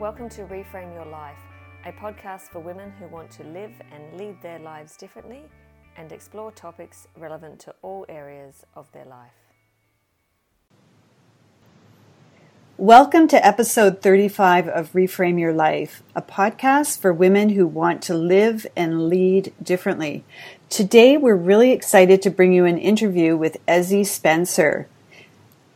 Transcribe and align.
Welcome 0.00 0.30
to 0.30 0.46
Reframe 0.46 0.94
Your 0.94 1.04
Life, 1.04 1.36
a 1.84 1.92
podcast 1.92 2.48
for 2.48 2.58
women 2.58 2.90
who 2.92 3.06
want 3.08 3.30
to 3.32 3.44
live 3.44 3.72
and 3.92 4.18
lead 4.18 4.40
their 4.40 4.58
lives 4.58 4.96
differently 4.96 5.42
and 5.94 6.10
explore 6.10 6.52
topics 6.52 7.06
relevant 7.18 7.60
to 7.60 7.74
all 7.82 8.06
areas 8.08 8.64
of 8.74 8.90
their 8.92 9.04
life. 9.04 9.34
Welcome 12.78 13.28
to 13.28 13.46
episode 13.46 14.00
35 14.00 14.68
of 14.68 14.90
Reframe 14.94 15.38
Your 15.38 15.52
Life, 15.52 16.02
a 16.16 16.22
podcast 16.22 16.98
for 16.98 17.12
women 17.12 17.50
who 17.50 17.66
want 17.66 18.00
to 18.04 18.14
live 18.14 18.66
and 18.74 19.06
lead 19.10 19.52
differently. 19.62 20.24
Today, 20.70 21.18
we're 21.18 21.36
really 21.36 21.72
excited 21.72 22.22
to 22.22 22.30
bring 22.30 22.54
you 22.54 22.64
an 22.64 22.78
interview 22.78 23.36
with 23.36 23.58
Ezzy 23.68 24.06
Spencer. 24.06 24.88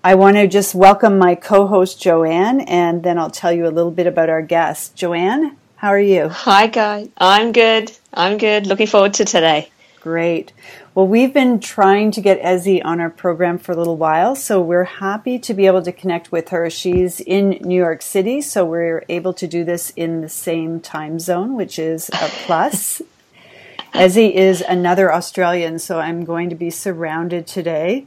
I 0.07 0.16
want 0.16 0.36
to 0.36 0.46
just 0.46 0.75
welcome 0.75 1.16
my 1.16 1.34
co 1.34 1.66
host, 1.66 1.98
Joanne, 1.98 2.61
and 2.61 3.03
then 3.03 3.18
I'll 3.18 3.30
tell 3.30 3.50
you 3.50 3.66
a 3.66 3.73
little 3.73 3.91
bit 3.91 4.07
about 4.07 4.29
our 4.29 4.43
guest. 4.43 4.95
Joanne, 4.95 5.57
how 5.77 5.89
are 5.89 5.99
you? 5.99 6.29
Hi, 6.29 6.67
guys. 6.67 7.08
I'm 7.17 7.53
good. 7.53 7.90
I'm 8.13 8.36
good. 8.36 8.67
Looking 8.67 8.86
forward 8.86 9.14
to 9.14 9.25
today. 9.25 9.71
Great. 10.03 10.53
Well, 10.94 11.08
we've 11.08 11.32
been 11.32 11.58
trying 11.58 12.11
to 12.11 12.21
get 12.21 12.43
Ezzy 12.43 12.85
on 12.85 13.00
our 13.00 13.08
program 13.08 13.57
for 13.57 13.72
a 13.72 13.77
little 13.77 13.96
while, 13.96 14.36
so 14.36 14.61
we're 14.61 14.85
happy 14.85 15.39
to 15.39 15.54
be 15.54 15.64
able 15.64 15.80
to 15.80 15.90
connect 15.90 16.30
with 16.30 16.50
her. 16.50 16.68
She's 16.68 17.21
in 17.21 17.58
New 17.63 17.79
York 17.79 18.02
City, 18.02 18.43
so 18.43 18.63
we're 18.63 19.07
able 19.08 19.32
to 19.32 19.46
do 19.46 19.64
this 19.64 19.89
in 19.96 20.21
the 20.21 20.29
same 20.29 20.80
time 20.80 21.18
zone, 21.18 21.57
which 21.57 21.79
is 21.79 22.11
a 22.11 22.29
plus. 22.44 23.00
Ezzy 23.94 24.35
is 24.35 24.61
another 24.61 25.11
Australian, 25.11 25.79
so 25.79 25.99
I'm 25.99 26.27
going 26.27 26.50
to 26.50 26.57
be 26.57 26.68
surrounded 26.68 27.46
today 27.46 28.07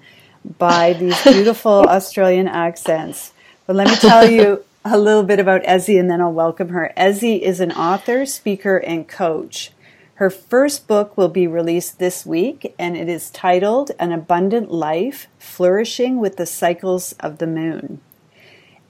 by 0.57 0.93
these 0.93 1.21
beautiful 1.23 1.71
Australian 1.87 2.47
accents. 2.47 3.33
But 3.65 3.75
let 3.75 3.87
me 3.87 3.95
tell 3.95 4.29
you 4.29 4.63
a 4.85 4.97
little 4.97 5.23
bit 5.23 5.39
about 5.39 5.63
Ezzy 5.63 5.99
and 5.99 6.09
then 6.09 6.21
I'll 6.21 6.31
welcome 6.31 6.69
her. 6.69 6.93
Ezzy 6.97 7.39
is 7.41 7.59
an 7.59 7.71
author, 7.71 8.25
speaker, 8.25 8.77
and 8.77 9.07
coach. 9.07 9.71
Her 10.15 10.29
first 10.29 10.87
book 10.87 11.15
will 11.15 11.29
be 11.29 11.45
released 11.45 11.99
this 11.99 12.25
week, 12.25 12.73
and 12.79 12.97
it 12.97 13.07
is 13.07 13.29
titled 13.29 13.91
An 13.99 14.11
Abundant 14.11 14.71
Life 14.71 15.27
Flourishing 15.37 16.19
with 16.19 16.37
the 16.37 16.47
Cycles 16.47 17.13
of 17.19 17.37
the 17.37 17.45
Moon. 17.45 18.01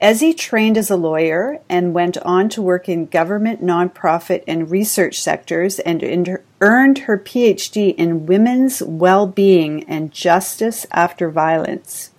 Ezzy 0.00 0.36
trained 0.36 0.78
as 0.78 0.90
a 0.90 0.96
lawyer 0.96 1.60
and 1.68 1.92
went 1.92 2.16
on 2.18 2.48
to 2.50 2.62
work 2.62 2.88
in 2.88 3.06
government, 3.06 3.60
nonprofit, 3.60 4.44
and 4.46 4.70
research 4.70 5.20
sectors 5.20 5.80
and 5.80 6.38
earned 6.60 6.98
her 6.98 7.18
PhD 7.18 7.96
in 7.96 8.26
women's 8.26 8.80
well 8.80 9.26
being 9.26 9.82
and 9.84 10.12
justice 10.12 10.86
after 10.92 11.30
violence. 11.30 12.12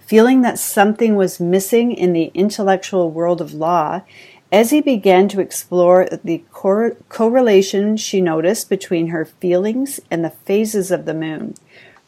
Feeling 0.00 0.42
that 0.42 0.58
something 0.58 1.14
was 1.14 1.38
missing 1.38 1.92
in 1.92 2.12
the 2.12 2.32
intellectual 2.34 3.12
world 3.12 3.40
of 3.40 3.54
law, 3.54 4.02
Ezzy 4.52 4.84
began 4.84 5.28
to 5.28 5.40
explore 5.40 6.08
the 6.24 6.42
cor- 6.50 6.96
correlation 7.08 7.96
she 7.96 8.20
noticed 8.20 8.68
between 8.68 9.08
her 9.08 9.24
feelings 9.24 10.00
and 10.10 10.24
the 10.24 10.30
phases 10.30 10.90
of 10.90 11.04
the 11.04 11.14
moon. 11.14 11.54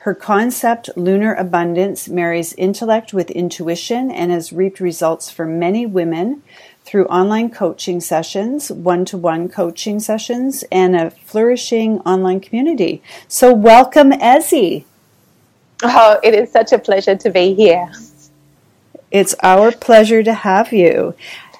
Her 0.06 0.14
concept, 0.14 0.88
lunar 0.94 1.34
abundance, 1.34 2.08
marries 2.08 2.52
intellect 2.52 3.12
with 3.12 3.28
intuition 3.28 4.08
and 4.08 4.30
has 4.30 4.52
reaped 4.52 4.78
results 4.78 5.32
for 5.32 5.44
many 5.44 5.84
women 5.84 6.44
through 6.84 7.06
online 7.06 7.50
coaching 7.50 8.00
sessions, 8.00 8.70
one 8.70 9.04
to 9.06 9.18
one 9.18 9.48
coaching 9.48 9.98
sessions, 9.98 10.62
and 10.70 10.94
a 10.94 11.10
flourishing 11.10 11.98
online 12.02 12.38
community. 12.38 13.02
So, 13.26 13.52
welcome, 13.52 14.12
Ezzy. 14.12 14.84
Oh, 15.82 16.20
it 16.22 16.34
is 16.34 16.52
such 16.52 16.70
a 16.70 16.78
pleasure 16.78 17.16
to 17.16 17.28
be 17.28 17.52
here. 17.54 17.90
It's 19.10 19.34
our 19.42 19.72
pleasure 19.72 20.22
to 20.22 20.34
have 20.34 20.72
you. 20.72 21.16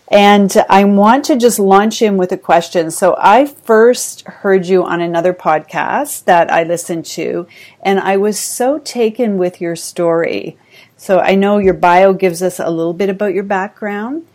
And 0.09 0.55
I 0.69 0.85
want 0.85 1.25
to 1.27 1.37
just 1.37 1.59
launch 1.59 2.01
in 2.01 2.17
with 2.17 2.31
a 2.31 2.37
question. 2.37 2.91
So 2.91 3.17
I 3.19 3.47
first 3.47 4.23
heard 4.27 4.67
you 4.67 4.85
on 4.85 5.01
another 5.01 5.35
podcast 5.35 6.25
that 6.25 6.51
I 6.51 6.62
listened 6.62 7.07
to, 7.07 7.49
and 7.83 7.99
I 7.99 8.17
was 8.17 8.39
so 8.39 8.78
taken 8.78 9.37
with 9.37 9.61
your 9.61 9.75
story. 9.75 10.56
So 10.97 11.19
I 11.19 11.34
know 11.34 11.59
your 11.59 11.75
bio 11.75 12.12
gives 12.12 12.41
us 12.41 12.61
a 12.61 12.71
little 12.71 12.94
bit 12.94 13.11
about 13.11 13.34
your 13.34 13.43
background, 13.43 14.27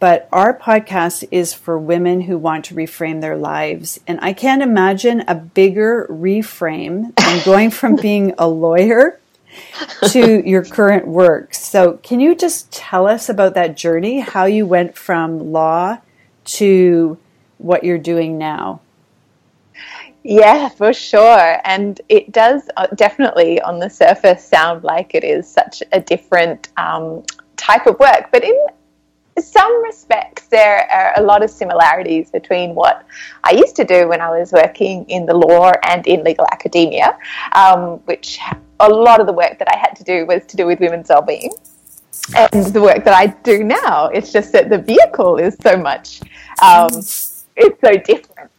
but 0.00 0.28
our 0.32 0.58
podcast 0.58 1.28
is 1.30 1.54
for 1.54 1.78
women 1.78 2.22
who 2.22 2.36
want 2.36 2.64
to 2.66 2.74
reframe 2.74 3.20
their 3.20 3.36
lives. 3.36 4.00
And 4.06 4.18
I 4.22 4.32
can't 4.32 4.62
imagine 4.62 5.22
a 5.28 5.34
bigger 5.36 6.08
reframe 6.10 7.14
than 7.14 7.44
going 7.44 7.70
from 7.70 7.96
being 7.96 8.34
a 8.36 8.48
lawyer 8.48 9.19
to 10.08 10.48
your 10.48 10.64
current 10.64 11.06
work. 11.06 11.54
So, 11.54 11.98
can 12.02 12.20
you 12.20 12.34
just 12.34 12.70
tell 12.72 13.06
us 13.06 13.28
about 13.28 13.54
that 13.54 13.76
journey, 13.76 14.20
how 14.20 14.44
you 14.44 14.66
went 14.66 14.96
from 14.96 15.52
law 15.52 15.98
to 16.44 17.18
what 17.58 17.84
you're 17.84 17.98
doing 17.98 18.38
now? 18.38 18.80
Yeah, 20.22 20.68
for 20.68 20.92
sure. 20.92 21.60
And 21.64 22.00
it 22.08 22.32
does 22.32 22.68
uh, 22.76 22.88
definitely, 22.94 23.60
on 23.60 23.78
the 23.78 23.88
surface, 23.88 24.44
sound 24.44 24.84
like 24.84 25.14
it 25.14 25.24
is 25.24 25.48
such 25.48 25.82
a 25.92 26.00
different 26.00 26.68
um, 26.76 27.24
type 27.56 27.86
of 27.86 27.98
work. 27.98 28.28
But 28.30 28.44
in 28.44 28.66
some 29.38 29.82
respects, 29.82 30.46
there 30.48 30.90
are 30.90 31.14
a 31.16 31.22
lot 31.22 31.42
of 31.42 31.50
similarities 31.50 32.30
between 32.30 32.74
what 32.74 33.06
I 33.44 33.52
used 33.52 33.76
to 33.76 33.84
do 33.84 34.08
when 34.08 34.20
I 34.20 34.28
was 34.30 34.52
working 34.52 35.08
in 35.08 35.24
the 35.24 35.34
law 35.34 35.72
and 35.84 36.06
in 36.06 36.22
legal 36.22 36.46
academia, 36.52 37.16
um, 37.52 37.98
which 38.04 38.38
a 38.80 38.88
lot 38.88 39.20
of 39.20 39.26
the 39.26 39.32
work 39.32 39.58
that 39.58 39.68
I 39.72 39.78
had 39.78 39.94
to 39.96 40.04
do 40.04 40.26
was 40.26 40.44
to 40.46 40.56
do 40.56 40.66
with 40.66 40.80
women's 40.80 41.08
well-being. 41.08 41.52
And 42.36 42.66
the 42.66 42.80
work 42.80 43.04
that 43.04 43.14
I 43.14 43.26
do 43.26 43.64
now, 43.64 44.06
it's 44.06 44.32
just 44.32 44.52
that 44.52 44.68
the 44.68 44.78
vehicle 44.78 45.36
is 45.36 45.56
so 45.62 45.76
much, 45.76 46.20
um, 46.62 46.88
it's 47.56 47.80
so 47.80 47.92
different. 47.96 48.50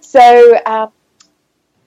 So 0.00 0.58
um, 0.66 0.92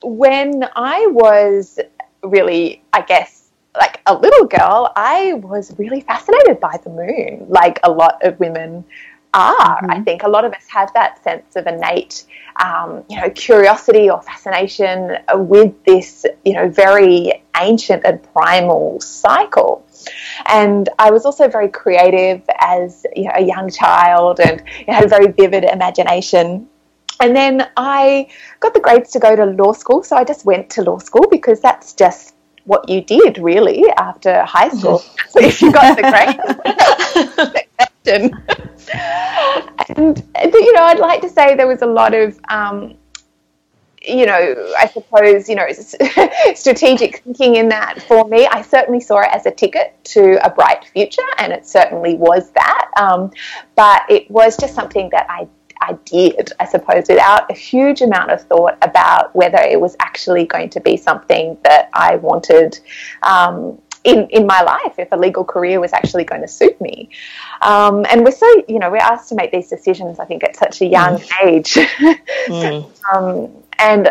when 0.04 0.66
I 0.76 1.08
was 1.08 1.80
really, 2.24 2.84
I 2.94 3.02
guess, 3.02 3.50
like 3.76 4.02
a 4.06 4.14
little 4.14 4.46
girl, 4.46 4.92
I 4.96 5.34
was 5.34 5.78
really 5.78 6.02
fascinated 6.02 6.60
by 6.60 6.80
the 6.84 6.90
moon, 6.90 7.46
like 7.48 7.80
a 7.84 7.92
lot 7.92 8.24
of 8.26 8.40
women 8.40 8.84
are. 9.34 9.82
Mm-hmm. 9.82 9.92
I 9.92 10.02
think 10.02 10.24
a 10.24 10.28
lot 10.28 10.46
of 10.46 10.54
us 10.54 10.66
have 10.68 10.94
that 10.94 11.24
sense 11.24 11.56
of 11.56 11.68
innate, 11.68 12.26
um, 12.64 13.04
you 13.10 13.20
know, 13.20 13.30
curiosity 13.30 14.10
or 14.10 14.22
fascination 14.22 15.18
with 15.34 15.74
this, 15.86 16.26
you 16.46 16.54
know, 16.54 16.70
very 16.70 17.44
ancient 17.58 18.04
and 18.06 18.22
primal 18.34 19.00
cycle. 19.02 19.86
And 20.48 20.90
I 20.98 21.12
was 21.12 21.26
also 21.26 21.48
very 21.48 21.70
creative 21.70 22.42
as 22.60 23.06
you 23.16 23.26
know, 23.26 23.34
a 23.36 23.44
young 23.44 23.70
child 23.70 24.40
and 24.40 24.64
you 24.80 24.86
know, 24.88 24.94
had 24.94 25.06
a 25.06 25.08
very 25.08 25.32
vivid 25.32 25.64
imagination. 25.64 26.68
And 27.20 27.36
then 27.36 27.70
I 27.78 28.30
got 28.60 28.74
the 28.74 28.80
grades 28.80 29.12
to 29.12 29.20
go 29.20 29.36
to 29.36 29.46
law 29.46 29.74
school, 29.74 30.02
so 30.02 30.16
I 30.16 30.24
just 30.24 30.44
went 30.44 30.72
to 30.72 30.82
law 30.82 30.98
school 30.98 31.28
because 31.30 31.62
that's 31.62 31.94
just 31.94 32.34
what 32.66 32.88
you 32.90 33.02
did 33.02 33.38
really 33.38 33.90
after 33.92 34.44
high 34.44 34.70
school. 34.70 35.00
so 35.30 35.40
if 35.40 35.62
you 35.62 35.72
got 35.72 35.96
the 35.98 37.44
grades, 37.44 37.66
and, 38.06 38.34
and 40.36 40.54
you 40.54 40.74
know, 40.74 40.84
I'd 40.84 41.00
like 41.00 41.22
to 41.22 41.30
say 41.30 41.56
there 41.56 41.68
was 41.68 41.82
a 41.82 41.88
lot 41.88 42.14
of. 42.14 42.40
Um, 42.50 42.96
you 44.04 44.26
know, 44.26 44.74
I 44.80 44.88
suppose, 44.88 45.48
you 45.48 45.54
know, 45.54 45.68
strategic 46.56 47.20
thinking 47.20 47.58
in 47.58 47.70
that 47.70 48.02
for 48.02 48.28
me. 48.28 48.48
I 48.48 48.64
certainly 48.64 49.00
saw 49.00 49.20
it 49.20 49.30
as 49.32 49.46
a 49.46 49.52
ticket 49.52 49.94
to 50.06 50.44
a 50.44 50.50
bright 50.50 50.86
future, 50.86 51.22
and 51.38 51.54
it 51.54 51.68
certainly 51.68 52.16
was 52.16 52.50
that. 52.54 52.90
Um, 52.98 53.32
but 53.76 54.02
it 54.10 54.30
was 54.32 54.58
just 54.58 54.74
something 54.74 55.10
that 55.12 55.28
I 55.30 55.48
I 55.82 55.94
did, 56.06 56.52
I 56.60 56.66
suppose, 56.66 57.06
without 57.10 57.50
a 57.50 57.56
huge 57.56 58.02
amount 58.02 58.30
of 58.32 58.42
thought 58.44 58.78
about 58.84 59.36
whether 59.36 59.58
it 59.58 59.82
was 59.82 59.96
actually 60.00 60.46
going 60.46 60.70
to 60.70 60.80
be 60.80 60.96
something 60.96 61.58
that 61.64 61.90
I 61.94 62.18
wanted 62.18 62.80
um, 63.24 63.82
in, 64.04 64.28
in 64.30 64.46
my 64.46 64.62
life, 64.62 64.98
if 64.98 65.12
a 65.12 65.16
legal 65.16 65.44
career 65.44 65.80
was 65.80 65.94
actually 65.94 66.24
going 66.24 66.42
to 66.42 66.48
suit 66.48 66.80
me. 66.82 67.10
Um, 67.62 68.06
and 68.10 68.24
we're 68.24 68.32
so, 68.32 68.48
you 68.68 68.80
know, 68.80 68.90
we're 68.90 68.98
asked 68.98 69.30
to 69.30 69.36
make 69.36 69.52
these 69.52 69.70
decisions, 69.70 70.20
I 70.20 70.26
think, 70.26 70.44
at 70.44 70.56
such 70.56 70.82
a 70.82 70.86
young 70.86 71.18
mm. 71.18 71.48
age. 71.48 71.74
mm. 72.48 73.14
um, 73.14 73.64
and 73.82 74.10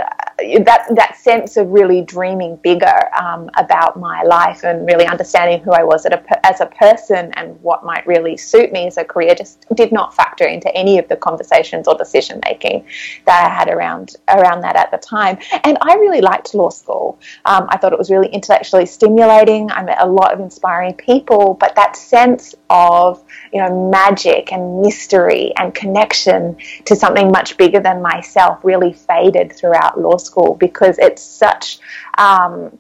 that 0.65 0.87
that 0.95 1.17
sense 1.19 1.57
of 1.57 1.69
really 1.69 2.03
dreaming 2.03 2.57
bigger 2.57 3.11
um, 3.21 3.51
about 3.59 3.99
my 3.99 4.23
life 4.23 4.65
and 4.65 4.87
really 4.87 5.07
understanding 5.07 5.61
who 5.63 5.73
I 5.73 5.85
was 5.85 6.07
a, 6.07 6.47
as 6.47 6.61
a 6.61 6.67
person 6.67 7.31
and 7.35 7.61
what 7.63 7.85
might 7.85 8.07
really 8.07 8.37
suit 8.37 8.73
me 8.73 8.87
as 8.87 8.97
a 8.97 9.05
career 9.05 9.35
just 9.35 9.67
did 9.75 9.93
not 9.93 10.15
factor 10.15 10.47
into 10.47 10.75
any 10.75 10.99
of 10.99 11.07
the 11.09 11.17
conversations 11.17 11.87
or 11.87 11.95
decision 11.95 12.41
making 12.45 12.87
that 13.27 13.47
I 13.47 13.55
had 13.55 13.69
around 13.69 14.17
around 14.29 14.63
that 14.63 14.77
at 14.77 14.91
the 14.91 14.99
time. 14.99 15.39
And 15.65 15.77
I 15.83 15.95
really 15.97 16.23
liked 16.23 16.55
law 16.55 16.71
school. 16.71 17.19
Um, 17.45 17.67
I 17.69 17.77
thought 17.77 17.93
it 17.93 17.99
was 17.99 18.11
really 18.11 18.29
intellectually 18.29 18.87
stimulating. 18.87 19.71
I 19.71 19.83
met 19.83 19.99
a 20.01 20.07
lot 20.07 20.33
of 20.33 20.41
inspiring 20.41 20.95
people, 20.95 21.55
but 21.61 21.77
that 21.77 21.97
sense 21.97 22.55
of 22.71 23.23
you 23.53 23.61
know 23.61 23.91
magic 23.91 24.53
and 24.53 24.81
mystery 24.81 25.53
and 25.59 25.75
connection 25.75 26.57
to 26.87 26.97
something 26.97 27.31
much 27.31 27.59
bigger 27.59 27.81
than 27.81 28.01
myself 28.01 28.65
really 28.65 28.93
faded 28.95 29.53
throughout 29.61 30.01
law 30.01 30.17
school 30.17 30.55
because 30.55 30.99
it's 30.99 31.23
such 31.23 31.79
um, 32.19 32.79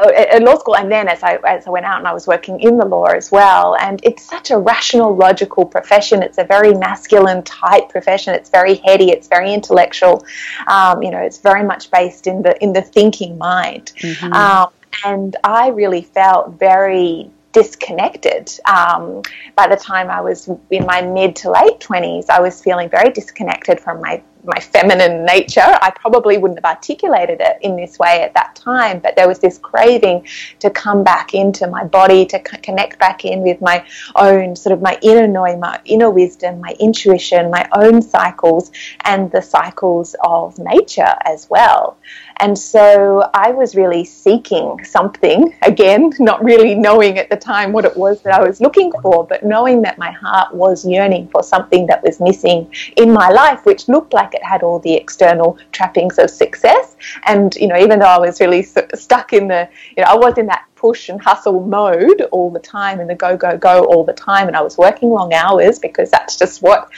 at 0.00 0.42
law 0.42 0.56
school, 0.56 0.76
and 0.76 0.90
then 0.90 1.08
as 1.08 1.22
I 1.22 1.36
as 1.46 1.66
I 1.66 1.70
went 1.70 1.86
out 1.86 1.98
and 1.98 2.08
I 2.08 2.14
was 2.14 2.26
working 2.26 2.60
in 2.60 2.78
the 2.78 2.86
law 2.86 3.04
as 3.04 3.30
well. 3.30 3.76
And 3.76 4.00
it's 4.02 4.24
such 4.24 4.50
a 4.50 4.58
rational, 4.58 5.14
logical 5.14 5.64
profession. 5.66 6.22
It's 6.22 6.38
a 6.38 6.44
very 6.44 6.74
masculine 6.74 7.42
type 7.42 7.88
profession. 7.88 8.34
It's 8.34 8.50
very 8.50 8.76
heady. 8.76 9.10
It's 9.10 9.28
very 9.28 9.52
intellectual. 9.52 10.24
Um, 10.66 11.02
you 11.02 11.10
know, 11.10 11.18
it's 11.18 11.38
very 11.38 11.62
much 11.62 11.90
based 11.90 12.26
in 12.26 12.42
the 12.42 12.60
in 12.62 12.72
the 12.72 12.82
thinking 12.82 13.36
mind. 13.38 13.92
Mm-hmm. 13.98 14.32
Um, 14.32 14.68
and 15.04 15.36
I 15.44 15.68
really 15.68 16.02
felt 16.02 16.58
very 16.58 17.30
disconnected. 17.52 18.50
Um, 18.64 19.22
by 19.56 19.68
the 19.68 19.76
time 19.76 20.08
I 20.08 20.20
was 20.20 20.48
in 20.70 20.86
my 20.86 21.02
mid 21.02 21.36
to 21.36 21.50
late 21.50 21.80
20s, 21.80 22.30
I 22.30 22.40
was 22.40 22.62
feeling 22.62 22.88
very 22.88 23.10
disconnected 23.10 23.78
from 23.78 24.00
my 24.00 24.22
my 24.44 24.60
feminine 24.60 25.24
nature. 25.24 25.60
I 25.60 25.92
probably 25.94 26.38
wouldn't 26.38 26.58
have 26.58 26.76
articulated 26.76 27.40
it 27.40 27.58
in 27.62 27.76
this 27.76 27.98
way 27.98 28.22
at 28.22 28.34
that 28.34 28.56
time, 28.56 28.98
but 28.98 29.16
there 29.16 29.28
was 29.28 29.38
this 29.38 29.58
craving 29.58 30.26
to 30.58 30.70
come 30.70 31.04
back 31.04 31.34
into 31.34 31.66
my 31.66 31.84
body, 31.84 32.26
to 32.26 32.38
c- 32.38 32.58
connect 32.58 32.98
back 32.98 33.24
in 33.24 33.42
with 33.42 33.60
my 33.60 33.84
own 34.16 34.56
sort 34.56 34.72
of 34.72 34.82
my 34.82 34.98
inner 35.02 35.26
knowing, 35.26 35.60
my 35.60 35.80
inner 35.84 36.10
wisdom, 36.10 36.60
my 36.60 36.74
intuition, 36.80 37.50
my 37.50 37.68
own 37.74 38.02
cycles, 38.02 38.72
and 39.04 39.30
the 39.30 39.42
cycles 39.42 40.16
of 40.24 40.58
nature 40.58 41.14
as 41.24 41.48
well. 41.48 41.96
And 42.38 42.58
so 42.58 43.30
I 43.34 43.52
was 43.52 43.76
really 43.76 44.04
seeking 44.04 44.82
something, 44.84 45.54
again, 45.62 46.10
not 46.18 46.42
really 46.42 46.74
knowing 46.74 47.18
at 47.18 47.30
the 47.30 47.36
time 47.36 47.72
what 47.72 47.84
it 47.84 47.96
was 47.96 48.20
that 48.22 48.34
I 48.34 48.42
was 48.42 48.60
looking 48.60 48.90
for, 49.00 49.24
but 49.24 49.44
knowing 49.44 49.82
that 49.82 49.98
my 49.98 50.10
heart 50.10 50.52
was 50.52 50.84
yearning 50.84 51.28
for 51.28 51.42
something 51.42 51.86
that 51.86 52.02
was 52.02 52.20
missing 52.20 52.72
in 52.96 53.12
my 53.12 53.28
life, 53.28 53.64
which 53.64 53.88
looked 53.88 54.12
like 54.12 54.31
it 54.34 54.42
had 54.42 54.62
all 54.62 54.78
the 54.78 54.94
external 54.94 55.58
trappings 55.72 56.18
of 56.18 56.30
success. 56.30 56.96
And, 57.26 57.54
you 57.56 57.68
know, 57.68 57.76
even 57.76 57.98
though 57.98 58.06
I 58.06 58.18
was 58.18 58.40
really 58.40 58.62
stuck 58.62 59.32
in 59.32 59.48
the, 59.48 59.68
you 59.96 60.02
know, 60.02 60.10
I 60.10 60.14
was 60.14 60.38
in 60.38 60.46
that 60.46 60.66
push 60.74 61.08
and 61.08 61.20
hustle 61.22 61.60
mode 61.60 62.22
all 62.32 62.50
the 62.50 62.58
time 62.58 62.98
and 62.98 63.08
the 63.08 63.14
go, 63.14 63.36
go, 63.36 63.56
go 63.56 63.84
all 63.84 64.04
the 64.04 64.12
time. 64.12 64.48
And 64.48 64.56
I 64.56 64.62
was 64.62 64.76
working 64.76 65.10
long 65.10 65.32
hours 65.32 65.78
because 65.78 66.10
that's 66.10 66.36
just 66.36 66.60
what 66.60 66.90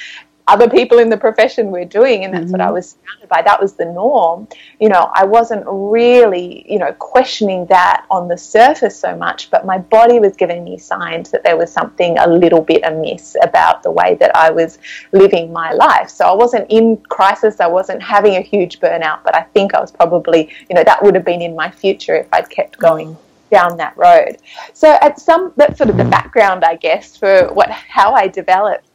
other 0.47 0.69
people 0.69 0.99
in 0.99 1.09
the 1.09 1.17
profession 1.17 1.71
were 1.71 1.85
doing, 1.85 2.25
and 2.25 2.35
that's 2.35 2.45
mm-hmm. 2.45 2.53
what 2.53 2.61
I 2.61 2.65
mm-hmm. 2.65 2.75
was 2.75 2.97
surrounded 3.03 3.29
by. 3.29 3.43
That 3.43 3.61
was 3.61 3.75
the 3.75 3.87
norm. 3.87 4.47
You 4.79 4.91
know, 4.91 5.11
I 5.15 5.25
wasn't 5.25 5.65
really, 5.67 6.71
you 6.71 6.79
know, 6.79 6.93
questioning 6.93 7.65
that 7.67 8.05
on 8.11 8.29
the 8.29 8.37
surface 8.37 8.99
so 8.99 9.17
much, 9.17 9.51
but 9.51 9.65
my 9.65 9.79
body 9.79 10.19
was 10.21 10.37
giving 10.37 10.63
me 10.63 10.77
signs 10.77 11.31
that 11.31 11.45
there 11.45 11.57
was 11.57 11.73
something 11.73 12.19
a 12.19 12.27
little 12.27 12.61
bit 12.61 12.83
amiss 12.85 13.37
about 13.43 13.83
the 13.83 13.91
way 13.91 14.17
that 14.17 14.37
I 14.37 14.51
was 14.51 14.79
living 15.13 15.53
my 15.53 15.73
life. 15.73 16.11
So 16.11 16.27
I 16.27 16.35
wasn't 16.35 16.71
in 16.71 16.99
crisis, 17.09 17.61
I 17.61 17.67
wasn't 17.67 18.03
having 18.03 18.37
a 18.37 18.43
huge 18.43 18.81
burnout, 18.81 19.21
but 19.25 19.35
I 19.35 19.43
think 19.55 19.75
I 19.75 19.81
was 19.81 19.91
probably, 19.91 20.53
you 20.69 20.75
know, 20.75 20.85
that 20.85 21.03
would 21.03 21.15
have 21.15 21.25
been 21.25 21.41
in 21.41 21.57
my 21.57 21.71
future 21.71 22.17
if 22.17 22.29
I'd 22.33 22.51
kept 22.51 22.79
going 22.79 23.17
down 23.51 23.77
that 23.77 23.97
road. 23.97 24.37
So 24.73 24.99
at 25.01 25.21
some 25.21 25.53
that's 25.57 25.79
sort 25.79 25.91
of 25.91 25.97
the 25.97 26.05
background 26.05 26.65
I 26.65 26.75
guess 26.75 27.17
for 27.17 27.53
what 27.53 27.71
how 27.71 28.13
I 28.15 28.27
developed 28.27 28.89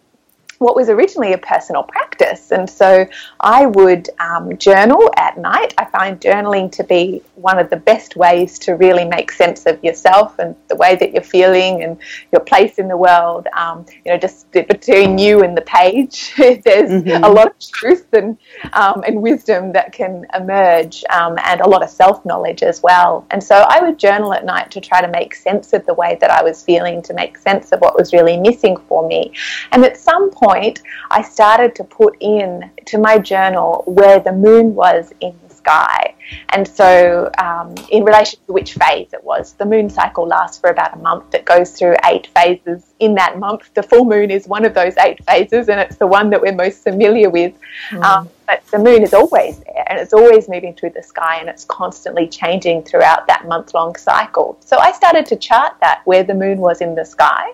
what 0.59 0.75
was 0.75 0.89
originally 0.89 1.33
a 1.33 1.37
personal 1.37 1.83
practice. 1.83 2.51
And 2.51 2.69
so 2.69 3.07
I 3.39 3.65
would 3.65 4.09
um, 4.19 4.57
journal 4.57 5.09
at 5.17 5.37
night. 5.37 5.73
I 5.77 5.85
find 5.85 6.19
journaling 6.19 6.71
to 6.73 6.83
be 6.83 7.23
one 7.35 7.57
of 7.57 7.69
the 7.69 7.77
best 7.77 8.17
ways 8.17 8.59
to 8.59 8.73
really 8.73 9.05
make 9.05 9.31
sense 9.31 9.65
of 9.65 9.81
yourself 9.83 10.37
and 10.37 10.55
the 10.67 10.75
way 10.75 10.95
that 10.97 11.13
you're 11.13 11.23
feeling 11.23 11.83
and 11.83 11.97
your 12.33 12.41
place 12.41 12.77
in 12.77 12.89
the 12.89 12.97
world. 12.97 13.47
Um, 13.55 13.85
you 14.05 14.11
know, 14.11 14.17
just 14.17 14.51
between 14.51 15.17
you 15.17 15.43
and 15.43 15.55
the 15.55 15.61
page, 15.61 16.33
there's 16.37 16.61
mm-hmm. 16.91 17.23
a 17.23 17.29
lot 17.29 17.47
of 17.47 17.59
truth 17.59 18.07
and, 18.13 18.37
um, 18.73 19.03
and 19.07 19.21
wisdom 19.21 19.71
that 19.71 19.93
can 19.93 20.25
emerge 20.35 21.05
um, 21.09 21.37
and 21.45 21.61
a 21.61 21.69
lot 21.69 21.83
of 21.83 21.89
self 21.89 22.25
knowledge 22.25 22.63
as 22.63 22.83
well. 22.83 23.25
And 23.31 23.41
so 23.41 23.55
I 23.55 23.81
would 23.81 23.97
journal 23.97 24.33
at 24.33 24.43
night 24.43 24.71
to 24.71 24.81
try 24.81 24.99
to 24.99 25.07
make 25.07 25.35
sense 25.35 25.71
of 25.71 25.85
the 25.85 25.93
way 25.93 26.17
that 26.19 26.29
I 26.29 26.43
was 26.43 26.61
feeling, 26.61 27.01
to 27.03 27.13
make 27.13 27.37
sense 27.37 27.71
of 27.71 27.79
what 27.79 27.97
was 27.97 28.11
really 28.11 28.35
missing 28.35 28.75
for 28.89 29.07
me. 29.07 29.31
And 29.71 29.85
at 29.85 29.95
some 29.95 30.29
point, 30.29 30.48
point, 30.49 30.81
I 31.11 31.21
started 31.21 31.75
to 31.75 31.83
put 31.83 32.17
in 32.19 32.69
to 32.85 32.97
my 32.97 33.17
journal 33.19 33.83
where 33.85 34.19
the 34.19 34.31
moon 34.31 34.75
was 34.75 35.11
in 35.21 35.33
the 35.47 35.53
sky. 35.53 36.15
And 36.49 36.67
so, 36.67 37.29
um, 37.37 37.75
in 37.89 38.03
relation 38.03 38.39
to 38.47 38.53
which 38.53 38.73
phase 38.73 39.13
it 39.13 39.23
was, 39.23 39.53
the 39.53 39.65
moon 39.65 39.89
cycle 39.89 40.27
lasts 40.27 40.59
for 40.59 40.69
about 40.69 40.93
a 40.93 40.99
month. 40.99 41.33
It 41.33 41.45
goes 41.45 41.71
through 41.71 41.95
eight 42.05 42.27
phases 42.35 42.83
in 42.99 43.15
that 43.15 43.39
month. 43.39 43.73
The 43.73 43.83
full 43.83 44.05
moon 44.05 44.29
is 44.31 44.47
one 44.47 44.65
of 44.65 44.73
those 44.73 44.95
eight 44.97 45.23
phases, 45.25 45.69
and 45.69 45.79
it's 45.79 45.97
the 45.97 46.07
one 46.07 46.29
that 46.31 46.41
we're 46.41 46.53
most 46.53 46.83
familiar 46.83 47.29
with. 47.29 47.53
Mm. 47.91 48.03
Um, 48.03 48.29
but 48.49 48.65
the 48.71 48.79
moon 48.79 49.03
is 49.03 49.13
always 49.13 49.59
there, 49.59 49.85
and 49.87 49.99
it's 49.99 50.11
always 50.11 50.49
moving 50.49 50.73
through 50.73 50.89
the 50.89 51.03
sky, 51.03 51.37
and 51.39 51.47
it's 51.47 51.65
constantly 51.65 52.27
changing 52.27 52.81
throughout 52.81 53.27
that 53.27 53.47
month 53.47 53.75
long 53.75 53.95
cycle. 53.95 54.57
So, 54.59 54.79
I 54.79 54.91
started 54.91 55.27
to 55.27 55.35
chart 55.35 55.75
that 55.81 56.01
where 56.05 56.23
the 56.23 56.33
moon 56.33 56.57
was 56.57 56.81
in 56.81 56.95
the 56.95 57.05
sky, 57.05 57.53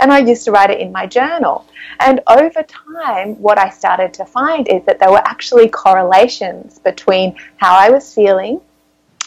and 0.00 0.12
I 0.12 0.18
used 0.18 0.44
to 0.44 0.52
write 0.52 0.70
it 0.70 0.80
in 0.80 0.92
my 0.92 1.06
journal. 1.06 1.66
And 2.00 2.20
over 2.26 2.62
time, 2.62 3.40
what 3.40 3.58
I 3.58 3.70
started 3.70 4.12
to 4.14 4.26
find 4.26 4.68
is 4.68 4.84
that 4.84 4.98
there 4.98 5.10
were 5.10 5.26
actually 5.26 5.68
correlations 5.68 6.78
between 6.78 7.36
how 7.56 7.74
I 7.74 7.88
was 7.88 8.14
feeling 8.14 8.60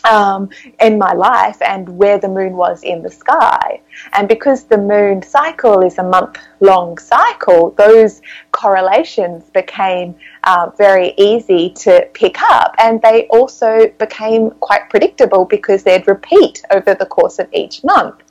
um, 0.08 0.50
in 0.80 0.98
my 0.98 1.14
life 1.14 1.62
and 1.62 1.88
where 1.98 2.18
the 2.18 2.28
moon 2.28 2.54
was 2.56 2.84
in 2.84 3.02
the 3.02 3.12
sky. 3.12 3.82
And 4.14 4.28
because 4.28 4.64
the 4.64 4.78
moon 4.78 5.22
cycle 5.22 5.82
is 5.82 5.98
a 5.98 6.04
month 6.04 6.38
long 6.60 6.98
cycle, 6.98 7.72
those 7.78 8.22
correlations 8.52 9.44
became 9.54 10.16
uh, 10.44 10.72
very 10.78 11.14
easy 11.18 11.70
to 11.72 12.08
pick 12.14 12.42
up. 12.42 12.76
And 12.80 13.02
they 13.02 13.28
also 13.28 13.88
became 14.00 14.52
quite 14.52 14.90
predictable 14.90 15.46
because 15.46 15.84
they'd 15.84 16.08
repeat 16.08 16.64
over 16.72 16.94
the 16.94 17.06
course 17.06 17.40
of 17.40 17.48
each 17.54 17.84
month. 17.84 18.24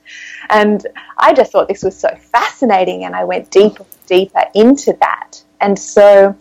And 0.49 0.85
I 1.17 1.33
just 1.33 1.51
thought 1.51 1.67
this 1.67 1.83
was 1.83 1.97
so 1.97 2.09
fascinating, 2.15 3.03
and 3.03 3.15
I 3.15 3.23
went 3.23 3.51
deeper, 3.51 3.85
deeper 4.05 4.43
into 4.53 4.95
that. 5.01 5.43
And 5.59 5.77
so, 5.77 6.35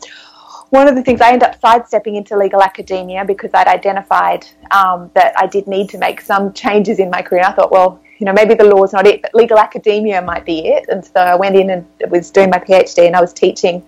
one 0.71 0.89
of 0.89 0.95
the 0.95 1.03
things 1.03 1.21
I 1.21 1.33
ended 1.33 1.49
up 1.49 1.61
sidestepping 1.61 2.17
into 2.17 2.37
legal 2.37 2.63
academia 2.63 3.25
because 3.25 3.51
I'd 3.55 3.69
identified 3.69 4.47
um, 4.71 5.11
that 5.15 5.33
I 5.39 5.47
did 5.47 5.67
need 5.67 5.89
to 5.91 5.99
make 5.99 6.21
some 6.21 6.53
changes 6.53 6.99
in 6.99 7.11
my 7.11 7.23
career. 7.23 7.43
I 7.45 7.53
thought, 7.53 7.71
well, 7.71 8.01
you 8.19 8.25
know, 8.27 8.33
maybe 8.33 8.55
the 8.55 8.65
law 8.65 8.83
is 8.85 8.93
not 8.93 9.07
it, 9.07 9.23
but 9.23 9.35
legal 9.35 9.59
academia 9.59 10.23
might 10.23 10.45
be 10.45 10.69
it. 10.69 10.87
And 10.89 11.05
so 11.05 11.21
I 11.21 11.35
went 11.37 11.57
in 11.57 11.71
and 11.71 11.87
was 12.11 12.31
doing 12.31 12.51
my 12.51 12.59
PhD, 12.59 13.07
and 13.07 13.15
I 13.15 13.21
was 13.21 13.33
teaching 13.33 13.87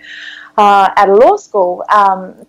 uh, 0.57 0.91
at 0.97 1.09
a 1.09 1.15
law 1.15 1.37
school. 1.37 1.85
Um, 1.93 2.47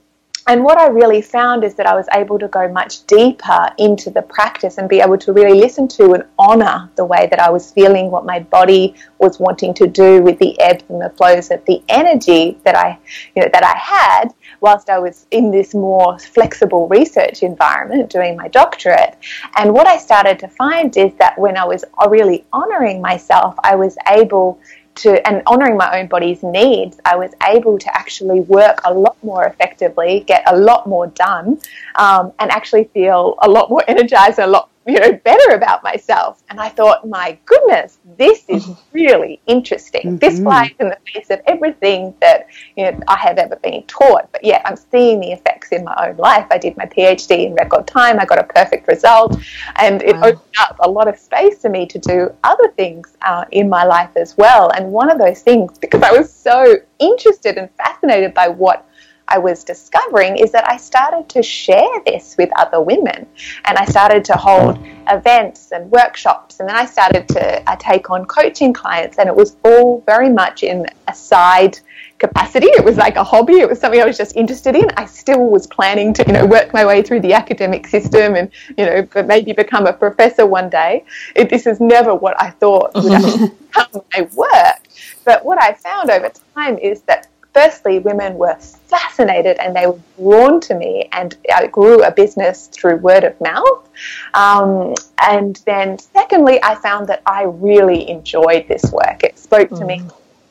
and 0.50 0.64
what 0.64 0.80
I 0.80 0.88
really 0.88 1.22
found 1.22 1.64
is 1.64 1.76
that 1.76 1.86
I 1.86 1.94
was 1.94 2.08
able 2.12 2.40
to 2.40 2.48
go 2.48 2.68
much 2.68 3.06
deeper 3.06 3.70
into 3.78 4.10
the 4.10 4.24
practice 4.24 4.80
and 4.80 4.90
be 4.90 5.00
able 5.00 5.20
to 5.20 5.32
really 5.32 5.60
listen 5.60 5.88
to 5.90 6.14
and 6.14 6.24
honor 6.40 6.90
the 6.96 7.06
way 7.06 7.28
that 7.30 7.40
I 7.40 7.52
was 7.52 7.72
feeling, 7.72 8.10
what 8.10 8.26
my 8.26 8.40
body 8.40 8.96
was 9.20 9.40
wanting 9.40 9.76
to 9.76 9.86
do 9.86 10.24
with 10.24 10.40
the 10.40 10.60
ebbs 10.60 10.86
and 10.90 11.00
the 11.00 11.12
flows 11.12 11.52
of 11.52 11.64
the 11.66 11.84
energy 11.88 12.58
that 12.64 12.76
I, 12.76 12.98
you 13.36 13.44
know, 13.44 13.50
that 13.54 13.64
I 13.64 13.78
had 13.78 14.34
whilst 14.60 14.90
I 14.90 14.98
was 14.98 15.28
in 15.30 15.52
this 15.52 15.76
more 15.76 16.18
flexible 16.18 16.88
research 16.88 17.44
environment 17.44 18.10
doing 18.10 18.36
my 18.36 18.48
doctorate. 18.48 19.18
And 19.56 19.72
what 19.72 19.86
I 19.86 19.98
started 19.98 20.40
to 20.40 20.48
find 20.48 20.98
is 20.98 21.14
that 21.20 21.38
when 21.38 21.58
I 21.58 21.66
was 21.66 21.86
really 22.08 22.44
honoring 22.52 23.04
myself, 23.04 23.54
I 23.64 23.76
was 23.76 23.96
able 24.08 24.60
to 25.00 25.28
and 25.28 25.42
honoring 25.48 25.78
my 25.78 26.00
own 26.00 26.08
body's 26.08 26.44
needs, 26.44 27.00
I 27.06 27.16
was 27.16 27.32
able 27.48 27.78
to 27.80 27.98
actually 27.98 28.42
work 28.42 28.80
a 28.86 28.94
lot 28.94 29.18
more 29.24 29.46
effectively, 29.46 30.24
get 30.28 30.44
a 30.48 30.56
lot 30.56 30.88
more 30.88 31.08
done, 31.08 31.60
um, 31.96 32.32
and 32.40 32.52
actually 32.52 32.86
feel 32.86 33.36
a 33.42 33.50
lot 33.50 33.70
more 33.70 33.84
energized, 33.88 34.40
and 34.40 34.50
a 34.50 34.52
lot 34.52 34.69
you 34.90 35.00
know, 35.00 35.14
better 35.24 35.54
about 35.54 35.84
myself. 35.84 36.44
And 36.50 36.60
I 36.60 36.70
thought, 36.70 37.08
my 37.08 37.38
goodness, 37.46 38.00
this 38.18 38.44
is 38.48 38.68
really 38.94 39.40
interesting. 39.46 40.02
Mm-hmm. 40.02 40.18
This 40.18 40.40
flies 40.40 40.72
in 40.80 40.90
the 40.90 40.98
face 41.14 41.30
of 41.30 41.42
everything 41.46 42.14
that 42.22 42.48
you 42.76 42.92
know 42.92 43.00
I 43.08 43.18
have 43.18 43.38
ever 43.38 43.56
been 43.58 43.84
taught. 43.84 44.32
But 44.32 44.44
yet 44.44 44.62
I'm 44.66 44.76
seeing 44.76 45.20
the 45.20 45.32
effects 45.32 45.72
in 45.72 45.84
my 45.84 45.96
own 46.08 46.18
life. 46.18 46.48
I 46.52 46.58
did 46.58 46.76
my 46.78 46.86
PhD 46.86 47.46
in 47.46 47.54
record 47.54 47.88
time. 47.88 48.20
I 48.20 48.26
got 48.26 48.40
a 48.40 48.44
perfect 48.44 48.88
result, 48.88 49.38
and 49.76 50.02
it 50.02 50.16
wow. 50.16 50.30
opened 50.30 50.56
up 50.60 50.78
a 50.80 50.90
lot 50.90 51.08
of 51.08 51.18
space 51.18 51.62
for 51.62 51.70
me 51.70 51.86
to 51.86 52.00
do 52.00 52.34
other 52.44 52.70
things 52.76 53.16
uh, 53.22 53.46
in 53.52 53.70
my 53.70 53.84
life 53.84 54.12
as 54.16 54.36
well. 54.38 54.72
And 54.72 54.92
one 54.92 55.12
of 55.12 55.20
those 55.20 55.42
things, 55.42 55.78
because 55.78 56.02
I 56.02 56.12
was 56.12 56.32
so 56.32 56.78
interested 57.00 57.58
and 57.58 57.70
fascinated 57.78 58.34
by 58.34 58.48
what 58.48 58.89
I 59.30 59.38
was 59.38 59.64
discovering 59.64 60.38
is 60.38 60.52
that 60.52 60.68
I 60.68 60.78
started 60.78 61.30
to 61.30 61.44
share 61.44 61.90
this 62.06 62.36
with 62.38 62.50
other 62.58 62.82
women 62.82 63.28
and 63.66 63.78
I 63.78 63.86
started 63.86 64.26
to 64.26 64.34
hold 64.34 64.80
events 65.08 65.72
and 65.72 65.90
workshops 65.92 66.60
and 66.60 66.68
then 66.68 66.76
I 66.76 66.86
started 66.86 67.28
to 67.30 67.70
uh, 67.70 67.76
take 67.78 68.10
on 68.10 68.26
coaching 68.26 68.74
clients 68.74 69.18
and 69.20 69.30
it 69.30 69.36
was 69.36 69.56
all 69.64 70.02
very 70.06 70.30
much 70.30 70.64
in 70.64 70.86
a 71.08 71.14
side 71.14 71.80
capacity. 72.20 72.68
It 72.68 72.84
was 72.84 72.98
like 72.98 73.16
a 73.16 73.24
hobby. 73.24 73.54
It 73.54 73.70
was 73.70 73.80
something 73.80 74.02
I 74.02 74.06
was 74.06 74.18
just 74.18 74.36
interested 74.36 74.76
in. 74.76 74.88
I 74.98 75.06
still 75.06 75.50
was 75.50 75.66
planning 75.66 76.14
to, 76.14 76.26
you 76.28 76.34
know, 76.34 76.46
work 76.46 76.74
my 76.74 76.86
way 76.86 77.02
through 77.02 77.22
the 77.22 77.34
academic 77.34 77.88
system 77.88 78.36
and, 78.36 78.52
you 78.78 78.86
know, 78.86 79.08
maybe 79.26 79.54
become 79.54 79.88
a 79.88 79.94
professor 79.94 80.46
one 80.46 80.70
day. 80.70 81.06
It, 81.36 81.50
this 81.50 81.66
is 81.66 81.80
never 81.80 82.14
what 82.14 82.40
I 82.40 82.52
thought 82.52 82.92
would 82.96 83.58
become 83.60 84.04
my 84.14 84.28
work. 84.36 84.82
But 85.24 85.44
what 85.46 85.62
I 85.62 85.74
found 85.74 86.10
over 86.10 86.32
time 86.54 86.78
is 86.78 87.02
that 87.04 87.28
firstly, 87.54 88.00
women 88.00 88.36
were 88.36 88.56
fascinated 88.56 89.58
and 89.60 89.76
they 89.76 89.88
were 89.88 90.00
drawn 90.18 90.60
to 90.62 90.76
me, 90.76 91.10
and 91.12 91.36
I 91.54 91.68
grew 91.68 92.04
a 92.04 92.12
business 92.12 92.68
through 92.68 92.98
word 92.98 93.24
of 93.24 93.40
mouth. 93.42 93.90
Um, 94.34 94.96
and 95.22 95.62
then, 95.66 96.00
secondly, 96.00 96.60
I 96.64 96.76
found 96.76 97.08
that 97.08 97.22
I 97.26 97.44
really 97.44 98.10
enjoyed 98.10 98.68
this 98.68 98.92
work. 98.92 99.24
It 99.24 99.38
spoke 99.38 99.70
to 99.70 99.76
mm. 99.76 99.88
me 99.88 100.02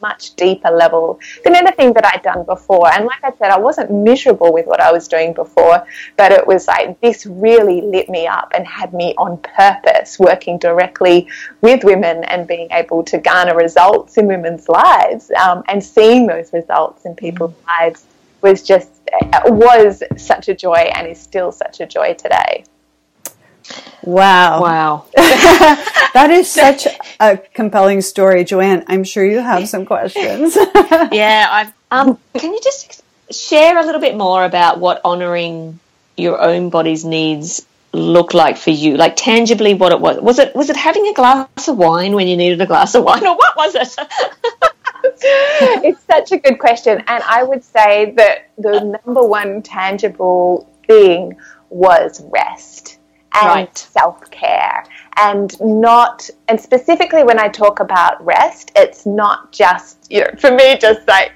much 0.00 0.34
deeper 0.36 0.70
level 0.70 1.18
than 1.44 1.54
anything 1.54 1.92
that 1.94 2.06
I'd 2.06 2.22
done 2.22 2.44
before. 2.44 2.92
And 2.92 3.04
like 3.04 3.22
I 3.22 3.32
said, 3.38 3.50
I 3.50 3.58
wasn't 3.58 3.90
miserable 3.90 4.52
with 4.52 4.66
what 4.66 4.80
I 4.80 4.92
was 4.92 5.08
doing 5.08 5.32
before, 5.32 5.86
but 6.16 6.32
it 6.32 6.46
was 6.46 6.66
like 6.66 7.00
this 7.00 7.26
really 7.26 7.80
lit 7.80 8.08
me 8.08 8.26
up 8.26 8.52
and 8.54 8.66
had 8.66 8.92
me 8.92 9.14
on 9.18 9.38
purpose 9.38 10.18
working 10.18 10.58
directly 10.58 11.28
with 11.60 11.84
women 11.84 12.24
and 12.24 12.46
being 12.46 12.68
able 12.72 13.02
to 13.04 13.18
garner 13.18 13.56
results 13.56 14.18
in 14.18 14.26
women's 14.26 14.68
lives 14.68 15.30
um, 15.32 15.62
and 15.68 15.82
seeing 15.82 16.26
those 16.26 16.52
results 16.52 17.04
in 17.04 17.14
people's 17.14 17.52
mm. 17.52 17.66
lives 17.66 18.04
was 18.42 18.62
just 18.62 18.90
was 19.46 20.02
such 20.16 20.48
a 20.48 20.54
joy 20.54 20.90
and 20.94 21.06
is 21.06 21.20
still 21.20 21.50
such 21.50 21.80
a 21.80 21.86
joy 21.86 22.14
today. 22.14 22.64
Wow. 24.02 24.62
Wow. 24.62 25.06
that 25.14 26.28
is 26.30 26.50
such 26.50 26.86
a 27.20 27.36
compelling 27.36 28.00
story, 28.00 28.44
Joanne. 28.44 28.84
I'm 28.86 29.04
sure 29.04 29.24
you 29.24 29.40
have 29.40 29.68
some 29.68 29.84
questions. 29.84 30.56
yeah, 31.12 31.46
I've 31.50 31.72
um 31.90 32.18
can 32.34 32.52
you 32.52 32.60
just 32.62 33.02
share 33.30 33.78
a 33.78 33.84
little 33.84 34.00
bit 34.00 34.16
more 34.16 34.44
about 34.44 34.80
what 34.80 35.00
honoring 35.04 35.78
your 36.16 36.40
own 36.40 36.70
body's 36.70 37.04
needs 37.04 37.66
look 37.92 38.34
like 38.34 38.56
for 38.56 38.70
you? 38.70 38.96
Like 38.96 39.16
tangibly 39.16 39.74
what 39.74 39.92
it 39.92 40.00
was. 40.00 40.20
Was 40.20 40.38
it 40.38 40.54
was 40.54 40.70
it 40.70 40.76
having 40.76 41.06
a 41.08 41.14
glass 41.14 41.68
of 41.68 41.76
wine 41.76 42.14
when 42.14 42.28
you 42.28 42.36
needed 42.36 42.60
a 42.60 42.66
glass 42.66 42.94
of 42.94 43.04
wine 43.04 43.26
or 43.26 43.36
what 43.36 43.56
was 43.56 43.74
it? 43.74 43.94
it's 45.20 46.02
such 46.04 46.32
a 46.32 46.38
good 46.38 46.58
question 46.58 47.02
and 47.06 47.22
I 47.24 47.42
would 47.42 47.64
say 47.64 48.12
that 48.16 48.50
the 48.58 48.98
number 49.04 49.26
one 49.26 49.62
tangible 49.62 50.68
thing 50.86 51.36
was 51.70 52.22
rest 52.32 52.97
and 53.40 53.48
right. 53.48 53.78
self 53.78 54.30
care. 54.30 54.84
And 55.16 55.58
not, 55.60 56.28
and 56.48 56.60
specifically 56.60 57.24
when 57.24 57.38
I 57.38 57.48
talk 57.48 57.80
about 57.80 58.24
rest, 58.24 58.72
it's 58.76 59.06
not 59.06 59.52
just, 59.52 60.06
you 60.10 60.20
know, 60.20 60.30
for 60.38 60.50
me, 60.50 60.76
just 60.78 61.06
like, 61.08 61.32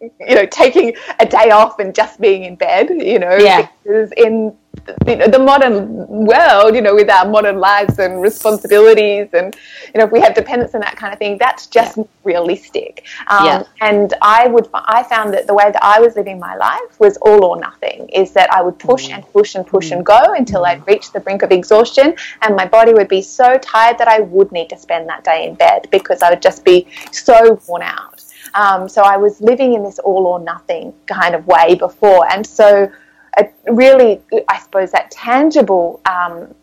you 0.00 0.34
know, 0.34 0.46
taking 0.46 0.94
a 1.18 1.26
day 1.26 1.50
off 1.50 1.78
and 1.80 1.94
just 1.94 2.20
being 2.20 2.44
in 2.44 2.54
bed, 2.54 2.88
you 2.90 3.18
know, 3.18 3.36
yeah. 3.36 3.68
because 3.82 4.12
in 4.16 4.56
you 5.06 5.16
know, 5.16 5.28
the 5.28 5.38
modern 5.38 6.26
world, 6.26 6.74
you 6.74 6.80
know, 6.80 6.94
with 6.94 7.10
our 7.10 7.28
modern 7.28 7.58
lives 7.58 7.98
and 7.98 8.22
responsibilities, 8.22 9.28
and 9.32 9.56
you 9.94 9.98
know, 9.98 10.06
if 10.06 10.12
we 10.12 10.20
have 10.20 10.34
dependence 10.34 10.74
and 10.74 10.82
that 10.82 10.96
kind 10.96 11.12
of 11.12 11.18
thing, 11.18 11.38
that's 11.38 11.66
just 11.66 11.96
yeah. 11.96 12.04
realistic. 12.24 13.04
Um, 13.28 13.46
yeah. 13.46 13.62
And 13.80 14.14
I 14.22 14.48
would, 14.48 14.68
I 14.74 15.02
found 15.02 15.32
that 15.34 15.46
the 15.46 15.54
way 15.54 15.70
that 15.70 15.82
I 15.82 16.00
was 16.00 16.16
living 16.16 16.38
my 16.38 16.56
life 16.56 17.00
was 17.00 17.16
all 17.18 17.44
or 17.44 17.58
nothing. 17.58 18.08
Is 18.10 18.32
that 18.32 18.52
I 18.52 18.62
would 18.62 18.78
push 18.78 19.08
mm. 19.08 19.14
and 19.14 19.32
push 19.32 19.54
and 19.54 19.66
push 19.66 19.90
mm. 19.90 19.96
and 19.96 20.06
go 20.06 20.34
until 20.34 20.62
mm. 20.62 20.68
I'd 20.68 20.86
reach 20.86 21.12
the 21.12 21.20
brink 21.20 21.42
of 21.42 21.50
exhaustion, 21.52 22.14
and 22.42 22.56
my 22.56 22.66
body 22.66 22.92
would 22.92 23.08
be 23.08 23.22
so 23.22 23.58
tired 23.58 23.98
that 23.98 24.08
I 24.08 24.20
would 24.20 24.52
need 24.52 24.68
to 24.70 24.78
spend 24.78 25.08
that 25.08 25.24
day 25.24 25.46
in 25.46 25.54
bed 25.54 25.88
because 25.90 26.22
I 26.22 26.30
would 26.30 26.42
just 26.42 26.64
be 26.64 26.86
so 27.12 27.60
worn 27.68 27.82
out. 27.82 28.24
Um, 28.54 28.88
so 28.88 29.02
I 29.02 29.16
was 29.16 29.40
living 29.40 29.74
in 29.74 29.82
this 29.82 29.98
all 29.98 30.26
or 30.26 30.40
nothing 30.40 30.94
kind 31.06 31.34
of 31.34 31.46
way 31.46 31.74
before, 31.74 32.30
and 32.32 32.46
so 32.46 32.90
a 33.38 33.72
really, 33.72 34.20
I 34.48 34.58
suppose, 34.58 34.90
that 34.92 35.10
tangible 35.10 36.00
um, 36.06 36.54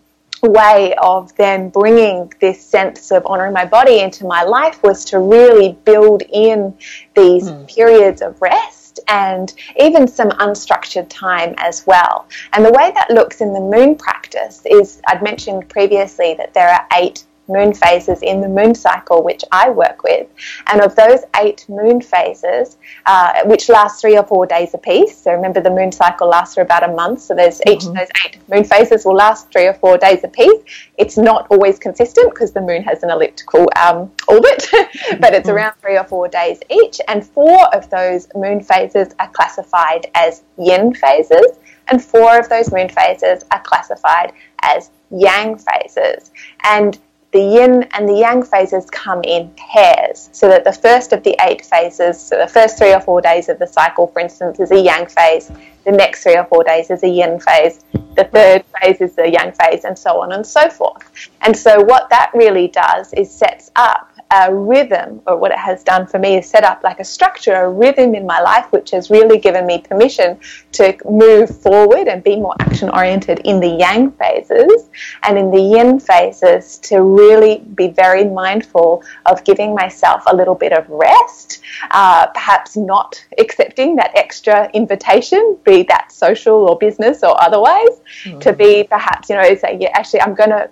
way 0.44 0.94
of 1.02 1.36
then 1.36 1.70
bringing 1.70 2.32
this 2.40 2.64
sense 2.64 3.12
of 3.12 3.26
honoring 3.26 3.54
my 3.54 3.66
body 3.66 4.00
into 4.00 4.26
my 4.26 4.44
life 4.44 4.82
was 4.84 5.06
to 5.06 5.20
really 5.20 5.78
build 5.86 6.24
in 6.32 6.76
these 7.16 7.50
mm. 7.50 7.68
periods 7.68 8.22
of 8.22 8.40
rest 8.42 9.00
and 9.08 9.54
even 9.80 10.08
some 10.08 10.30
unstructured 10.30 11.08
time 11.10 11.54
as 11.58 11.86
well. 11.86 12.28
And 12.54 12.66
the 12.66 12.72
way 12.72 12.92
that 12.94 13.10
looks 13.12 13.42
in 13.42 13.54
the 13.54 13.60
moon 13.60 13.96
practice 13.96 14.62
is 14.66 15.02
I'd 15.08 15.24
mentioned 15.24 15.68
previously 15.70 16.34
that 16.36 16.54
there 16.54 16.70
are 16.70 16.88
eight 16.94 17.26
moon 17.48 17.74
phases 17.74 18.22
in 18.22 18.42
the 18.42 18.48
moon 18.48 18.76
cycle, 18.76 19.24
which 19.24 19.44
I 19.52 19.70
work 19.70 20.04
with. 20.04 20.28
And 20.68 20.82
of 20.82 20.96
those 20.96 21.22
eight 21.40 21.66
moon 21.70 22.02
phases, 22.02 22.78
uh, 23.06 23.44
which 23.46 23.70
last 23.70 24.02
three 24.02 24.18
or 24.18 24.24
four 24.24 24.46
days 24.46 24.74
a 24.74 24.78
piece, 24.78 25.18
so 25.18 25.32
remember 25.32 25.62
the 25.62 25.70
moon 25.70 25.92
cycle 25.92 26.28
lasts 26.28 26.56
for 26.56 26.62
about 26.62 26.84
a 26.84 26.94
month, 26.94 27.22
so 27.22 27.36
there's 27.36 27.60
mm-hmm. 27.60 27.72
each 27.72 27.84
of 27.84 27.90
mm-hmm. 27.90 27.98
those 27.98 28.10
eight 28.26 28.50
moon 28.50 28.64
phases 28.64 29.06
will 29.06 29.16
last 29.16 29.52
three 29.52 29.68
or 29.68 29.74
four 29.74 29.98
days 29.98 30.24
a 30.24 30.28
piece. 30.28 30.62
It's 30.98 31.18
not 31.18 31.48
always 31.50 31.80
consistent 31.80 32.34
because 32.34 32.52
the 32.52 32.62
moon 32.62 32.84
has 32.84 33.04
an 33.04 33.10
elliptical 33.10 33.68
um, 33.80 34.12
orbit, 34.28 34.68
but 35.20 35.34
it's 35.34 35.48
mm-hmm. 35.48 35.50
around 35.50 35.76
three 35.82 35.98
or 35.98 36.04
four 36.04 36.28
days 36.28 36.60
each. 36.70 37.00
And 37.08 37.26
four 37.26 37.74
of 37.76 37.90
those 37.90 38.28
moon 38.36 38.62
phases 38.62 39.14
are 39.20 39.30
classified 39.30 40.08
as 40.16 40.44
yin 40.58 40.94
phases, 40.94 41.60
and 41.88 42.04
four 42.04 42.40
of 42.40 42.50
those 42.50 42.72
moon 42.72 42.90
phases 42.90 43.44
are 43.52 43.62
classified 43.62 44.34
as 44.62 44.90
yang 45.12 45.58
phases. 45.58 46.32
And 46.64 47.00
the 47.36 47.42
yin 47.42 47.84
and 47.92 48.08
the 48.08 48.14
yang 48.14 48.42
phases 48.42 48.90
come 48.90 49.22
in 49.26 49.52
pairs. 49.58 50.30
So 50.32 50.48
that 50.48 50.64
the 50.64 50.72
first 50.72 51.12
of 51.12 51.22
the 51.24 51.36
eight 51.42 51.66
phases, 51.66 52.18
so 52.18 52.38
the 52.38 52.48
first 52.48 52.78
three 52.78 52.94
or 52.94 53.02
four 53.02 53.20
days 53.20 53.50
of 53.50 53.60
the 53.60 53.68
cycle, 53.68 54.08
for 54.08 54.22
instance, 54.22 54.62
is 54.62 54.72
a 54.72 54.80
yang 54.80 55.06
phase. 55.06 55.52
The 55.84 55.92
next 55.92 56.24
three 56.24 56.38
or 56.38 56.46
four 56.46 56.64
days 56.64 56.90
is 56.90 57.04
a 57.04 57.10
yin 57.10 57.42
phase. 57.42 57.82
The 58.16 58.24
third 58.24 58.64
phase 58.80 59.02
is 59.02 59.16
the 59.16 59.30
yang 59.30 59.52
phase, 59.52 59.84
and 59.84 60.00
so 60.00 60.22
on 60.22 60.32
and 60.32 60.48
so 60.48 60.70
forth. 60.70 61.04
And 61.42 61.58
so, 61.58 61.84
what 61.84 62.10
that 62.10 62.32
really 62.34 62.70
does 62.70 63.12
is 63.12 63.30
sets 63.30 63.70
up 63.76 64.15
a 64.32 64.54
rhythm, 64.54 65.22
or 65.28 65.38
what 65.38 65.52
it 65.52 65.58
has 65.58 65.84
done 65.84 66.08
for 66.08 66.18
me 66.18 66.38
is 66.38 66.50
set 66.50 66.64
up 66.64 66.84
like 66.84 67.00
a 67.00 67.04
structure, 67.04 67.54
a 67.54 67.70
rhythm 67.70 68.16
in 68.16 68.26
my 68.26 68.40
life, 68.42 68.66
which 68.72 68.92
has 68.92 69.10
really 69.10 69.38
given 69.38 69.66
me 69.66 69.80
permission 69.80 70.40
to 70.72 70.98
move 71.10 71.62
forward 71.62 72.08
and 72.08 72.24
be 72.24 72.36
more 72.36 72.56
action 72.60 72.90
oriented 72.90 73.40
in 73.46 73.60
the 73.60 73.68
yang 73.68 74.12
phases 74.12 74.90
and 75.24 75.38
in 75.38 75.52
the 75.52 75.62
yin 75.62 76.00
phases 76.00 76.80
to 76.80 77.02
really 77.02 77.60
be 77.76 77.88
very 77.88 78.26
mindful 78.26 79.04
of 79.28 79.44
giving 79.44 79.76
myself 79.76 80.24
a 80.28 80.36
little 80.36 80.56
bit 80.56 80.74
of 80.74 80.90
rest, 80.90 81.62
uh, 81.92 82.26
perhaps 82.28 82.76
not 82.76 83.24
accepting 83.38 83.96
that 83.96 84.12
extra 84.16 84.70
invitation, 84.74 85.58
be 85.64 85.84
that 85.84 86.12
social 86.12 86.68
or 86.68 86.78
business 86.78 87.24
or 87.24 87.40
otherwise, 87.42 88.02
mm-hmm. 88.24 88.40
to 88.40 88.54
be 88.54 88.84
perhaps, 88.84 89.30
you 89.30 89.36
know, 89.36 89.56
say, 89.56 89.78
yeah, 89.80 89.90
actually, 89.94 90.22
I'm 90.22 90.34
going 90.34 90.50
to 90.50 90.70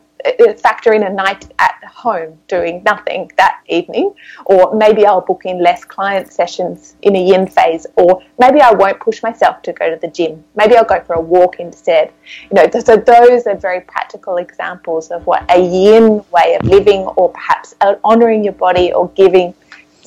factor 0.58 0.94
in 0.94 1.04
a 1.04 1.10
night 1.10 1.52
at 1.60 1.84
home 1.86 2.38
doing 2.48 2.84
nothing 2.84 3.32
that 3.38 3.62
evening, 3.68 4.14
or 4.46 4.76
maybe 4.76 5.06
I'll 5.06 5.22
book 5.22 5.44
in 5.46 5.62
less 5.62 5.86
client 5.86 6.32
sessions 6.32 6.96
in 7.02 7.16
a 7.16 7.24
yin 7.24 7.48
phase, 7.48 7.86
or 7.96 8.22
maybe 8.40 8.62
I 8.62 8.72
won't 8.72 9.00
push 9.00 9.22
myself 9.24 9.62
to 9.64 9.74
go 9.74 9.90
to 9.90 10.00
the 10.00 10.08
gym. 10.08 10.44
Maybe 10.56 10.76
I'll 10.76 10.86
go 10.86 11.02
for 11.02 11.14
a 11.14 11.22
walk 11.22 11.60
instead. 11.60 12.12
You 12.50 12.56
know, 12.56 12.70
so 12.80 12.98
those 12.98 13.48
are 13.48 13.56
very 13.56 13.82
practical 13.82 14.38
examples 14.38 15.12
of 15.12 15.26
what 15.26 15.50
a 15.50 15.60
yin 15.60 16.24
way 16.32 16.58
of 16.60 16.66
living, 16.66 17.02
or 17.02 17.32
perhaps 17.32 17.76
honoring 18.04 18.44
your 18.44 18.54
body, 18.54 18.92
or 18.94 19.10
giving 19.10 19.54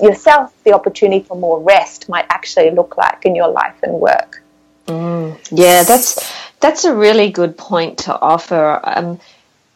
yourself 0.01 0.53
the 0.65 0.73
opportunity 0.73 1.25
for 1.25 1.37
more 1.37 1.61
rest 1.61 2.09
might 2.09 2.27
actually 2.31 2.71
look 2.71 2.97
like 2.97 3.25
in 3.25 3.35
your 3.35 3.49
life 3.49 3.77
and 3.83 3.95
work. 3.95 4.43
Mm, 4.87 5.39
yeah, 5.51 5.83
that's 5.83 6.33
that's 6.61 6.85
a 6.85 6.95
really 6.95 7.31
good 7.31 7.57
point 7.57 7.99
to 7.99 8.19
offer. 8.21 8.81
Um, 8.85 9.19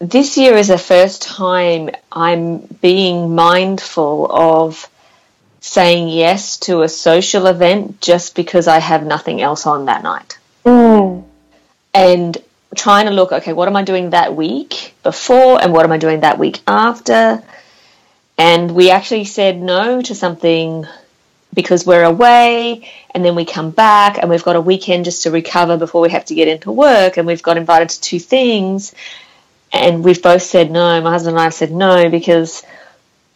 this 0.00 0.38
year 0.38 0.56
is 0.56 0.68
the 0.68 0.78
first 0.78 1.22
time 1.22 1.90
I'm 2.10 2.58
being 2.58 3.34
mindful 3.34 4.32
of 4.32 4.88
saying 5.60 6.08
yes 6.08 6.56
to 6.60 6.80
a 6.80 6.88
social 6.88 7.46
event 7.46 8.00
just 8.00 8.34
because 8.34 8.66
I 8.66 8.78
have 8.78 9.04
nothing 9.04 9.42
else 9.42 9.66
on 9.66 9.84
that 9.84 10.02
night. 10.02 10.38
Mm. 10.64 11.24
And 11.92 12.38
trying 12.74 13.06
to 13.06 13.12
look, 13.12 13.30
okay, 13.30 13.52
what 13.52 13.68
am 13.68 13.76
I 13.76 13.84
doing 13.84 14.10
that 14.10 14.34
week 14.34 14.94
before 15.02 15.62
and 15.62 15.72
what 15.72 15.84
am 15.84 15.92
I 15.92 15.98
doing 15.98 16.20
that 16.20 16.38
week 16.38 16.60
after? 16.66 17.42
And 18.38 18.70
we 18.74 18.90
actually 18.90 19.26
said 19.26 19.60
no 19.60 20.00
to 20.00 20.14
something 20.14 20.86
because 21.52 21.84
we're 21.84 22.04
away 22.04 22.88
and 23.14 23.22
then 23.22 23.34
we 23.34 23.44
come 23.44 23.70
back 23.70 24.16
and 24.16 24.30
we've 24.30 24.44
got 24.44 24.56
a 24.56 24.60
weekend 24.62 25.04
just 25.04 25.24
to 25.24 25.30
recover 25.30 25.76
before 25.76 26.00
we 26.00 26.10
have 26.10 26.24
to 26.26 26.34
get 26.34 26.48
into 26.48 26.72
work 26.72 27.18
and 27.18 27.26
we've 27.26 27.42
got 27.42 27.58
invited 27.58 27.90
to 27.90 28.00
two 28.00 28.18
things 28.18 28.94
and 29.72 30.04
we've 30.04 30.22
both 30.22 30.42
said 30.42 30.70
no. 30.70 31.00
My 31.00 31.10
husband 31.10 31.34
and 31.34 31.40
I 31.40 31.44
have 31.44 31.54
said 31.54 31.70
no 31.70 32.08
because 32.10 32.62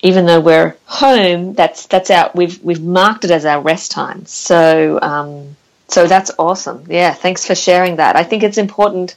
even 0.00 0.26
though 0.26 0.41
we're 0.41 0.76
home, 0.85 1.55
that's 1.55 1.87
that's 1.87 2.11
our 2.11 2.31
we've 2.35 2.62
we've 2.62 2.83
marked 2.83 3.25
it 3.25 3.31
as 3.31 3.45
our 3.45 3.61
rest 3.61 3.91
time. 3.91 4.26
So 4.26 4.99
um, 5.00 5.57
so 5.88 6.07
that's 6.07 6.31
awesome. 6.38 6.87
Yeah, 6.88 7.12
thanks 7.12 7.47
for 7.47 7.55
sharing 7.55 7.97
that. 7.97 8.17
I 8.17 8.25
think 8.25 8.43
it's 8.43 8.59
important. 8.59 9.14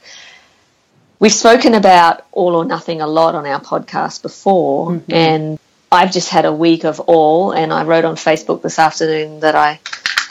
We've 1.20 1.32
spoken 1.32 1.74
about 1.74 2.24
all 2.30 2.54
or 2.54 2.64
nothing 2.64 3.00
a 3.00 3.06
lot 3.06 3.34
on 3.34 3.44
our 3.44 3.60
podcast 3.60 4.22
before, 4.22 4.92
mm-hmm. 4.92 5.12
and 5.12 5.58
I've 5.90 6.12
just 6.12 6.28
had 6.28 6.44
a 6.44 6.52
week 6.52 6.84
of 6.84 7.00
all. 7.00 7.52
And 7.52 7.72
I 7.72 7.82
wrote 7.84 8.04
on 8.04 8.14
Facebook 8.14 8.62
this 8.62 8.78
afternoon 8.78 9.40
that 9.40 9.56
I 9.56 9.80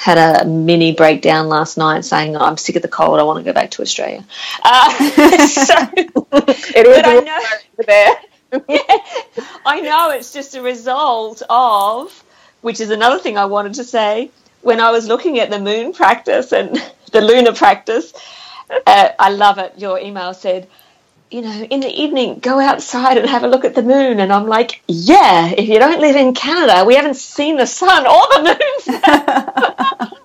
had 0.07 0.45
a 0.45 0.45
mini 0.47 0.93
breakdown 0.93 1.49
last 1.49 1.77
night 1.77 2.05
saying, 2.05 2.37
oh, 2.37 2.39
I'm 2.39 2.55
sick 2.55 2.77
of 2.77 2.81
the 2.81 2.87
cold, 2.87 3.19
I 3.19 3.23
want 3.23 3.39
to 3.39 3.43
go 3.43 3.51
back 3.51 3.71
to 3.71 3.81
Australia. 3.81 4.23
Uh, 4.63 4.89
so, 5.47 5.73
it 5.93 6.87
was 6.87 7.01
I 7.03 7.19
know, 7.19 7.83
there. 7.85 8.15
yeah, 8.69 9.25
I 9.65 9.81
know 9.81 10.11
it's 10.11 10.31
just 10.31 10.55
a 10.55 10.61
result 10.61 11.41
of, 11.49 12.23
which 12.61 12.79
is 12.79 12.89
another 12.89 13.19
thing 13.19 13.37
I 13.37 13.47
wanted 13.47 13.73
to 13.73 13.83
say, 13.83 14.31
when 14.61 14.79
I 14.79 14.91
was 14.91 15.09
looking 15.09 15.39
at 15.39 15.49
the 15.49 15.59
moon 15.59 15.91
practice 15.91 16.53
and 16.53 16.81
the 17.11 17.19
lunar 17.19 17.51
practice, 17.51 18.13
uh, 18.69 19.09
I 19.19 19.29
love 19.31 19.57
it. 19.57 19.73
Your 19.77 19.99
email 19.99 20.33
said, 20.33 20.69
you 21.29 21.41
know, 21.41 21.63
in 21.63 21.81
the 21.81 21.89
evening, 21.89 22.39
go 22.39 22.59
outside 22.59 23.17
and 23.17 23.29
have 23.29 23.43
a 23.43 23.47
look 23.47 23.65
at 23.65 23.75
the 23.75 23.83
moon. 23.83 24.19
And 24.19 24.31
I'm 24.31 24.47
like, 24.47 24.81
yeah, 24.87 25.47
if 25.47 25.67
you 25.67 25.79
don't 25.79 25.99
live 25.99 26.15
in 26.15 26.33
Canada, 26.33 26.85
we 26.85 26.95
haven't 26.95 27.15
seen 27.15 27.57
the 27.57 27.67
sun 27.67 28.07
or 28.07 28.27
the 28.29 28.43
moon 28.43 30.11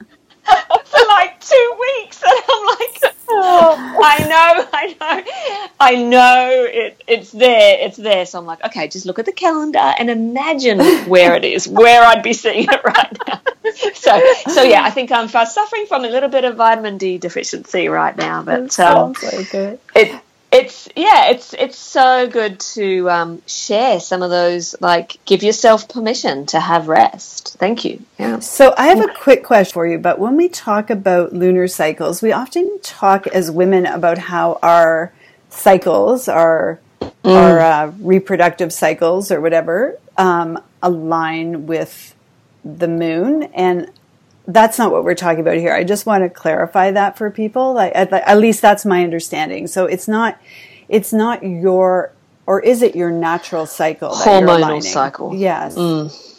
for 0.84 1.06
like 1.08 1.40
two 1.40 1.76
weeks. 1.80 2.22
And 2.22 2.32
I'm 2.48 2.66
like, 2.66 3.14
oh, 3.30 4.00
I 4.04 4.18
know, 4.28 4.68
I 4.72 4.96
know, 5.00 5.70
I 5.80 5.96
know 5.96 6.66
it, 6.68 7.02
it's 7.06 7.32
there, 7.32 7.78
it's 7.80 7.96
there. 7.96 8.26
So 8.26 8.38
I'm 8.38 8.46
like, 8.46 8.64
okay, 8.64 8.88
just 8.88 9.06
look 9.06 9.18
at 9.18 9.26
the 9.26 9.32
calendar 9.32 9.78
and 9.78 10.10
imagine 10.10 10.80
where 11.08 11.34
it 11.34 11.44
is, 11.44 11.66
where 11.66 12.04
I'd 12.04 12.22
be 12.22 12.32
seeing 12.32 12.68
it 12.70 12.84
right 12.84 13.18
now. 13.26 13.40
So, 13.94 14.34
so 14.52 14.62
yeah, 14.62 14.82
I 14.82 14.90
think 14.90 15.10
I'm 15.12 15.28
suffering 15.28 15.86
from 15.86 16.04
a 16.04 16.08
little 16.08 16.28
bit 16.28 16.44
of 16.44 16.56
vitamin 16.56 16.98
D 16.98 17.18
deficiency 17.18 17.88
right 17.88 18.16
now, 18.16 18.42
but 18.42 18.78
um, 18.80 19.14
so 19.14 19.44
good. 19.50 19.78
it 19.94 20.20
it's 20.52 20.86
yeah 20.94 21.30
it's 21.30 21.54
it's 21.54 21.78
so 21.78 22.28
good 22.28 22.60
to 22.60 23.08
um, 23.10 23.42
share 23.46 23.98
some 23.98 24.22
of 24.22 24.28
those 24.28 24.76
like 24.80 25.16
give 25.24 25.42
yourself 25.42 25.88
permission 25.88 26.44
to 26.46 26.60
have 26.60 26.88
rest. 26.88 27.56
Thank 27.58 27.84
you. 27.84 28.02
Yeah. 28.18 28.38
So 28.40 28.74
I 28.76 28.88
have 28.88 29.00
a 29.00 29.12
quick 29.14 29.44
question 29.44 29.72
for 29.72 29.86
you. 29.86 29.98
But 29.98 30.18
when 30.18 30.36
we 30.36 30.48
talk 30.48 30.90
about 30.90 31.32
lunar 31.32 31.66
cycles, 31.68 32.20
we 32.20 32.32
often 32.32 32.78
talk 32.82 33.26
as 33.28 33.50
women 33.50 33.86
about 33.86 34.18
how 34.18 34.58
our 34.62 35.12
cycles, 35.48 36.28
our 36.28 36.78
our 37.24 37.58
uh, 37.60 37.92
reproductive 38.00 38.72
cycles 38.72 39.32
or 39.32 39.40
whatever, 39.40 39.98
um, 40.18 40.62
align 40.82 41.66
with 41.66 42.14
the 42.64 42.88
moon, 42.88 43.44
and 43.54 43.90
that's 44.46 44.78
not 44.78 44.90
what 44.90 45.04
we're 45.04 45.14
talking 45.14 45.40
about 45.40 45.56
here. 45.56 45.72
I 45.72 45.84
just 45.84 46.06
want 46.06 46.24
to 46.24 46.30
clarify 46.30 46.90
that 46.90 47.16
for 47.16 47.30
people. 47.30 47.74
Like, 47.74 47.92
at, 47.94 48.12
at 48.12 48.38
least 48.38 48.60
that's 48.62 48.84
my 48.84 49.04
understanding. 49.04 49.66
So 49.66 49.86
it's 49.86 50.08
not 50.08 50.38
it's 50.88 51.12
not 51.12 51.42
your 51.42 52.12
or 52.46 52.60
is 52.60 52.82
it 52.82 52.96
your 52.96 53.10
natural 53.10 53.66
cycle? 53.66 54.14
That 54.14 54.40
you're 54.40 54.48
Hormonal 54.48 54.82
cycle. 54.82 55.34
Yes. 55.34 55.76
Mm. 55.76 56.31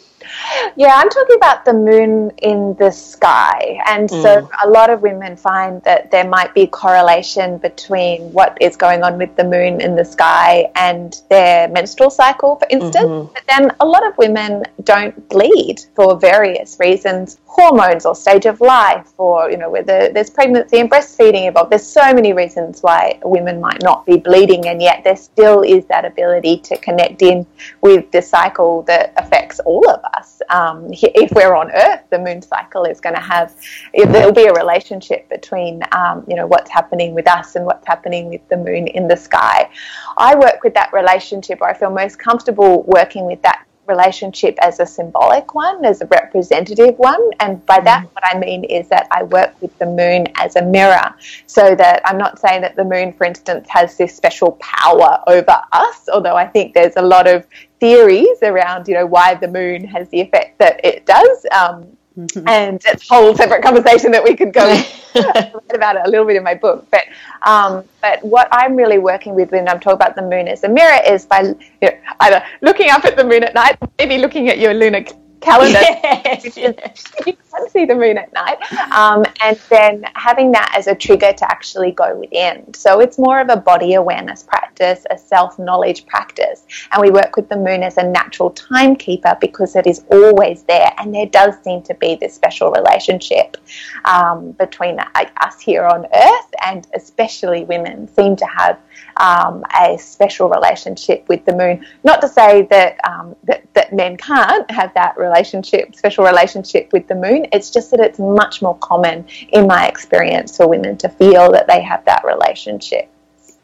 Yeah, 0.76 0.94
I'm 0.96 1.08
talking 1.08 1.36
about 1.36 1.64
the 1.64 1.72
moon 1.72 2.30
in 2.38 2.74
the 2.78 2.90
sky. 2.90 3.80
And 3.86 4.10
so 4.10 4.42
mm. 4.42 4.48
a 4.64 4.68
lot 4.68 4.90
of 4.90 5.02
women 5.02 5.36
find 5.36 5.82
that 5.82 6.10
there 6.10 6.28
might 6.28 6.54
be 6.54 6.66
correlation 6.66 7.58
between 7.58 8.32
what 8.32 8.56
is 8.60 8.76
going 8.76 9.02
on 9.02 9.18
with 9.18 9.34
the 9.36 9.44
moon 9.44 9.80
in 9.80 9.96
the 9.96 10.04
sky 10.04 10.70
and 10.74 11.20
their 11.30 11.68
menstrual 11.68 12.10
cycle, 12.10 12.56
for 12.56 12.66
instance. 12.70 13.06
Mm-hmm. 13.06 13.32
But 13.32 13.44
then 13.48 13.72
a 13.80 13.86
lot 13.86 14.06
of 14.06 14.16
women 14.18 14.64
don't 14.82 15.28
bleed 15.28 15.80
for 15.94 16.18
various 16.18 16.76
reasons 16.80 17.38
hormones 17.54 18.04
or 18.04 18.16
stage 18.16 18.46
of 18.46 18.60
life, 18.60 19.12
or, 19.16 19.48
you 19.48 19.56
know, 19.56 19.70
whether 19.70 20.12
there's 20.12 20.28
pregnancy 20.28 20.80
and 20.80 20.90
breastfeeding 20.90 21.46
involved. 21.46 21.70
There's 21.70 21.86
so 21.86 22.12
many 22.12 22.32
reasons 22.32 22.82
why 22.82 23.20
women 23.22 23.60
might 23.60 23.80
not 23.80 24.04
be 24.04 24.16
bleeding, 24.16 24.66
and 24.66 24.82
yet 24.82 25.04
there 25.04 25.14
still 25.14 25.62
is 25.62 25.86
that 25.86 26.04
ability 26.04 26.58
to 26.58 26.76
connect 26.78 27.22
in 27.22 27.46
with 27.80 28.10
the 28.10 28.20
cycle 28.20 28.82
that 28.82 29.12
affects 29.16 29.60
all 29.60 29.88
of 29.88 30.00
us. 30.04 30.13
Um, 30.50 30.88
if 30.92 31.32
we're 31.32 31.54
on 31.54 31.70
Earth, 31.70 32.02
the 32.10 32.18
moon 32.18 32.42
cycle 32.42 32.84
is 32.84 33.00
going 33.00 33.14
to 33.14 33.20
have 33.20 33.54
there'll 33.94 34.32
be 34.32 34.46
a 34.46 34.52
relationship 34.52 35.28
between 35.28 35.82
um, 35.92 36.24
you 36.28 36.36
know 36.36 36.46
what's 36.46 36.70
happening 36.70 37.14
with 37.14 37.28
us 37.28 37.56
and 37.56 37.64
what's 37.64 37.86
happening 37.86 38.28
with 38.28 38.46
the 38.48 38.56
moon 38.56 38.86
in 38.88 39.08
the 39.08 39.16
sky. 39.16 39.70
I 40.16 40.34
work 40.34 40.62
with 40.62 40.74
that 40.74 40.92
relationship, 40.92 41.60
or 41.60 41.68
I 41.68 41.74
feel 41.74 41.90
most 41.90 42.18
comfortable 42.18 42.82
working 42.84 43.26
with 43.26 43.42
that 43.42 43.66
relationship 43.86 44.56
as 44.60 44.80
a 44.80 44.86
symbolic 44.86 45.54
one, 45.54 45.84
as 45.84 46.00
a 46.00 46.06
representative 46.06 46.98
one. 46.98 47.30
And 47.40 47.64
by 47.66 47.80
that, 47.80 48.04
what 48.14 48.24
I 48.24 48.38
mean 48.38 48.64
is 48.64 48.88
that 48.88 49.06
I 49.10 49.22
work 49.24 49.54
with 49.60 49.76
the 49.78 49.86
moon 49.86 50.26
as 50.36 50.56
a 50.56 50.62
mirror. 50.62 51.14
So 51.46 51.74
that 51.76 52.02
I'm 52.04 52.18
not 52.18 52.38
saying 52.38 52.62
that 52.62 52.76
the 52.76 52.84
moon, 52.84 53.12
for 53.12 53.24
instance, 53.24 53.66
has 53.68 53.96
this 53.96 54.14
special 54.14 54.52
power 54.60 55.22
over 55.26 55.60
us, 55.72 56.08
although 56.12 56.36
I 56.36 56.46
think 56.46 56.74
there's 56.74 56.96
a 56.96 57.02
lot 57.02 57.26
of 57.26 57.46
theories 57.80 58.38
around, 58.42 58.88
you 58.88 58.94
know, 58.94 59.06
why 59.06 59.34
the 59.34 59.48
moon 59.48 59.84
has 59.84 60.08
the 60.08 60.20
effect 60.20 60.58
that 60.58 60.84
it 60.84 61.06
does. 61.06 61.46
Um, 61.52 61.96
and 62.16 62.80
it's 62.84 63.10
a 63.10 63.14
whole 63.14 63.34
separate 63.34 63.62
conversation 63.62 64.12
that 64.12 64.22
we 64.22 64.36
could 64.36 64.52
go 64.52 64.64
write 65.14 65.52
about 65.74 65.96
it 65.96 66.02
a 66.06 66.10
little 66.10 66.26
bit 66.26 66.36
in 66.36 66.44
my 66.44 66.54
book. 66.54 66.86
But 66.90 67.06
um, 67.42 67.84
but 68.00 68.24
what 68.24 68.48
I'm 68.52 68.76
really 68.76 68.98
working 68.98 69.34
with 69.34 69.50
when 69.50 69.68
I'm 69.68 69.80
talking 69.80 69.96
about 69.96 70.14
the 70.14 70.22
moon 70.22 70.46
as 70.46 70.62
a 70.64 70.68
mirror 70.68 71.00
is 71.06 71.26
by 71.26 71.40
you 71.42 71.56
know, 71.82 71.90
either 72.20 72.42
looking 72.62 72.90
up 72.90 73.04
at 73.04 73.16
the 73.16 73.24
moon 73.24 73.42
at 73.42 73.54
night, 73.54 73.76
maybe 73.98 74.18
looking 74.18 74.48
at 74.48 74.58
your 74.58 74.74
lunar 74.74 75.04
calendar. 75.44 75.78
yes, 75.80 76.56
yes. 76.56 77.04
You 77.26 77.36
can't 77.50 77.70
see 77.70 77.84
the 77.84 77.94
moon 77.94 78.18
at 78.18 78.32
night, 78.32 78.58
um, 78.92 79.24
and 79.40 79.58
then 79.68 80.04
having 80.14 80.52
that 80.52 80.74
as 80.76 80.86
a 80.86 80.94
trigger 80.94 81.32
to 81.32 81.44
actually 81.50 81.92
go 81.92 82.16
within. 82.18 82.72
So 82.74 83.00
it's 83.00 83.18
more 83.18 83.40
of 83.40 83.48
a 83.50 83.56
body 83.56 83.94
awareness 83.94 84.42
practice, 84.42 85.06
a 85.10 85.18
self 85.18 85.58
knowledge 85.58 86.06
practice, 86.06 86.66
and 86.92 87.02
we 87.02 87.10
work 87.10 87.36
with 87.36 87.48
the 87.48 87.56
moon 87.56 87.82
as 87.82 87.96
a 87.96 88.02
natural 88.02 88.50
timekeeper 88.50 89.36
because 89.40 89.76
it 89.76 89.86
is 89.86 90.04
always 90.10 90.62
there, 90.64 90.92
and 90.98 91.14
there 91.14 91.26
does 91.26 91.54
seem 91.62 91.82
to 91.82 91.94
be 91.94 92.16
this 92.16 92.34
special 92.34 92.70
relationship 92.70 93.56
um, 94.04 94.52
between 94.52 94.98
us 94.98 95.60
here 95.60 95.84
on 95.84 96.06
Earth, 96.14 96.54
and 96.64 96.86
especially 96.94 97.64
women 97.64 98.08
seem 98.08 98.36
to 98.36 98.46
have 98.46 98.78
um, 99.16 99.64
a 99.78 99.96
special 99.98 100.48
relationship 100.48 101.28
with 101.28 101.44
the 101.44 101.54
moon. 101.54 101.84
Not 102.02 102.20
to 102.22 102.28
say 102.28 102.62
that, 102.70 102.98
um, 103.06 103.36
that 103.44 103.62
that 103.74 103.92
men 103.92 104.16
can't 104.16 104.68
have 104.70 104.94
that 104.94 105.16
relationship, 105.16 105.94
special 105.94 106.24
relationship 106.24 106.92
with 106.92 107.06
the 107.08 107.14
moon. 107.14 107.46
It's 107.52 107.70
just 107.70 107.90
that 107.90 108.00
it's 108.00 108.18
much 108.18 108.62
more 108.62 108.76
common 108.78 109.26
in 109.48 109.66
my 109.66 109.86
experience 109.88 110.56
for 110.56 110.68
women 110.68 110.96
to 110.98 111.08
feel 111.08 111.52
that 111.52 111.66
they 111.66 111.82
have 111.82 112.04
that 112.06 112.24
relationship. 112.24 113.08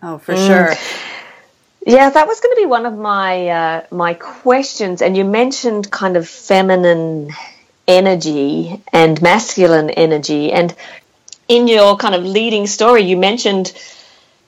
Oh, 0.02 0.18
for 0.18 0.36
sure. 0.36 0.74
Yeah, 1.86 2.10
that 2.10 2.26
was 2.26 2.40
going 2.40 2.54
to 2.54 2.60
be 2.60 2.66
one 2.66 2.84
of 2.84 2.96
my 2.96 3.48
uh, 3.48 3.86
my 3.90 4.14
questions, 4.14 5.00
and 5.00 5.16
you 5.16 5.24
mentioned 5.24 5.90
kind 5.90 6.16
of 6.16 6.28
feminine 6.28 7.30
energy 7.88 8.82
and 8.92 9.20
masculine 9.22 9.90
energy, 9.90 10.52
and 10.52 10.74
in 11.48 11.68
your 11.68 11.96
kind 11.96 12.14
of 12.14 12.22
leading 12.22 12.66
story, 12.66 13.02
you 13.02 13.16
mentioned. 13.16 13.72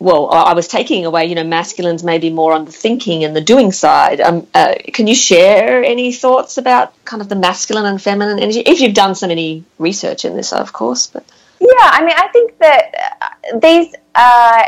Well, 0.03 0.33
I 0.33 0.55
was 0.55 0.67
taking 0.67 1.05
away, 1.05 1.27
you 1.27 1.37
know, 1.37 1.45
masculines 1.45 2.03
maybe 2.03 2.29
more 2.29 2.53
on 2.55 2.65
the 2.65 2.73
thinking 2.73 3.23
and 3.23 3.37
the 3.37 3.41
doing 3.41 3.71
side. 3.71 4.21
Um, 4.21 4.49
uh, 4.53 4.75
can 4.93 5.07
you 5.07 5.15
share 5.15 5.85
any 5.85 6.13
thoughts 6.13 6.59
about 6.59 6.93
kind 7.05 7.23
of 7.23 7.29
the 7.29 7.37
masculine 7.37 7.87
and 7.87 8.03
feminine 8.03 8.41
energy? 8.41 8.61
If 8.67 8.81
you've 8.81 8.95
done 8.95 9.15
some 9.15 9.31
any 9.31 9.65
research 9.79 10.25
in 10.25 10.35
this, 10.35 10.53
of 10.53 10.73
course. 10.73 11.07
But 11.07 11.25
Yeah, 11.61 11.69
I 11.79 12.05
mean, 12.05 12.17
I 12.17 12.27
think 12.33 12.59
that 12.59 12.83
uh, 13.23 13.59
these 13.61 13.95
uh, 14.17 14.65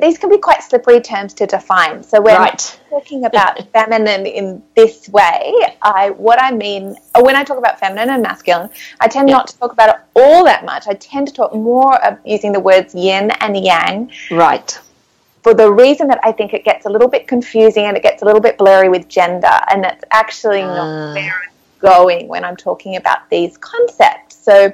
these 0.00 0.18
can 0.18 0.30
be 0.30 0.38
quite 0.38 0.62
slippery 0.62 1.00
terms 1.00 1.34
to 1.34 1.46
define. 1.46 2.02
So 2.02 2.20
when 2.20 2.36
Right. 2.36 2.78
I'm 2.84 2.90
talking 3.00 3.24
about 3.24 3.58
feminine 3.72 4.26
in 4.26 4.62
this 4.74 5.08
way, 5.08 5.52
I 5.82 6.10
what 6.10 6.40
I 6.42 6.50
mean 6.52 6.96
uh, 7.14 7.22
when 7.22 7.36
I 7.36 7.44
talk 7.44 7.58
about 7.58 7.78
feminine 7.80 8.10
and 8.10 8.22
masculine, 8.22 8.70
I 9.00 9.08
tend 9.08 9.28
not 9.28 9.46
to 9.48 9.58
talk 9.58 9.72
about 9.72 9.88
it 9.94 9.96
all 10.14 10.44
that 10.44 10.64
much. 10.64 10.86
I 10.88 10.94
tend 10.94 11.28
to 11.28 11.34
talk 11.34 11.54
more 11.54 11.96
of 12.04 12.18
using 12.24 12.52
the 12.52 12.60
words 12.60 12.94
yin 12.94 13.30
and 13.40 13.56
yang 13.56 14.10
right, 14.30 14.78
for 15.42 15.54
the 15.54 15.70
reason 15.72 16.08
that 16.08 16.20
I 16.24 16.32
think 16.32 16.52
it 16.54 16.64
gets 16.64 16.86
a 16.86 16.88
little 16.90 17.08
bit 17.08 17.26
confusing 17.28 17.84
and 17.86 17.96
it 17.96 18.02
gets 18.02 18.22
a 18.22 18.24
little 18.24 18.40
bit 18.40 18.58
blurry 18.58 18.88
with 18.88 19.08
gender, 19.08 19.56
and 19.70 19.82
that's 19.84 20.04
actually 20.10 20.62
Ah. 20.62 20.74
not 20.74 21.14
where 21.14 21.32
I'm 21.42 21.52
going 21.80 22.28
when 22.28 22.44
I'm 22.44 22.56
talking 22.56 22.96
about 22.96 23.28
these 23.30 23.56
concepts. 23.58 24.36
So, 24.36 24.72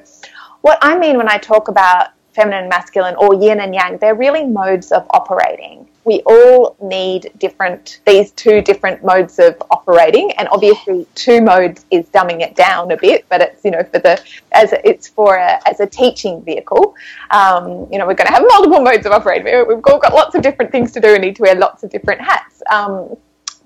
what 0.62 0.78
I 0.82 0.96
mean 0.96 1.16
when 1.16 1.28
I 1.28 1.38
talk 1.38 1.68
about 1.68 2.10
feminine 2.34 2.60
and 2.60 2.68
masculine 2.68 3.14
or 3.16 3.34
yin 3.34 3.60
and 3.60 3.74
yang, 3.74 3.98
they're 3.98 4.14
really 4.14 4.44
modes 4.46 4.92
of 4.92 5.06
operating. 5.10 5.86
We 6.04 6.20
all 6.26 6.76
need 6.82 7.30
different, 7.38 8.00
these 8.06 8.32
two 8.32 8.60
different 8.60 9.04
modes 9.04 9.38
of 9.38 9.54
operating, 9.70 10.32
and 10.32 10.48
obviously, 10.50 11.06
two 11.14 11.40
modes 11.40 11.86
is 11.92 12.06
dumbing 12.06 12.40
it 12.40 12.56
down 12.56 12.90
a 12.90 12.96
bit, 12.96 13.24
but 13.28 13.40
it's 13.40 13.64
you 13.64 13.70
know 13.70 13.84
for 13.84 14.00
the 14.00 14.20
as 14.50 14.72
a, 14.72 14.88
it's 14.88 15.06
for 15.06 15.36
a, 15.36 15.60
as 15.68 15.78
a 15.78 15.86
teaching 15.86 16.42
vehicle. 16.42 16.96
Um, 17.30 17.86
you 17.92 17.98
know, 17.98 18.06
we're 18.06 18.14
going 18.14 18.26
to 18.26 18.32
have 18.32 18.42
multiple 18.48 18.80
modes 18.80 19.06
of 19.06 19.12
operating. 19.12 19.44
We- 19.44 19.74
We've 19.74 19.84
all 19.86 19.98
got 19.98 20.12
lots 20.12 20.34
of 20.34 20.42
different 20.42 20.72
things 20.72 20.90
to 20.92 21.00
do 21.00 21.08
and 21.14 21.22
need 21.22 21.36
to 21.36 21.42
wear 21.42 21.54
lots 21.54 21.84
of 21.84 21.90
different 21.90 22.20
hats. 22.20 22.62
Um, 22.70 23.16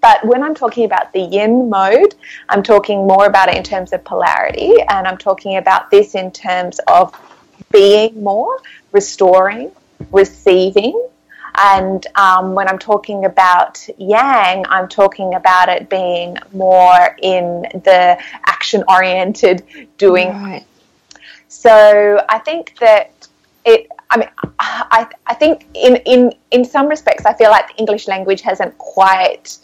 but 0.02 0.24
when 0.26 0.42
I'm 0.42 0.54
talking 0.54 0.84
about 0.84 1.12
the 1.14 1.20
yin 1.20 1.70
mode, 1.70 2.14
I'm 2.50 2.62
talking 2.62 3.06
more 3.06 3.26
about 3.26 3.48
it 3.48 3.56
in 3.56 3.62
terms 3.62 3.92
of 3.94 4.04
polarity, 4.04 4.74
and 4.90 5.06
I'm 5.06 5.16
talking 5.16 5.56
about 5.56 5.90
this 5.90 6.14
in 6.14 6.30
terms 6.30 6.78
of 6.86 7.14
being 7.72 8.22
more, 8.22 8.60
restoring, 8.92 9.70
receiving. 10.12 11.08
And 11.58 12.06
um, 12.16 12.54
when 12.54 12.68
I'm 12.68 12.78
talking 12.78 13.24
about 13.24 13.86
yang, 13.96 14.64
I'm 14.68 14.88
talking 14.88 15.34
about 15.34 15.68
it 15.70 15.88
being 15.88 16.36
more 16.52 17.16
in 17.22 17.62
the 17.72 18.18
action 18.46 18.84
oriented 18.88 19.64
doing 19.96 20.28
right. 20.28 20.64
so 21.48 22.22
I 22.28 22.38
think 22.40 22.78
that 22.80 23.28
it. 23.64 23.88
I 24.10 24.18
mean, 24.18 24.28
I 24.60 25.08
I 25.26 25.34
think 25.34 25.66
in 25.74 25.96
in 26.04 26.32
in 26.50 26.64
some 26.64 26.88
respects, 26.88 27.24
I 27.24 27.32
feel 27.32 27.50
like 27.50 27.68
the 27.68 27.76
English 27.76 28.06
language 28.06 28.42
hasn't 28.42 28.76
quite, 28.78 29.58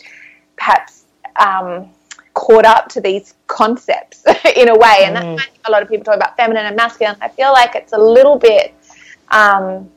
perhaps. 0.56 1.04
Um, 1.36 1.90
caught 2.34 2.64
up 2.64 2.88
to 2.90 3.00
these 3.00 3.34
concepts 3.46 4.24
in 4.56 4.68
a 4.68 4.76
way. 4.76 5.04
And 5.04 5.16
mm. 5.16 5.48
a 5.66 5.70
lot 5.70 5.82
of 5.82 5.88
people 5.88 6.04
talk 6.04 6.16
about 6.16 6.36
feminine 6.36 6.66
and 6.66 6.76
masculine. 6.76 7.16
I 7.20 7.28
feel 7.28 7.52
like 7.52 7.74
it's 7.74 7.92
a 7.92 7.98
little 7.98 8.38
bit, 8.38 8.74
um, 9.30 9.90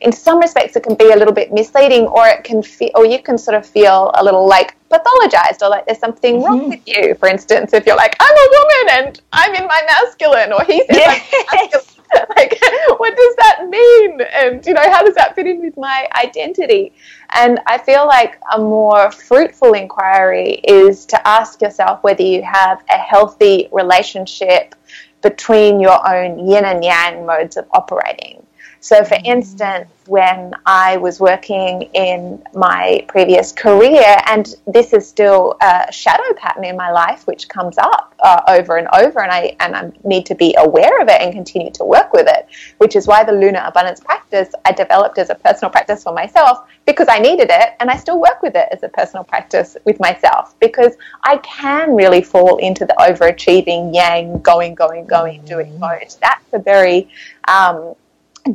in 0.00 0.12
some 0.12 0.38
respects, 0.38 0.76
it 0.76 0.82
can 0.82 0.94
be 0.94 1.12
a 1.12 1.16
little 1.16 1.32
bit 1.32 1.52
misleading, 1.52 2.06
or 2.06 2.26
it 2.26 2.44
can 2.44 2.62
feel, 2.62 2.90
or 2.94 3.06
you 3.06 3.22
can 3.22 3.38
sort 3.38 3.56
of 3.56 3.64
feel 3.64 4.10
a 4.14 4.22
little 4.22 4.46
like 4.46 4.76
pathologized, 4.90 5.62
or 5.62 5.70
like 5.70 5.86
there's 5.86 5.98
something 5.98 6.36
mm-hmm. 6.36 6.44
wrong 6.44 6.68
with 6.68 6.82
you. 6.86 7.14
For 7.14 7.28
instance, 7.28 7.72
if 7.72 7.86
you're 7.86 7.96
like, 7.96 8.14
I'm 8.20 8.36
a 8.36 8.48
woman 8.50 9.06
and 9.06 9.20
I'm 9.32 9.54
in 9.54 9.66
my 9.66 9.82
masculine, 9.86 10.52
or 10.52 10.62
he's 10.64 10.84
says 10.86 10.96
yeah. 10.98 11.20
I'm 11.50 11.68
masculine 11.70 11.93
like, 12.36 12.58
what 12.98 13.16
does 13.16 13.36
that 13.36 13.66
mean? 13.68 14.20
And, 14.32 14.64
you 14.66 14.74
know, 14.74 14.90
how 14.90 15.02
does 15.02 15.14
that 15.14 15.34
fit 15.34 15.46
in 15.46 15.60
with 15.60 15.76
my 15.76 16.08
identity? 16.22 16.92
And 17.34 17.60
I 17.66 17.78
feel 17.78 18.06
like 18.06 18.38
a 18.54 18.58
more 18.58 19.10
fruitful 19.10 19.72
inquiry 19.72 20.60
is 20.64 21.06
to 21.06 21.28
ask 21.28 21.60
yourself 21.60 22.02
whether 22.02 22.22
you 22.22 22.42
have 22.42 22.82
a 22.90 22.98
healthy 22.98 23.68
relationship 23.72 24.74
between 25.22 25.80
your 25.80 25.98
own 26.06 26.46
yin 26.46 26.64
and 26.64 26.84
yang 26.84 27.24
modes 27.24 27.56
of 27.56 27.66
operating. 27.72 28.43
So, 28.84 29.02
for 29.02 29.14
mm-hmm. 29.14 29.24
instance, 29.24 29.88
when 30.08 30.52
I 30.66 30.98
was 30.98 31.18
working 31.18 31.88
in 31.94 32.42
my 32.52 33.02
previous 33.08 33.50
career, 33.50 34.18
and 34.26 34.54
this 34.66 34.92
is 34.92 35.08
still 35.08 35.56
a 35.62 35.90
shadow 35.90 36.34
pattern 36.36 36.64
in 36.64 36.76
my 36.76 36.90
life 36.90 37.26
which 37.26 37.48
comes 37.48 37.78
up 37.78 38.14
uh, 38.22 38.42
over 38.46 38.76
and 38.76 38.86
over, 38.92 39.22
and 39.22 39.32
I 39.32 39.56
and 39.60 39.74
I 39.74 39.90
need 40.04 40.26
to 40.26 40.34
be 40.34 40.54
aware 40.58 41.00
of 41.00 41.08
it 41.08 41.18
and 41.22 41.32
continue 41.32 41.70
to 41.70 41.84
work 41.86 42.12
with 42.12 42.26
it, 42.28 42.46
which 42.76 42.94
is 42.94 43.06
why 43.06 43.24
the 43.24 43.32
lunar 43.32 43.62
abundance 43.64 44.00
practice 44.00 44.50
I 44.66 44.72
developed 44.72 45.16
as 45.16 45.30
a 45.30 45.34
personal 45.34 45.70
practice 45.70 46.02
for 46.02 46.12
myself 46.12 46.68
because 46.84 47.08
I 47.08 47.20
needed 47.20 47.48
it, 47.50 47.76
and 47.80 47.90
I 47.90 47.96
still 47.96 48.20
work 48.20 48.42
with 48.42 48.54
it 48.54 48.68
as 48.70 48.82
a 48.82 48.90
personal 48.90 49.24
practice 49.24 49.78
with 49.86 49.98
myself 49.98 50.60
because 50.60 50.94
I 51.22 51.38
can 51.38 51.94
really 51.96 52.20
fall 52.20 52.58
into 52.58 52.84
the 52.84 52.96
overachieving 52.98 53.94
yang, 53.94 54.42
going, 54.42 54.74
going, 54.74 55.06
going, 55.06 55.42
doing 55.46 55.70
mm-hmm. 55.70 55.80
mode. 55.80 56.14
That's 56.20 56.52
a 56.52 56.58
very 56.58 57.08
um, 57.48 57.94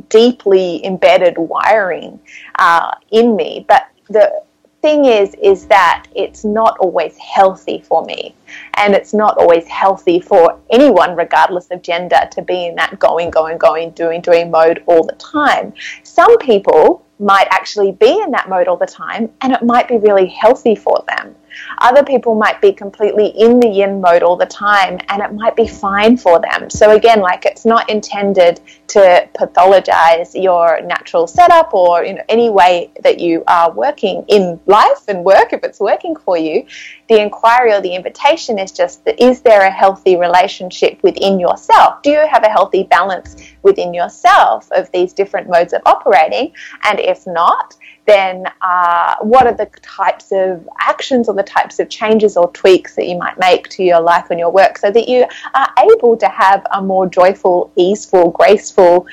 deeply 0.08 0.84
embedded 0.84 1.36
wiring 1.36 2.20
uh, 2.58 2.92
in 3.10 3.36
me. 3.36 3.64
But 3.68 3.88
the 4.08 4.42
thing 4.82 5.04
is, 5.04 5.34
is 5.42 5.66
that 5.66 6.06
it's 6.14 6.44
not 6.44 6.78
always 6.78 7.16
healthy 7.18 7.82
for 7.86 8.04
me. 8.04 8.34
And 8.74 8.94
it's 8.94 9.12
not 9.14 9.36
always 9.38 9.66
healthy 9.66 10.20
for 10.20 10.58
anyone, 10.70 11.16
regardless 11.16 11.68
of 11.70 11.82
gender, 11.82 12.28
to 12.32 12.42
be 12.42 12.66
in 12.66 12.74
that 12.76 12.98
going, 12.98 13.30
going, 13.30 13.58
going, 13.58 13.90
doing, 13.90 14.20
doing 14.20 14.50
mode 14.50 14.82
all 14.86 15.04
the 15.04 15.14
time. 15.14 15.72
Some 16.02 16.38
people 16.38 17.04
might 17.20 17.46
actually 17.50 17.92
be 17.92 18.20
in 18.22 18.30
that 18.30 18.48
mode 18.48 18.66
all 18.66 18.78
the 18.78 18.86
time 18.86 19.30
and 19.42 19.52
it 19.52 19.62
might 19.62 19.86
be 19.86 19.98
really 19.98 20.26
healthy 20.26 20.74
for 20.74 21.04
them. 21.06 21.34
Other 21.78 22.02
people 22.02 22.34
might 22.34 22.60
be 22.60 22.72
completely 22.72 23.28
in 23.28 23.60
the 23.60 23.68
yin 23.68 24.00
mode 24.00 24.22
all 24.22 24.36
the 24.36 24.46
time 24.46 24.98
and 25.08 25.20
it 25.20 25.34
might 25.34 25.56
be 25.56 25.66
fine 25.66 26.16
for 26.16 26.40
them. 26.40 26.70
So, 26.70 26.92
again, 26.92 27.20
like 27.20 27.44
it's 27.44 27.66
not 27.66 27.90
intended 27.90 28.60
to 28.88 29.28
pathologize 29.38 30.40
your 30.40 30.80
natural 30.82 31.26
setup 31.26 31.74
or 31.74 32.04
you 32.04 32.14
know, 32.14 32.22
any 32.28 32.50
way 32.50 32.90
that 33.02 33.18
you 33.18 33.42
are 33.46 33.70
working 33.72 34.24
in 34.28 34.60
life 34.66 35.08
and 35.08 35.24
work 35.24 35.52
if 35.52 35.62
it's 35.64 35.80
working 35.80 36.16
for 36.16 36.38
you. 36.38 36.66
The 37.10 37.20
inquiry 37.20 37.72
or 37.72 37.80
the 37.80 37.92
invitation 37.92 38.56
is 38.56 38.70
just 38.70 39.04
that 39.04 39.20
is 39.20 39.40
there 39.40 39.62
a 39.62 39.70
healthy 39.70 40.14
relationship 40.14 41.02
within 41.02 41.40
yourself? 41.40 42.00
Do 42.04 42.10
you 42.10 42.24
have 42.30 42.44
a 42.44 42.48
healthy 42.48 42.84
balance 42.84 43.34
within 43.64 43.92
yourself 43.92 44.70
of 44.70 44.88
these 44.92 45.12
different 45.12 45.48
modes 45.48 45.72
of 45.72 45.82
operating? 45.86 46.52
And 46.84 47.00
if 47.00 47.26
not, 47.26 47.74
then 48.06 48.46
uh, 48.62 49.16
what 49.22 49.48
are 49.48 49.52
the 49.52 49.68
types 49.82 50.30
of 50.30 50.68
actions 50.78 51.28
or 51.28 51.34
the 51.34 51.42
types 51.42 51.80
of 51.80 51.88
changes 51.88 52.36
or 52.36 52.48
tweaks 52.52 52.94
that 52.94 53.08
you 53.08 53.18
might 53.18 53.38
make 53.40 53.68
to 53.70 53.82
your 53.82 54.00
life 54.00 54.30
and 54.30 54.38
your 54.38 54.50
work 54.50 54.78
so 54.78 54.92
that 54.92 55.08
you 55.08 55.26
are 55.54 55.68
able 55.92 56.16
to 56.16 56.28
have 56.28 56.64
a 56.74 56.80
more 56.80 57.08
joyful, 57.08 57.72
easeful, 57.74 58.30
graceful 58.30 59.04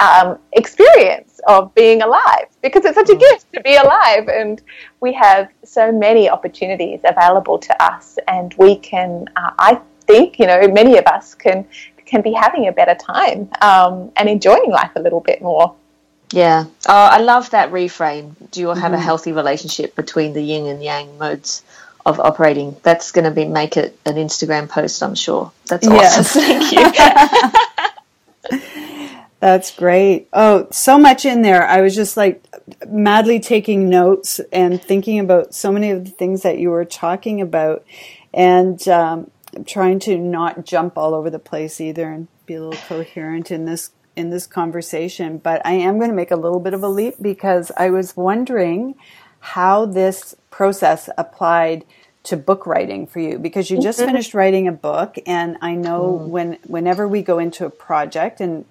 um, 0.00 0.38
experience 0.52 1.25
of 1.46 1.74
being 1.74 2.02
alive 2.02 2.46
because 2.60 2.84
it's 2.84 2.96
such 2.96 3.08
a 3.08 3.14
mm. 3.14 3.20
gift 3.20 3.52
to 3.52 3.60
be 3.60 3.76
alive 3.76 4.28
and 4.28 4.62
we 5.00 5.12
have 5.12 5.48
so 5.64 5.92
many 5.92 6.28
opportunities 6.28 7.00
available 7.04 7.58
to 7.58 7.82
us 7.82 8.18
and 8.28 8.54
we 8.58 8.76
can 8.76 9.26
uh, 9.36 9.52
i 9.58 9.80
think 10.00 10.38
you 10.38 10.46
know 10.46 10.68
many 10.68 10.98
of 10.98 11.06
us 11.06 11.34
can 11.34 11.66
can 12.04 12.20
be 12.20 12.32
having 12.32 12.68
a 12.68 12.72
better 12.72 12.94
time 12.94 13.48
um, 13.62 14.12
and 14.16 14.28
enjoying 14.28 14.70
life 14.70 14.90
a 14.96 15.00
little 15.00 15.20
bit 15.20 15.40
more 15.40 15.74
yeah. 16.32 16.64
Oh, 16.88 16.92
I 16.92 17.18
love 17.18 17.50
that 17.50 17.70
reframe. 17.70 18.34
Do 18.50 18.60
you 18.60 18.68
have 18.68 18.78
mm-hmm. 18.78 18.94
a 18.94 18.98
healthy 18.98 19.32
relationship 19.32 19.94
between 19.94 20.32
the 20.32 20.42
yin 20.42 20.66
and 20.66 20.82
yang 20.82 21.18
modes 21.18 21.62
of 22.04 22.18
operating? 22.18 22.74
That's 22.82 23.12
going 23.12 23.26
to 23.26 23.30
be 23.30 23.44
make 23.44 23.76
it 23.76 23.96
an 24.04 24.14
Instagram 24.14 24.68
post, 24.68 25.02
I'm 25.02 25.14
sure. 25.14 25.52
That's 25.66 25.86
awesome. 25.86 25.96
Yes. 25.96 26.32
Thank 26.50 26.72
you. 28.50 28.60
That's 29.40 29.74
great. 29.74 30.28
Oh, 30.32 30.66
so 30.70 30.98
much 30.98 31.24
in 31.24 31.42
there. 31.42 31.66
I 31.66 31.82
was 31.82 31.94
just 31.94 32.16
like 32.16 32.44
madly 32.88 33.38
taking 33.38 33.88
notes 33.88 34.40
and 34.52 34.82
thinking 34.82 35.18
about 35.18 35.54
so 35.54 35.70
many 35.70 35.90
of 35.90 36.04
the 36.04 36.10
things 36.10 36.42
that 36.42 36.58
you 36.58 36.70
were 36.70 36.86
talking 36.86 37.40
about, 37.40 37.84
and 38.32 38.86
um, 38.88 39.30
trying 39.66 39.98
to 40.00 40.16
not 40.16 40.64
jump 40.64 40.96
all 40.96 41.14
over 41.14 41.28
the 41.30 41.38
place 41.38 41.80
either 41.80 42.10
and 42.10 42.28
be 42.46 42.54
a 42.54 42.62
little 42.62 42.80
coherent 42.88 43.50
in 43.50 43.66
this 43.66 43.90
in 44.16 44.30
this 44.30 44.46
conversation, 44.46 45.36
but 45.36 45.60
I 45.66 45.72
am 45.72 45.98
going 45.98 46.08
to 46.08 46.16
make 46.16 46.30
a 46.30 46.36
little 46.36 46.58
bit 46.58 46.72
of 46.72 46.82
a 46.82 46.88
leap 46.88 47.16
because 47.20 47.70
I 47.76 47.90
was 47.90 48.16
wondering 48.16 48.94
how 49.40 49.84
this 49.84 50.34
process 50.50 51.10
applied 51.18 51.84
to 52.24 52.36
book 52.36 52.66
writing 52.66 53.06
for 53.06 53.20
you 53.20 53.38
because 53.38 53.70
you 53.70 53.80
just 53.80 53.98
mm-hmm. 53.98 54.08
finished 54.08 54.34
writing 54.34 54.66
a 54.66 54.72
book 54.72 55.16
and 55.26 55.56
I 55.60 55.74
know 55.74 56.18
mm. 56.20 56.28
when 56.28 56.58
whenever 56.66 57.06
we 57.06 57.22
go 57.22 57.38
into 57.38 57.64
a 57.66 57.70
project 57.70 58.40
and 58.40 58.64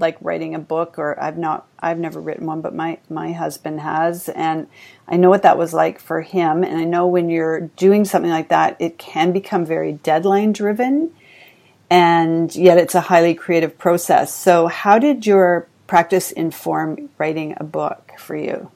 like 0.00 0.16
writing 0.20 0.54
a 0.54 0.58
book 0.58 0.98
or 0.98 1.20
I've 1.22 1.38
not 1.38 1.66
I've 1.78 1.98
never 1.98 2.20
written 2.20 2.46
one 2.46 2.60
but 2.60 2.74
my 2.74 2.98
my 3.08 3.32
husband 3.32 3.80
has 3.80 4.28
and 4.28 4.66
I 5.06 5.16
know 5.16 5.30
what 5.30 5.42
that 5.42 5.58
was 5.58 5.72
like 5.72 6.00
for 6.00 6.22
him 6.22 6.64
and 6.64 6.76
I 6.76 6.84
know 6.84 7.06
when 7.06 7.30
you're 7.30 7.60
doing 7.60 8.04
something 8.04 8.30
like 8.30 8.48
that 8.48 8.76
it 8.78 8.98
can 8.98 9.32
become 9.32 9.64
very 9.64 9.92
deadline 9.92 10.52
driven 10.52 11.12
and 11.90 12.54
yet 12.54 12.78
it's 12.78 12.94
a 12.94 13.00
highly 13.00 13.34
creative 13.34 13.78
process. 13.78 14.34
So, 14.34 14.66
how 14.66 14.98
did 14.98 15.26
your 15.26 15.68
practice 15.86 16.30
inform 16.32 17.08
writing 17.18 17.54
a 17.56 17.64
book 17.64 18.12
for 18.18 18.36
you? 18.36 18.70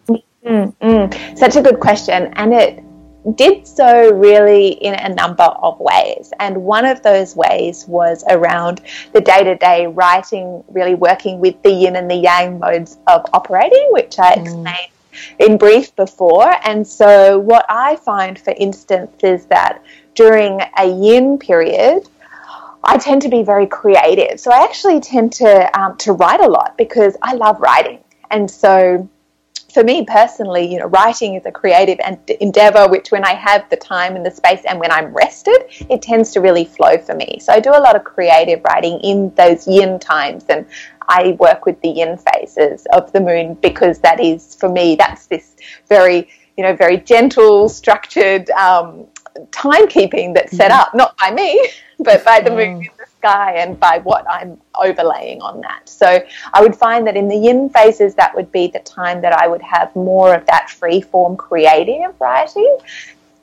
Mm-hmm. 0.44 1.36
Such 1.36 1.56
a 1.56 1.62
good 1.62 1.80
question, 1.80 2.32
and 2.34 2.52
it 2.52 2.82
did 3.34 3.66
so 3.66 4.12
really 4.12 4.68
in 4.68 4.94
a 4.94 5.14
number 5.14 5.44
of 5.44 5.78
ways. 5.78 6.32
And 6.40 6.64
one 6.64 6.84
of 6.84 7.02
those 7.02 7.36
ways 7.36 7.86
was 7.86 8.24
around 8.28 8.80
the 9.12 9.20
day 9.20 9.44
to 9.44 9.54
day 9.56 9.86
writing, 9.86 10.64
really 10.68 10.94
working 10.94 11.38
with 11.40 11.60
the 11.62 11.70
yin 11.70 11.96
and 11.96 12.10
the 12.10 12.16
yang 12.16 12.58
modes 12.58 12.98
of 13.06 13.24
operating, 13.32 13.88
which 13.90 14.18
I 14.18 14.34
mm. 14.34 14.42
explained 14.42 14.92
in 15.38 15.58
brief 15.58 15.94
before. 15.96 16.54
And 16.64 16.86
so, 16.86 17.38
what 17.38 17.64
I 17.68 17.96
find, 17.96 18.38
for 18.38 18.54
instance, 18.56 19.12
is 19.22 19.46
that 19.46 19.82
during 20.14 20.60
a 20.76 20.86
yin 20.86 21.38
period, 21.38 22.08
I 22.84 22.98
tend 22.98 23.22
to 23.22 23.28
be 23.28 23.42
very 23.42 23.66
creative. 23.66 24.40
So 24.40 24.50
I 24.50 24.64
actually 24.64 25.00
tend 25.00 25.32
to 25.34 25.78
um, 25.78 25.96
to 25.98 26.12
write 26.12 26.40
a 26.40 26.48
lot 26.48 26.76
because 26.76 27.16
I 27.22 27.34
love 27.34 27.60
writing. 27.60 28.00
And 28.30 28.50
so 28.50 29.08
for 29.72 29.82
me 29.82 30.04
personally, 30.04 30.70
you 30.70 30.78
know, 30.78 30.86
writing 30.86 31.34
is 31.34 31.46
a 31.46 31.52
creative 31.52 31.98
endeavor, 32.40 32.88
which 32.88 33.10
when 33.10 33.24
I 33.24 33.34
have 33.34 33.68
the 33.70 33.76
time 33.76 34.16
and 34.16 34.24
the 34.24 34.30
space 34.30 34.62
and 34.68 34.78
when 34.78 34.90
I'm 34.90 35.12
rested, 35.14 35.64
it 35.88 36.02
tends 36.02 36.32
to 36.32 36.40
really 36.40 36.64
flow 36.64 36.98
for 36.98 37.14
me. 37.14 37.38
So 37.40 37.52
I 37.52 37.60
do 37.60 37.70
a 37.70 37.80
lot 37.80 37.96
of 37.96 38.04
creative 38.04 38.62
writing 38.64 39.00
in 39.00 39.34
those 39.34 39.66
yin 39.66 39.98
times 39.98 40.44
and 40.48 40.66
I 41.08 41.36
work 41.40 41.64
with 41.64 41.80
the 41.80 41.88
yin 41.88 42.18
phases 42.18 42.86
of 42.92 43.10
the 43.12 43.20
moon 43.20 43.54
because 43.54 43.98
that 44.00 44.20
is, 44.20 44.54
for 44.54 44.68
me, 44.68 44.94
that's 44.96 45.26
this 45.26 45.56
very, 45.88 46.28
you 46.56 46.64
know, 46.64 46.76
very 46.76 46.98
gentle, 46.98 47.68
structured 47.68 48.50
um, 48.50 49.06
timekeeping 49.50 50.34
that's 50.34 50.56
set 50.56 50.70
mm-hmm. 50.70 50.80
up, 50.80 50.94
not 50.94 51.16
by 51.16 51.30
me, 51.30 51.68
but 51.98 52.24
by 52.24 52.40
the 52.40 52.50
moon 52.50 52.76
in 52.76 52.90
the 52.98 53.01
sky 53.22 53.54
and 53.56 53.78
by 53.78 53.98
what 53.98 54.28
I'm 54.28 54.60
overlaying 54.74 55.40
on 55.40 55.60
that. 55.60 55.88
So 55.88 56.20
I 56.52 56.60
would 56.60 56.74
find 56.74 57.06
that 57.06 57.16
in 57.16 57.28
the 57.28 57.36
yin 57.36 57.68
phases, 57.68 58.14
that 58.16 58.34
would 58.34 58.50
be 58.50 58.66
the 58.66 58.80
time 58.80 59.22
that 59.22 59.32
I 59.32 59.46
would 59.46 59.62
have 59.62 59.94
more 59.94 60.34
of 60.34 60.44
that 60.46 60.70
free 60.70 61.00
form 61.00 61.36
creative 61.36 62.20
writing. 62.20 62.76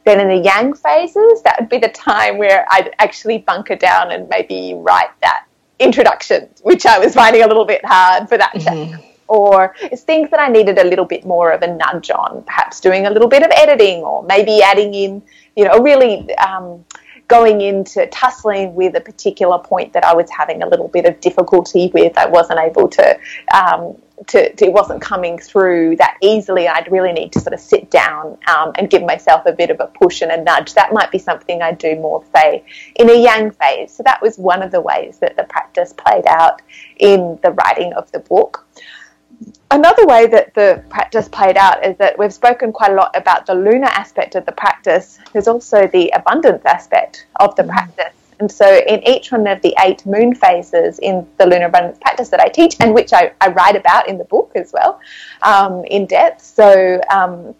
Then 0.06 0.20
in 0.20 0.28
the 0.28 0.44
yang 0.44 0.74
phases, 0.74 1.42
that 1.44 1.56
would 1.60 1.70
be 1.70 1.78
the 1.78 1.90
time 1.90 2.38
where 2.38 2.66
I'd 2.70 2.94
actually 3.00 3.38
bunker 3.40 3.76
down 3.76 4.12
and 4.12 4.28
maybe 4.28 4.74
write 4.76 5.14
that 5.22 5.46
introduction, 5.80 6.50
which 6.64 6.86
I 6.86 7.00
was 7.00 7.14
finding 7.14 7.44
a 7.44 7.48
little 7.48 7.66
bit 7.66 7.82
hard 7.86 8.28
for 8.28 8.38
that 8.38 8.54
mm-hmm. 8.54 9.06
Or 9.30 9.76
it's 9.80 10.02
things 10.02 10.32
that 10.32 10.40
I 10.40 10.48
needed 10.48 10.80
a 10.80 10.84
little 10.84 11.06
bit 11.06 11.24
more 11.24 11.52
of 11.52 11.62
a 11.62 11.68
nudge 11.68 12.10
on, 12.10 12.42
perhaps 12.46 12.80
doing 12.80 13.06
a 13.06 13.12
little 13.12 13.28
bit 13.28 13.44
of 13.44 13.52
editing 13.52 14.02
or 14.02 14.24
maybe 14.24 14.60
adding 14.64 14.92
in, 14.96 15.22
you 15.56 15.66
know, 15.66 15.78
really 15.78 16.36
um, 16.38 16.84
going 17.30 17.62
into 17.62 18.06
tussling 18.08 18.76
with 18.76 18.96
a 18.96 19.02
particular 19.02 19.60
point 19.60 19.94
that 19.94 20.04
I 20.04 20.14
was 20.14 20.30
having 20.30 20.62
a 20.62 20.68
little 20.68 20.90
bit 20.90 21.06
of 21.06 21.22
difficulty 21.22 21.90
with. 21.94 22.18
I 22.18 22.26
wasn't 22.26 22.60
able 22.60 22.90
to 22.90 23.20
um, 23.54 23.96
to, 24.28 24.54
to, 24.54 24.66
it 24.66 24.74
wasn't 24.74 25.02
coming 25.02 25.40
through 25.40 25.96
that 25.96 26.18
easily. 26.22 26.68
I'd 26.68 26.92
really 26.92 27.14
need 27.14 27.32
to 27.34 27.40
sort 27.40 27.54
of 27.54 27.60
sit 27.60 27.90
down 27.90 28.38
um, 28.48 28.74
and 28.76 28.90
give 28.90 29.04
myself 29.04 29.46
a 29.46 29.54
bit 29.54 29.70
of 29.70 29.80
a 29.80 29.88
push 29.88 30.22
and 30.22 30.32
a 30.32 30.44
nudge. 30.44 30.74
That 30.74 30.92
might 30.92 31.12
be 31.12 31.20
something 31.20 31.62
I 31.62 31.72
do 31.72 31.96
more, 31.96 32.26
say, 32.36 32.66
in 32.96 33.10
a 33.10 33.14
yang 33.14 33.52
phase. 33.52 33.94
So 33.94 34.04
that 34.04 34.22
was 34.22 34.38
one 34.38 34.62
of 34.62 34.72
the 34.72 34.82
ways 34.82 35.20
that 35.20 35.38
the 35.38 35.44
practice 35.44 35.94
played 35.94 36.26
out 36.28 36.62
in 36.98 37.40
the 37.44 37.52
writing 37.52 37.94
of 37.94 38.12
the 38.12 38.20
book. 38.20 38.68
Another 39.72 40.06
way 40.06 40.26
that 40.28 40.54
the 40.56 40.84
practice 40.90 41.30
played 41.30 41.56
out 41.56 41.86
is 41.86 41.96
that 41.98 42.18
we've 42.18 42.34
spoken 42.34 42.72
quite 42.72 42.92
a 42.92 42.96
lot 42.96 43.16
about 43.16 43.46
the 43.46 43.54
lunar 43.54 43.88
aspect 43.88 44.36
of 44.36 44.46
the 44.46 44.52
practice. 44.52 45.20
There's 45.32 45.48
also 45.48 45.88
the 45.88 46.10
abundance 46.16 46.66
aspect 46.66 47.28
of 47.40 47.56
the 47.56 47.64
mm. 47.64 47.70
practice. 47.70 48.14
And 48.40 48.52
so, 48.52 48.82
in 48.88 49.06
each 49.08 49.32
one 49.32 49.46
of 49.48 49.62
the 49.62 49.76
eight 49.80 50.06
moon 50.06 50.34
phases 50.34 50.98
in 51.00 51.28
the 51.38 51.46
lunar 51.46 51.66
abundance 51.66 51.98
practice 52.00 52.30
that 52.30 52.40
I 52.40 52.48
teach, 52.48 52.78
and 52.80 52.94
which 52.94 53.12
I, 53.12 53.34
I 53.42 53.50
write 53.50 53.76
about 53.76 54.08
in 54.08 54.18
the 54.18 54.24
book 54.24 54.52
as 54.56 54.72
well, 54.72 55.00
um, 55.42 55.84
in 55.86 56.06
depth. 56.06 56.42
So, 56.42 57.02
um, 57.12 57.54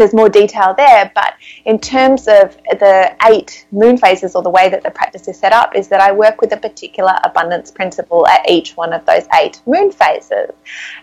there's 0.00 0.14
more 0.14 0.28
detail 0.28 0.74
there. 0.76 1.12
But 1.14 1.34
in 1.66 1.78
terms 1.78 2.26
of 2.26 2.56
the 2.70 3.14
eight 3.28 3.66
moon 3.70 3.98
phases 3.98 4.34
or 4.34 4.42
the 4.42 4.50
way 4.50 4.68
that 4.70 4.82
the 4.82 4.90
practice 4.90 5.28
is 5.28 5.38
set 5.38 5.52
up, 5.52 5.76
is 5.76 5.88
that 5.88 6.00
I 6.00 6.10
work 6.10 6.40
with 6.40 6.52
a 6.52 6.56
particular 6.56 7.14
abundance 7.22 7.70
principle 7.70 8.26
at 8.26 8.48
each 8.48 8.76
one 8.76 8.92
of 8.92 9.04
those 9.04 9.26
eight 9.34 9.60
moon 9.66 9.92
phases. 9.92 10.50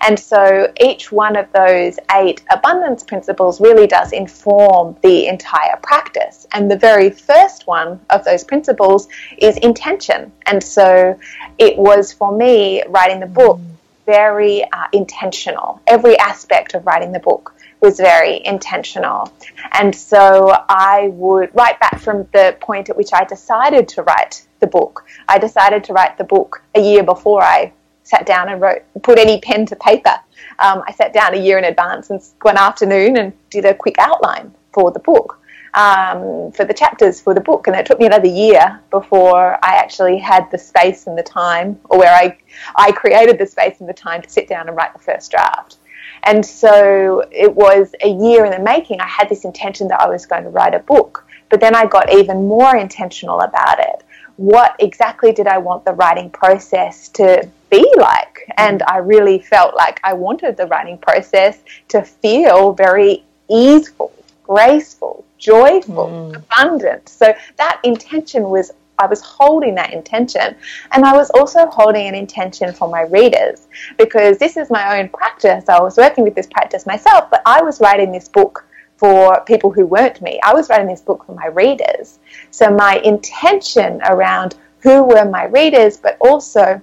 And 0.01 0.19
so 0.19 0.73
each 0.81 1.12
one 1.12 1.36
of 1.36 1.51
those 1.53 1.99
eight 2.13 2.43
abundance 2.51 3.03
principles 3.03 3.62
really 3.62 3.88
does 3.88 4.12
inform 4.12 4.97
the 5.03 5.27
entire 5.27 5.77
practice. 5.83 6.47
And 6.53 6.69
the 6.69 6.77
very 6.77 7.12
first 7.12 7.67
one 7.67 7.99
of 8.10 8.25
those 8.25 8.43
principles 8.43 9.07
is 9.38 9.57
intention. 9.57 10.31
And 10.47 10.62
so 10.62 11.17
it 11.60 11.77
was 11.77 12.12
for 12.12 12.36
me 12.36 12.83
writing 12.89 13.19
the 13.19 13.27
book 13.27 13.60
very 14.07 14.63
uh, 14.63 14.88
intentional. 14.93 15.81
Every 15.86 16.17
aspect 16.17 16.73
of 16.73 16.86
writing 16.86 17.12
the 17.12 17.19
book 17.19 17.53
was 17.82 17.98
very 17.98 18.46
intentional. 18.46 19.32
And 19.74 19.96
so 19.96 20.56
I 20.70 21.10
would, 21.13 21.54
right 21.54 21.80
back 21.80 22.00
from 22.00 22.28
the 22.34 22.58
point 22.60 22.90
at 22.90 22.98
which 22.98 23.13
I 23.13 23.24
decided 23.24 23.88
to 23.90 24.04
write 24.04 24.48
the 24.60 24.68
book, 24.68 25.06
I 25.28 25.38
decided 25.38 25.84
to 25.86 25.94
write 25.94 26.18
the 26.18 26.24
book 26.24 26.63
a 26.76 26.82
year 26.82 27.04
before 27.04 27.44
I 27.44 27.72
sat 28.04 28.26
down 28.26 28.50
and 28.50 28.62
wrote, 28.62 28.84
put 29.04 29.20
any 29.20 29.40
pen 29.42 29.66
to 29.68 29.76
paper. 29.76 30.13
Um, 30.60 30.82
I 30.88 30.94
sat 30.94 31.13
down 31.13 31.34
a 31.34 31.38
year 31.38 31.58
in 31.58 31.66
advance 31.66 32.10
and 32.10 32.22
one 32.42 32.58
afternoon 32.58 33.18
and 33.18 33.34
did 33.50 33.66
a 33.66 33.74
quick 33.74 33.96
outline 34.00 34.54
for 34.72 34.92
the 34.92 35.00
book. 35.00 35.40
Um, 35.74 36.52
for 36.54 36.66
the 36.66 36.74
chapters 36.74 37.22
for 37.22 37.36
the 37.36 37.42
book, 37.42 37.68
and 37.68 37.76
it 37.76 37.86
took 37.86 38.00
me 38.00 38.08
another 38.08 38.28
year 38.28 38.82
before 38.90 39.63
I 39.63 39.76
actually 39.76 40.18
had 40.18 40.50
the 40.50 40.58
space 40.58 41.06
and 41.06 41.16
the 41.16 41.22
time, 41.22 41.80
or 41.90 42.00
where 42.00 42.12
I 42.12 42.36
I 42.76 42.92
created 42.94 43.38
the 43.38 43.46
space 43.46 43.80
and 43.80 43.88
the 43.88 43.94
time 43.94 44.24
to 44.24 44.30
sit 44.30 44.48
down 44.48 44.70
and 44.70 44.78
write 44.78 44.94
the 44.94 45.00
first 45.00 45.30
draft. 45.30 45.77
And 46.23 46.45
so 46.45 47.23
it 47.32 47.53
was 47.53 47.93
a 48.03 48.10
year 48.10 48.45
in 48.45 48.51
the 48.51 48.60
making. 48.60 48.99
I 49.01 49.08
had 49.08 49.30
this 49.30 49.45
intention 49.45 49.88
that 49.89 50.01
I 50.01 50.08
was 50.08 50.25
going 50.25 50.43
to 50.43 50.49
write 50.49 50.73
a 50.73 50.80
book, 50.80 51.25
but 51.49 51.60
then 51.60 51.75
I 51.75 51.86
got 51.86 52.12
even 52.12 52.47
more 52.47 52.75
intentional 52.75 53.41
about 53.41 53.80
it. 53.80 54.03
What 54.38 54.75
exactly 54.80 55.32
did 55.32 55.47
I 55.47 55.58
want 55.58 55.84
the 55.86 55.93
writing 55.93 56.30
process 56.30 57.10
to 57.10 57.49
be 57.69 57.91
like? 57.97 58.51
And 58.58 58.84
I 58.84 58.97
really 58.97 59.39
felt 59.39 59.75
like 59.75 59.99
I 60.03 60.13
wanted 60.13 60.58
the 60.58 60.67
writing 60.67 60.97
process 60.97 61.60
to 61.89 62.03
feel 62.03 62.73
very 62.73 63.23
easeful, 63.49 64.12
graceful, 64.43 65.25
joyful, 65.38 66.08
mm. 66.08 66.36
abundant. 66.36 67.10
So 67.10 67.34
that 67.58 67.80
intention 67.84 68.43
was 68.43 68.71
I 68.99 69.05
was 69.07 69.21
holding 69.21 69.75
that 69.75 69.93
intention. 69.93 70.55
And 70.91 71.05
I 71.05 71.15
was 71.15 71.29
also 71.31 71.67
holding 71.67 72.07
an 72.07 72.15
intention 72.15 72.73
for 72.73 72.89
my 72.89 73.01
readers 73.03 73.67
because 73.97 74.38
this 74.38 74.57
is 74.57 74.69
my 74.69 74.99
own 74.99 75.10
practice. 75.10 75.69
I 75.69 75.79
was 75.81 75.97
working 75.97 76.23
with 76.23 76.36
this 76.36 76.47
practice 76.47 76.86
myself, 76.86 77.29
but 77.29 77.41
I 77.45 77.62
was 77.62 77.79
writing 77.79 78.12
this 78.12 78.27
book 78.27 78.65
for 78.97 79.41
people 79.45 79.71
who 79.71 79.86
weren't 79.86 80.21
me. 80.21 80.39
I 80.43 80.53
was 80.53 80.69
writing 80.69 80.88
this 80.88 81.01
book 81.01 81.25
for 81.25 81.36
my 81.36 81.47
readers. 81.47 82.19
So 82.51 82.69
my 82.71 82.99
intention 83.03 84.01
around 84.05 84.55
who 84.79 85.03
were 85.03 85.25
my 85.25 85.45
readers, 85.45 85.97
but 85.97 86.17
also 86.19 86.81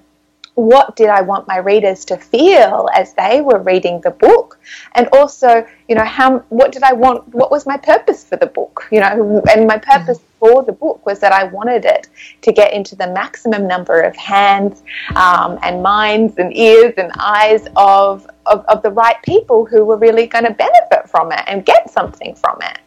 what 0.55 0.95
did 0.95 1.09
I 1.09 1.21
want 1.21 1.49
my 1.49 1.59
readers 1.59 2.05
to 2.07 2.17
feel 2.17 2.89
as 2.95 3.13
they 3.15 3.41
were 3.41 3.59
reading 3.59 4.01
the 4.01 4.11
book, 4.11 4.59
and 4.93 5.09
also, 5.13 5.67
you 5.89 5.95
know, 5.97 6.05
how 6.05 6.39
what 6.49 6.71
did 6.71 6.85
I 6.85 6.93
want? 6.93 7.27
What 7.35 7.51
was 7.51 7.67
my 7.67 7.77
purpose 7.77 8.25
for 8.25 8.37
the 8.37 8.47
book? 8.47 8.87
You 8.93 9.01
know, 9.01 9.43
and 9.51 9.67
my 9.67 9.79
purpose 9.79 10.21
for 10.45 10.63
the 10.63 10.73
book 10.73 11.07
was 11.07 11.21
that 11.21 11.33
I 11.33 11.45
wanted 11.45 11.87
it 11.87 12.09
to 12.43 12.53
get 12.53 12.75
into 12.75 12.95
the 12.95 13.07
maximum 13.07 13.67
number 13.67 14.03
of 14.03 14.15
hands 14.15 14.83
um, 15.17 15.59
and 15.63 15.83
minds 15.83 16.35
and 16.37 16.55
ears 16.55 16.93
and 16.99 17.11
eyes 17.19 17.67
of, 17.77 18.29
of 18.45 18.63
of 18.67 18.83
the 18.83 18.91
right 18.91 19.17
people 19.23 19.65
who 19.65 19.87
were 19.87 19.97
really 19.97 20.27
going 20.27 20.45
to 20.45 20.53
benefit 20.53 21.09
from 21.09 21.33
it 21.33 21.41
and 21.47 21.65
get 21.65 21.91
something 21.91 22.35
from 22.35 22.59
it. 22.61 22.79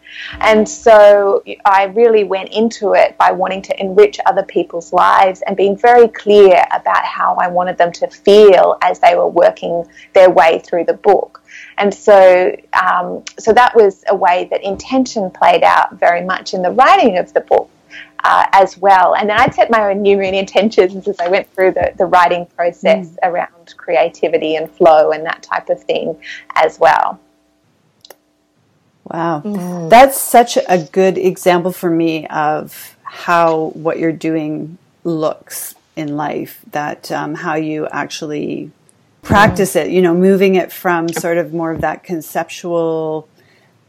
And 0.41 0.67
so 0.69 1.43
I 1.65 1.85
really 1.85 2.23
went 2.23 2.49
into 2.49 2.93
it 2.93 3.17
by 3.17 3.31
wanting 3.31 3.61
to 3.63 3.81
enrich 3.81 4.19
other 4.25 4.43
people's 4.43 4.93
lives 4.93 5.41
and 5.47 5.57
being 5.57 5.75
very 5.75 6.07
clear 6.07 6.63
about 6.71 7.03
how 7.05 7.35
I 7.35 7.47
wanted 7.47 7.77
them 7.77 7.91
to 7.93 8.07
feel 8.07 8.77
as 8.81 8.99
they 8.99 9.15
were 9.15 9.27
working 9.27 9.85
their 10.13 10.29
way 10.29 10.59
through 10.59 10.85
the 10.85 10.93
book. 10.93 11.41
And 11.77 11.93
so, 11.93 12.55
um, 12.73 13.23
so 13.37 13.53
that 13.53 13.75
was 13.75 14.03
a 14.07 14.15
way 14.15 14.47
that 14.51 14.63
intention 14.63 15.29
played 15.29 15.63
out 15.63 15.93
very 15.99 16.23
much 16.23 16.53
in 16.53 16.61
the 16.61 16.71
writing 16.71 17.17
of 17.17 17.33
the 17.33 17.41
book. 17.41 17.69
Uh, 18.23 18.45
as 18.51 18.77
well. 18.77 19.15
And 19.15 19.29
then 19.29 19.39
I'd 19.39 19.53
set 19.53 19.69
my 19.69 19.89
own 19.89 20.01
new 20.01 20.17
moon 20.17 20.33
intentions 20.33 21.07
as 21.07 21.19
I 21.19 21.29
went 21.29 21.49
through 21.53 21.71
the, 21.71 21.93
the 21.97 22.05
writing 22.05 22.45
process 22.47 23.09
mm. 23.09 23.17
around 23.23 23.75
creativity 23.77 24.55
and 24.55 24.69
flow 24.69 25.11
and 25.11 25.25
that 25.25 25.43
type 25.43 25.69
of 25.69 25.81
thing 25.83 26.19
as 26.55 26.77
well. 26.77 27.19
Wow. 29.05 29.41
Mm. 29.45 29.89
That's 29.89 30.19
such 30.19 30.57
a 30.57 30.89
good 30.91 31.17
example 31.17 31.71
for 31.71 31.89
me 31.89 32.27
of 32.27 32.97
how 33.03 33.67
what 33.75 33.99
you're 33.99 34.11
doing 34.11 34.77
looks 35.03 35.75
in 35.95 36.17
life, 36.17 36.59
that 36.71 37.11
um, 37.11 37.35
how 37.35 37.55
you 37.55 37.87
actually 37.87 38.71
practice 39.27 39.75
mm. 39.75 39.85
it, 39.85 39.91
you 39.91 40.01
know, 40.01 40.13
moving 40.13 40.55
it 40.55 40.71
from 40.71 41.09
sort 41.09 41.37
of 41.37 41.53
more 41.53 41.71
of 41.71 41.81
that 41.81 42.03
conceptual 42.03 43.27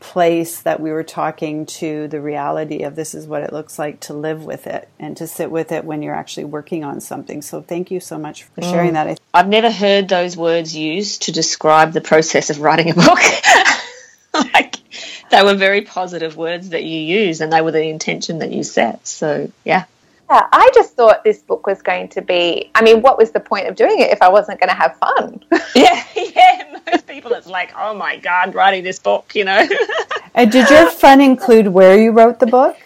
place 0.00 0.60
that 0.62 0.78
we 0.78 0.90
were 0.92 1.02
talking 1.02 1.66
to 1.66 2.06
the 2.08 2.20
reality 2.20 2.82
of 2.84 2.94
this 2.94 3.14
is 3.14 3.26
what 3.26 3.42
it 3.42 3.52
looks 3.52 3.78
like 3.78 3.98
to 3.98 4.12
live 4.12 4.44
with 4.44 4.66
it 4.66 4.88
and 4.98 5.16
to 5.16 5.26
sit 5.26 5.50
with 5.50 5.72
it 5.72 5.84
when 5.84 6.02
you're 6.02 6.14
actually 6.14 6.44
working 6.44 6.84
on 6.84 7.00
something. 7.00 7.42
So 7.42 7.62
thank 7.62 7.90
you 7.90 7.98
so 7.98 8.18
much 8.18 8.44
for 8.44 8.62
sharing 8.62 8.90
mm. 8.90 8.94
that. 8.94 9.20
I've 9.34 9.48
never 9.48 9.70
heard 9.70 10.08
those 10.08 10.36
words 10.36 10.76
used 10.76 11.22
to 11.22 11.32
describe 11.32 11.92
the 11.92 12.00
process 12.00 12.50
of 12.50 12.60
writing 12.60 12.90
a 12.90 12.94
book. 12.94 13.18
like 14.34 14.76
they 15.30 15.42
were 15.42 15.54
very 15.54 15.82
positive 15.82 16.36
words 16.36 16.70
that 16.70 16.84
you 16.84 16.98
use 16.98 17.40
and 17.40 17.52
they 17.52 17.60
were 17.60 17.72
the 17.72 17.88
intention 17.88 18.38
that 18.38 18.52
you 18.52 18.62
set. 18.62 19.06
So, 19.06 19.50
yeah. 19.64 19.84
Yeah, 20.30 20.46
I 20.52 20.70
just 20.74 20.94
thought 20.94 21.24
this 21.24 21.38
book 21.38 21.66
was 21.66 21.80
going 21.80 22.08
to 22.08 22.20
be. 22.20 22.70
I 22.74 22.82
mean, 22.82 23.00
what 23.00 23.16
was 23.16 23.30
the 23.30 23.40
point 23.40 23.66
of 23.66 23.76
doing 23.76 24.00
it 24.00 24.10
if 24.10 24.20
I 24.20 24.28
wasn't 24.28 24.60
going 24.60 24.68
to 24.68 24.74
have 24.74 24.96
fun? 24.98 25.42
yeah, 25.74 26.04
yeah. 26.14 26.78
Most 26.90 27.06
people, 27.06 27.32
it's 27.32 27.46
like, 27.46 27.72
oh 27.76 27.94
my 27.94 28.18
God, 28.18 28.54
writing 28.54 28.84
this 28.84 28.98
book, 28.98 29.34
you 29.34 29.44
know. 29.44 29.66
and 30.34 30.52
did 30.52 30.68
your 30.68 30.90
fun 30.90 31.22
include 31.22 31.68
where 31.68 31.98
you 31.98 32.12
wrote 32.12 32.40
the 32.40 32.46
book? 32.46 32.76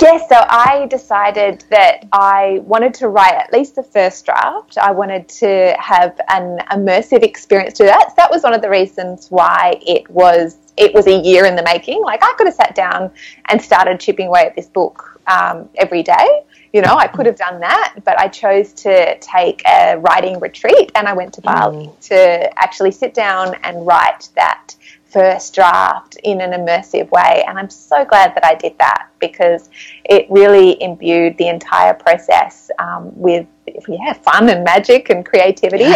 Yes, 0.00 0.28
so 0.28 0.36
I 0.48 0.86
decided 0.90 1.64
that 1.70 2.06
I 2.12 2.60
wanted 2.64 2.94
to 2.94 3.08
write 3.08 3.34
at 3.34 3.52
least 3.52 3.74
the 3.74 3.82
first 3.82 4.24
draft. 4.24 4.78
I 4.78 4.90
wanted 4.90 5.28
to 5.28 5.76
have 5.78 6.20
an 6.28 6.58
immersive 6.70 7.22
experience 7.22 7.74
to 7.78 7.84
that. 7.84 8.08
So 8.10 8.14
that 8.16 8.30
was 8.30 8.42
one 8.42 8.54
of 8.54 8.62
the 8.62 8.70
reasons 8.70 9.28
why 9.30 9.80
it 9.86 10.08
was 10.10 10.56
it 10.76 10.92
was 10.92 11.06
a 11.06 11.16
year 11.20 11.44
in 11.46 11.54
the 11.54 11.62
making. 11.62 12.02
Like 12.02 12.24
I 12.24 12.32
could 12.36 12.48
have 12.48 12.54
sat 12.54 12.74
down 12.74 13.12
and 13.46 13.62
started 13.62 14.00
chipping 14.00 14.26
away 14.26 14.42
at 14.42 14.56
this 14.56 14.66
book 14.66 15.13
um, 15.26 15.68
every 15.76 16.02
day. 16.02 16.42
You 16.72 16.82
know, 16.82 16.96
I 16.96 17.06
could 17.06 17.26
have 17.26 17.36
done 17.36 17.60
that, 17.60 17.94
but 18.04 18.18
I 18.18 18.26
chose 18.28 18.72
to 18.74 19.16
take 19.18 19.62
a 19.66 19.96
writing 19.98 20.40
retreat 20.40 20.90
and 20.94 21.06
I 21.06 21.12
went 21.12 21.32
to 21.34 21.40
Bali 21.40 21.86
mm. 21.86 22.00
to 22.08 22.58
actually 22.58 22.90
sit 22.90 23.14
down 23.14 23.54
and 23.62 23.86
write 23.86 24.28
that 24.34 24.74
first 25.04 25.54
draft 25.54 26.16
in 26.24 26.40
an 26.40 26.50
immersive 26.50 27.08
way. 27.12 27.44
And 27.46 27.58
I'm 27.58 27.70
so 27.70 28.04
glad 28.04 28.34
that 28.34 28.44
I 28.44 28.56
did 28.56 28.76
that 28.78 29.08
because 29.20 29.70
it 30.04 30.26
really 30.28 30.82
imbued 30.82 31.38
the 31.38 31.48
entire 31.48 31.94
process 31.94 32.72
um, 32.80 33.12
with 33.14 33.46
yeah 33.86 34.12
fun 34.14 34.48
and 34.48 34.64
magic 34.64 35.10
and 35.10 35.24
creativity. 35.24 35.84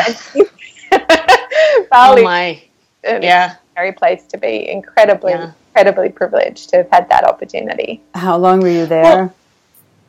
Bali, 1.91 2.21
oh 2.21 2.25
my, 2.25 2.63
yeah 3.03 3.57
very 3.79 3.93
place 3.93 4.25
to 4.25 4.39
be. 4.39 4.69
Incredibly, 4.69 5.33
yeah. 5.33 5.53
Incredibly 5.79 6.11
privileged 6.11 6.71
to 6.71 6.79
have 6.79 6.89
had 6.91 7.09
that 7.09 7.25
opportunity. 7.25 8.03
How 8.15 8.37
long 8.37 8.61
were 8.61 8.69
you 8.69 8.87
there? 8.87 9.03
Well, 9.03 9.35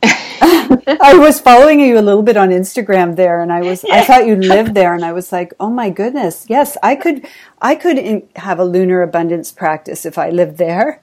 I 1.02 1.16
was 1.18 1.40
following 1.40 1.80
you 1.80 2.00
a 2.00 2.02
little 2.02 2.24
bit 2.24 2.38
on 2.38 2.50
Instagram 2.50 3.16
there, 3.16 3.42
and 3.42 3.52
I 3.52 3.62
was 3.62 3.84
I 3.86 4.04
thought 4.04 4.26
you 4.26 4.36
lived 4.56 4.74
there, 4.74 4.96
and 4.96 5.06
I 5.06 5.12
was 5.14 5.32
like, 5.32 5.54
oh 5.60 5.70
my 5.70 5.90
goodness, 5.90 6.46
yes, 6.50 6.78
I 6.82 6.96
could 6.96 7.28
I 7.62 7.76
could 7.76 7.98
in, 7.98 8.28
have 8.38 8.60
a 8.60 8.66
lunar 8.66 9.04
abundance 9.04 9.52
practice 9.52 10.06
if 10.06 10.18
I 10.18 10.30
lived 10.32 10.58
there. 10.58 11.02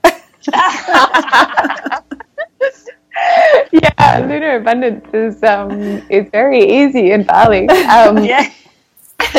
yeah, 3.73 4.19
lunar 4.21 4.57
abundance 4.57 5.07
is 5.13 5.43
um, 5.45 6.03
is 6.11 6.29
very 6.31 6.65
easy 6.65 7.13
in 7.13 7.23
Bali. 7.23 7.69
Um, 7.69 8.25
yeah 8.25 8.51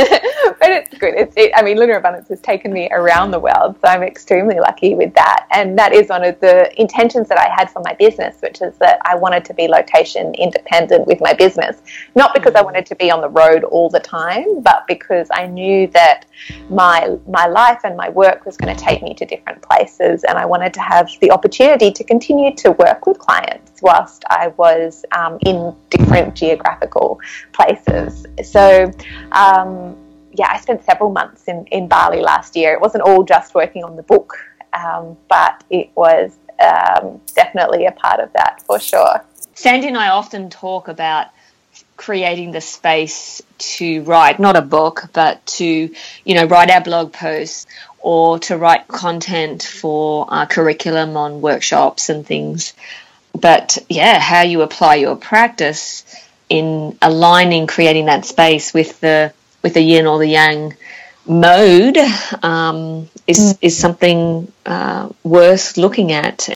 but 0.59 0.71
it's 0.71 0.97
good. 0.97 1.13
It's, 1.15 1.33
it, 1.37 1.51
I 1.55 1.61
mean, 1.61 1.77
Lunar 1.77 1.97
Abundance 1.97 2.29
has 2.29 2.41
taken 2.41 2.73
me 2.73 2.89
around 2.91 3.29
the 3.29 3.39
world, 3.39 3.75
so 3.79 3.87
I'm 3.87 4.01
extremely 4.01 4.59
lucky 4.59 4.95
with 4.95 5.13
that. 5.13 5.45
And 5.51 5.77
that 5.77 5.93
is 5.93 6.09
one 6.09 6.23
of 6.23 6.39
the 6.39 6.71
intentions 6.81 7.27
that 7.29 7.37
I 7.37 7.47
had 7.55 7.69
for 7.69 7.81
my 7.85 7.93
business, 7.93 8.37
which 8.41 8.61
is 8.61 8.75
that 8.79 8.99
I 9.05 9.15
wanted 9.15 9.45
to 9.45 9.53
be 9.53 9.67
location 9.67 10.33
independent 10.33 11.05
with 11.05 11.21
my 11.21 11.33
business. 11.33 11.81
Not 12.15 12.33
because 12.33 12.55
I 12.55 12.59
mm-hmm. 12.59 12.65
wanted 12.65 12.85
to 12.87 12.95
be 12.95 13.11
on 13.11 13.21
the 13.21 13.29
road 13.29 13.63
all 13.65 13.89
the 13.89 13.99
time, 13.99 14.61
but 14.61 14.85
because 14.87 15.27
I 15.31 15.45
knew 15.45 15.87
that 15.87 16.25
my 16.69 17.15
my 17.27 17.45
life 17.45 17.81
and 17.83 17.95
my 17.95 18.09
work 18.09 18.45
was 18.45 18.57
going 18.57 18.75
to 18.75 18.83
take 18.83 19.03
me 19.03 19.13
to 19.13 19.25
different 19.25 19.61
places, 19.61 20.23
and 20.23 20.37
I 20.37 20.45
wanted 20.45 20.73
to 20.75 20.81
have 20.81 21.09
the 21.21 21.29
opportunity 21.31 21.91
to 21.91 22.03
continue 22.03 22.55
to 22.55 22.71
work 22.71 23.05
with 23.05 23.19
clients 23.19 23.76
whilst 23.81 24.23
I 24.29 24.49
was 24.57 25.05
um, 25.11 25.37
in 25.45 25.75
different 25.89 26.35
geographical 26.35 27.19
places. 27.53 28.25
So. 28.43 28.91
Um, 29.31 29.95
yeah, 30.37 30.49
I 30.51 30.59
spent 30.59 30.83
several 30.83 31.09
months 31.09 31.45
in, 31.47 31.65
in 31.71 31.87
Bali 31.87 32.21
last 32.21 32.55
year. 32.55 32.73
It 32.73 32.81
wasn't 32.81 33.03
all 33.03 33.23
just 33.23 33.55
working 33.55 33.83
on 33.83 33.95
the 33.95 34.03
book, 34.03 34.37
um, 34.71 35.17
but 35.27 35.63
it 35.71 35.89
was 35.95 36.37
um, 36.59 37.21
definitely 37.35 37.85
a 37.85 37.91
part 37.91 38.19
of 38.19 38.31
that 38.33 38.61
for 38.65 38.79
sure. 38.79 39.23
Sandy 39.55 39.87
and 39.87 39.97
I 39.97 40.09
often 40.09 40.49
talk 40.49 40.87
about 40.87 41.27
creating 41.95 42.51
the 42.51 42.61
space 42.61 43.41
to 43.57 44.03
write, 44.03 44.39
not 44.39 44.55
a 44.55 44.61
book, 44.61 45.05
but 45.13 45.43
to, 45.47 45.65
you 45.65 46.35
know, 46.35 46.45
write 46.45 46.69
our 46.69 46.81
blog 46.81 47.11
posts 47.11 47.65
or 47.99 48.39
to 48.39 48.57
write 48.57 48.87
content 48.87 49.63
for 49.63 50.31
our 50.31 50.45
curriculum 50.45 51.17
on 51.17 51.41
workshops 51.41 52.09
and 52.09 52.25
things. 52.25 52.73
But 53.39 53.77
yeah, 53.89 54.19
how 54.19 54.41
you 54.41 54.61
apply 54.61 54.95
your 54.95 55.15
practice 55.15 56.03
in 56.49 56.97
aligning, 57.01 57.67
creating 57.67 58.05
that 58.05 58.25
space 58.25 58.73
with 58.73 58.99
the 58.99 59.33
with 59.61 59.73
the 59.73 59.81
yin 59.81 60.07
or 60.07 60.19
the 60.19 60.27
yang 60.27 60.75
mode 61.27 61.97
um, 62.41 63.09
is 63.27 63.53
mm. 63.53 63.57
is 63.61 63.77
something 63.77 64.51
uh, 64.65 65.09
worth 65.23 65.77
looking 65.77 66.11
at. 66.11 66.49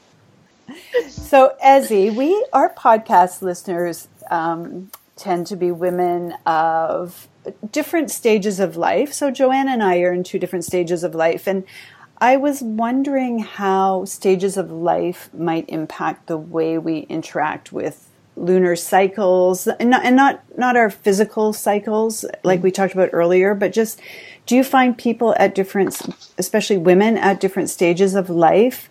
So, 1.10 1.56
Ezzy, 1.64 2.14
we 2.14 2.46
our 2.54 2.74
podcast 2.74 3.42
listeners 3.42 4.08
um, 4.30 4.92
tend 5.16 5.48
to 5.48 5.56
be 5.56 5.72
women 5.72 6.34
of 6.46 7.28
different 7.72 8.12
stages 8.12 8.60
of 8.60 8.78
life. 8.78 9.14
So, 9.14 9.32
Joanna 9.32 9.72
and 9.72 9.84
I 9.84 10.00
are 10.00 10.14
in 10.14 10.24
two 10.24 10.40
different 10.40 10.66
stages 10.66 11.04
of 11.04 11.16
life, 11.16 11.48
and 11.48 11.64
I 12.22 12.38
was 12.38 12.62
wondering 12.62 13.40
how 13.40 14.06
stages 14.06 14.56
of 14.56 14.72
life 14.72 15.30
might 15.34 15.66
impact 15.68 16.28
the 16.28 16.38
way 16.38 16.78
we 16.78 17.00
interact 17.10 17.74
with 17.74 18.08
lunar 18.38 18.78
cycles 18.78 19.68
and 19.68 19.90
not, 19.90 20.06
and 20.06 20.16
not 20.16 20.42
not 20.58 20.78
our 20.78 20.90
physical 20.90 21.52
cycles 21.52 22.24
like 22.44 22.64
we 22.64 22.70
mm-hmm. 22.72 22.82
talked 22.82 22.94
about 22.94 23.10
earlier 23.12 23.54
but 23.54 23.74
just 23.74 24.00
do 24.46 24.56
you 24.56 24.64
find 24.64 24.98
people 24.98 25.36
at 25.38 25.54
different 25.54 26.00
especially 26.38 26.78
women 26.78 27.18
at 27.18 27.42
different 27.42 27.70
stages 27.70 28.16
of 28.16 28.30
life 28.30 28.90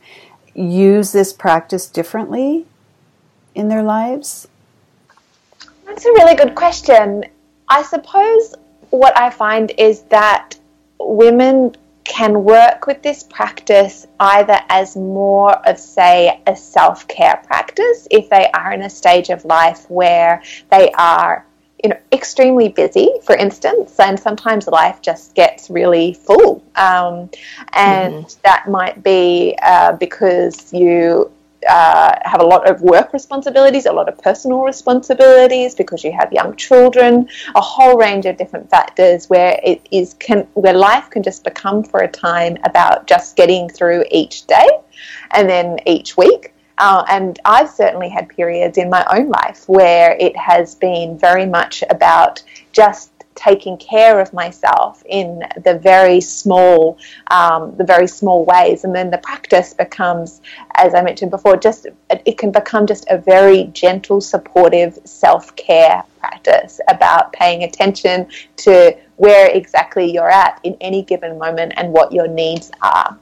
use 0.54 1.12
this 1.12 1.32
practice 1.32 1.86
differently 1.86 2.66
in 3.54 3.68
their 3.68 3.82
lives? 3.82 4.46
That's 5.86 6.04
a 6.04 6.10
really 6.10 6.34
good 6.34 6.54
question. 6.54 7.24
I 7.68 7.82
suppose 7.82 8.54
what 8.90 9.16
i 9.16 9.30
find 9.30 9.72
is 9.78 10.02
that 10.02 10.56
women 10.98 11.74
can 12.10 12.42
work 12.42 12.88
with 12.88 13.02
this 13.02 13.22
practice 13.22 14.06
either 14.18 14.58
as 14.68 14.96
more 14.96 15.56
of, 15.68 15.78
say, 15.78 16.42
a 16.46 16.56
self 16.56 17.06
care 17.06 17.40
practice 17.46 18.08
if 18.10 18.28
they 18.28 18.50
are 18.52 18.72
in 18.72 18.82
a 18.82 18.90
stage 18.90 19.30
of 19.30 19.44
life 19.44 19.88
where 19.88 20.42
they 20.70 20.90
are 20.92 21.46
you 21.82 21.90
know, 21.90 21.96
extremely 22.12 22.68
busy, 22.68 23.08
for 23.22 23.34
instance, 23.36 23.98
and 23.98 24.18
sometimes 24.20 24.66
life 24.66 25.00
just 25.00 25.34
gets 25.34 25.70
really 25.70 26.12
full. 26.12 26.62
Um, 26.74 27.30
and 27.72 28.26
mm. 28.26 28.42
that 28.42 28.68
might 28.68 29.02
be 29.02 29.56
uh, 29.62 29.92
because 29.92 30.72
you 30.74 31.30
uh, 31.68 32.18
have 32.22 32.40
a 32.40 32.44
lot 32.44 32.68
of 32.68 32.80
work 32.80 33.12
responsibilities, 33.12 33.86
a 33.86 33.92
lot 33.92 34.08
of 34.08 34.18
personal 34.18 34.62
responsibilities 34.62 35.74
because 35.74 36.02
you 36.04 36.12
have 36.12 36.32
young 36.32 36.56
children, 36.56 37.28
a 37.54 37.60
whole 37.60 37.96
range 37.98 38.26
of 38.26 38.36
different 38.36 38.68
factors 38.70 39.28
where 39.28 39.58
it 39.62 39.86
is 39.90 40.14
can 40.14 40.46
where 40.54 40.74
life 40.74 41.10
can 41.10 41.22
just 41.22 41.44
become 41.44 41.82
for 41.82 42.00
a 42.00 42.08
time 42.08 42.56
about 42.64 43.06
just 43.06 43.36
getting 43.36 43.68
through 43.68 44.04
each 44.10 44.46
day 44.46 44.68
and 45.32 45.48
then 45.48 45.78
each 45.86 46.16
week. 46.16 46.54
Uh, 46.78 47.04
and 47.10 47.38
I've 47.44 47.68
certainly 47.68 48.08
had 48.08 48.30
periods 48.30 48.78
in 48.78 48.88
my 48.88 49.04
own 49.12 49.28
life 49.28 49.68
where 49.68 50.16
it 50.18 50.34
has 50.36 50.74
been 50.74 51.18
very 51.18 51.44
much 51.44 51.84
about 51.90 52.42
just 52.72 53.19
taking 53.34 53.76
care 53.78 54.20
of 54.20 54.32
myself 54.32 55.02
in 55.06 55.42
the 55.64 55.78
very 55.78 56.20
small, 56.20 56.98
um, 57.30 57.74
the 57.76 57.84
very 57.84 58.06
small 58.06 58.44
ways, 58.44 58.84
and 58.84 58.94
then 58.94 59.10
the 59.10 59.18
practice 59.18 59.72
becomes, 59.72 60.40
as 60.76 60.94
I 60.94 61.02
mentioned 61.02 61.30
before, 61.30 61.56
just 61.56 61.86
it 62.10 62.38
can 62.38 62.50
become 62.50 62.86
just 62.86 63.06
a 63.08 63.18
very 63.18 63.64
gentle, 63.72 64.20
supportive 64.20 64.98
self 65.04 65.54
care 65.56 66.02
practice 66.18 66.80
about 66.88 67.32
paying 67.32 67.64
attention 67.64 68.26
to 68.56 68.96
where 69.16 69.50
exactly 69.50 70.10
you're 70.10 70.30
at 70.30 70.60
in 70.64 70.76
any 70.80 71.02
given 71.02 71.38
moment 71.38 71.72
and 71.76 71.92
what 71.92 72.12
your 72.12 72.28
needs 72.28 72.70
are. 72.82 73.18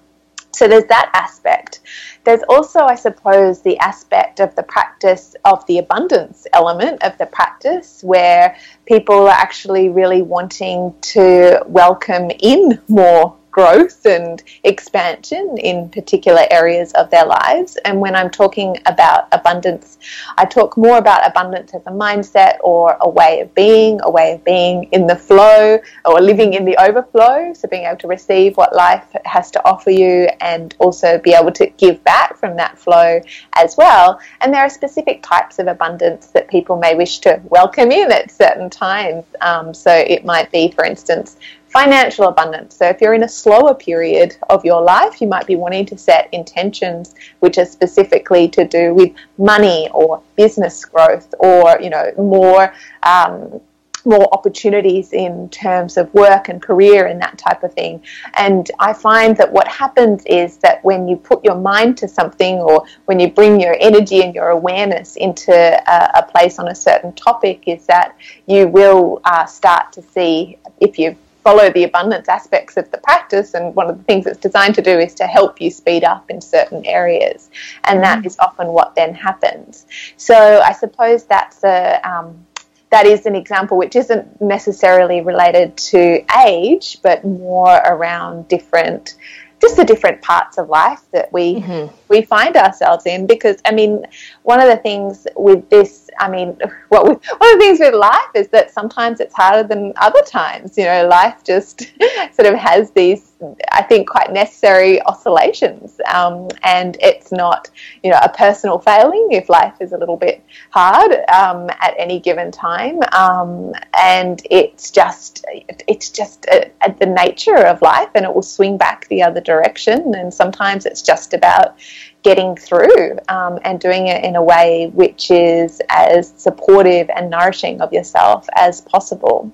So 0.53 0.67
there's 0.67 0.87
that 0.87 1.11
aspect. 1.15 1.81
There's 2.25 2.43
also, 2.49 2.81
I 2.81 2.95
suppose, 2.95 3.63
the 3.63 3.79
aspect 3.79 4.41
of 4.41 4.55
the 4.55 4.63
practice 4.63 5.37
of 5.45 5.65
the 5.67 5.79
abundance 5.79 6.47
element 6.53 7.03
of 7.03 7.17
the 7.19 7.27
practice 7.27 8.03
where 8.03 8.57
people 8.87 9.27
are 9.27 9.31
actually 9.31 9.89
really 9.89 10.23
wanting 10.23 10.95
to 11.01 11.63
welcome 11.67 12.31
in 12.41 12.81
more 12.89 13.37
growth 13.59 14.07
and 14.07 14.45
expansion 14.63 15.59
in 15.59 15.89
particular 15.89 16.43
areas 16.49 16.93
of 16.93 17.11
their 17.11 17.27
lives. 17.27 17.77
And 17.85 18.01
when 18.01 18.15
I'm 18.15 18.31
talking 18.31 18.77
about 18.87 19.27
abundance, 19.33 19.99
I 20.37 20.45
talk 20.45 20.77
more 20.77 20.99
about 20.99 21.29
abundance 21.29 21.75
as 21.75 21.83
a 21.89 21.91
mindset 21.91 22.59
or 22.61 22.97
a 23.01 23.09
way 23.09 23.41
of 23.41 23.53
being, 23.57 23.99
a 24.05 24.11
way 24.13 24.35
of 24.35 24.45
being 24.45 24.85
in 24.93 25.09
the 25.09 25.17
flow 25.17 25.81
or 26.05 26.21
living 26.21 26.55
in 26.55 26.65
the 26.65 26.77
overflow. 26.77 27.53
So 27.53 27.67
being 27.67 27.87
able 27.87 27.99
to 27.99 28.07
receive 28.07 28.57
what 28.57 28.77
life 28.77 29.09
has 29.25 29.51
to 29.51 29.65
offer 29.65 29.91
you 29.91 30.29
and 30.41 30.77
also 30.79 31.19
be 31.19 31.33
able 31.33 31.51
to 31.51 31.67
give 31.79 32.05
back 32.05 32.37
from 32.37 32.55
that 32.59 32.79
flow 32.79 33.21
as 33.57 33.77
well. 33.77 34.21
And 34.41 34.55
there 34.55 34.63
are 34.63 34.71
specific 34.71 35.21
types 35.25 35.59
of 35.59 35.67
abundance 35.67 36.29
that 36.29 36.47
people 36.47 36.77
may 36.77 36.95
wish 36.95 37.19
to 37.27 37.41
welcome 37.47 37.91
in 37.91 38.13
at 38.13 38.31
certain 38.31 38.71
times. 38.71 39.25
Um, 39.41 39.75
so 39.75 39.91
it 39.91 40.25
might 40.25 40.53
be, 40.53 40.71
for 40.71 40.85
instance, 40.85 41.39
financial 41.69 42.29
abundance. 42.29 42.77
So 42.77 42.87
if 42.87 43.01
you're 43.01 43.15
in 43.15 43.25
a 43.25 43.29
slower 43.29 43.75
period 43.75 44.37
of 44.49 44.65
your 44.65 44.83
life, 44.83 45.21
you 45.21 45.29
might 45.29 45.47
be 45.47 45.57
wanting 45.57 45.87
to 45.87 45.99
set 45.99 46.29
intentions 46.33 47.15
which 47.41 47.59
are 47.59 47.67
specifically 47.67 48.49
to 48.49 48.67
do 48.67 48.95
with 48.95 49.13
money 49.37 49.89
or 49.93 50.23
business 50.37 50.85
growth 50.85 51.35
or 51.39 51.79
you 51.81 51.91
know 51.91 52.11
more 52.17 52.73
um, 53.03 53.61
more 54.05 54.33
opportunities 54.33 55.13
in 55.13 55.49
terms 55.51 55.97
of 55.97 56.13
work 56.15 56.49
and 56.49 56.63
career 56.63 57.07
and 57.07 57.21
that 57.21 57.37
type 57.37 57.63
of 57.63 57.73
thing. 57.75 58.03
And 58.35 58.71
I 58.79 58.93
find 58.93 59.37
that 59.37 59.53
what 59.53 59.69
happens 59.69 60.23
is 60.25 60.57
that 60.59 60.83
when 60.85 61.09
you 61.09 61.17
put 61.17 61.45
your 61.45 61.57
mind 61.57 61.99
to 61.99 62.09
something 62.09 62.57
or 62.59 62.85
when 63.05 63.21
you 63.21 63.31
bring 63.31 63.61
your 63.61 63.77
energy 63.79 64.23
and 64.23 64.35
your 64.35 64.49
awareness 64.49 65.17
into 65.17 65.53
a, 65.53 66.11
a 66.15 66.23
place 66.23 66.59
on 66.59 66.69
a 66.69 66.75
certain 66.75 67.13
topic, 67.13 67.65
is 67.67 67.85
that 67.87 68.17
you 68.47 68.69
will 68.69 69.21
uh, 69.25 69.45
start 69.45 69.93
to 69.93 70.03
see 70.03 70.59
if 70.81 70.99
you've 70.99 71.19
follow 71.45 71.71
the 71.71 71.85
abundance 71.85 72.29
aspects 72.29 72.77
of 72.77 72.91
the 72.91 72.99
practice. 72.99 73.55
And 73.55 73.75
one 73.75 73.89
of 73.89 73.99
the 73.99 74.05
things 74.05 74.27
it's 74.27 74.39
designed 74.39 74.75
to 74.77 74.83
do 74.83 74.99
is 74.99 75.15
to 75.15 75.25
help 75.25 75.61
you 75.61 75.71
speed 75.71 76.05
up 76.05 76.31
in 76.31 76.41
certain 76.41 76.85
areas. 76.85 77.51
And 77.85 78.03
that 78.03 78.23
mm. 78.23 78.37
often 78.39 78.69
what 78.69 78.95
then 78.95 79.15
happens. 79.15 79.87
So 80.17 80.61
I 80.61 80.73
suppose 80.73 81.25
that's 81.25 81.65
a. 81.65 82.01
Um, 82.05 82.45
that 82.91 83.05
is 83.05 83.27
an 83.27 83.37
example 83.37 83.77
which 83.77 83.97
isn't 83.97 84.41
necessarily 84.41 85.21
related 85.21 85.77
to 85.77 86.25
age, 86.47 86.99
but 87.03 87.23
more 87.23 87.77
around 87.85 88.49
different 88.49 89.17
just 89.61 89.77
the 89.77 89.85
different 89.85 90.23
parts 90.23 90.59
of 90.59 90.69
life 90.69 91.03
that 91.13 91.33
we 91.33 91.57
mm-hmm. 91.57 91.95
we 92.09 92.23
find 92.23 92.57
ourselves 92.57 93.07
in 93.07 93.27
because 93.27 93.61
I 93.65 93.73
mean 93.73 94.05
one 94.43 94.61
of 94.61 94.69
the 94.69 94.77
things 94.77 95.27
with 95.37 95.69
this 95.69 96.08
I 96.19 96.29
mean 96.29 96.57
what 96.89 97.05
one 97.05 97.15
of 97.15 97.21
the 97.41 97.57
things 97.59 97.81
with 97.81 97.95
life 97.95 98.31
is 98.35 98.49
that 98.49 98.71
sometimes 98.71 99.21
it's 99.21 99.35
harder 99.35 99.67
than 99.67 99.93
other 99.97 100.23
times 100.23 100.77
you 100.77 100.85
know 100.85 101.07
life 101.07 101.43
just 101.45 101.93
sort 102.33 102.47
of 102.47 102.55
has 102.55 102.91
these 102.93 103.33
I 103.71 103.83
think 103.83 104.09
quite 104.09 104.33
necessary 104.33 105.01
oscillations 105.03 106.01
um, 106.13 106.49
and 106.63 106.97
it's 107.01 107.31
not 107.31 107.71
you 108.03 108.11
know 108.11 108.19
a 108.23 108.29
personal 108.29 108.79
failing 108.79 109.29
if 109.31 109.49
life 109.49 109.75
is 109.81 109.93
a 109.93 109.99
little 109.99 110.17
bit 110.17 110.45
hard 110.71 111.13
um, 111.33 111.71
at 111.81 111.95
any 111.99 112.21
given 112.21 112.51
time 112.51 113.01
um, 113.13 113.73
and 114.01 114.43
it's 114.51 114.91
just 114.91 115.45
it's 115.87 116.11
just 116.11 116.47
a, 116.47 116.71
a, 116.83 116.93
the 116.99 117.07
nature 117.07 117.67
of 117.67 117.81
life 117.81 118.11
and 118.15 118.25
it 118.25 118.35
will 118.35 118.43
swing 118.43 118.77
back 118.77 119.07
the 119.09 119.23
other 119.23 119.41
direction 119.41 120.15
and 120.15 120.33
sometimes 120.33 120.85
it's 120.85 121.03
just 121.03 121.33
about 121.35 121.79
getting 122.23 122.57
through 122.57 123.19
um, 123.29 123.59
and 123.65 123.81
doing 123.81 124.09
it 124.09 124.25
in 124.25 124.37
a 124.37 124.43
way 124.43 124.91
which 124.93 125.31
is 125.31 125.81
as 125.89 126.33
supportive 126.37 127.09
and 127.11 127.31
nourishing 127.31 127.81
of 127.81 127.93
yourself 127.93 128.49
as 128.55 128.81
possible. 128.81 129.53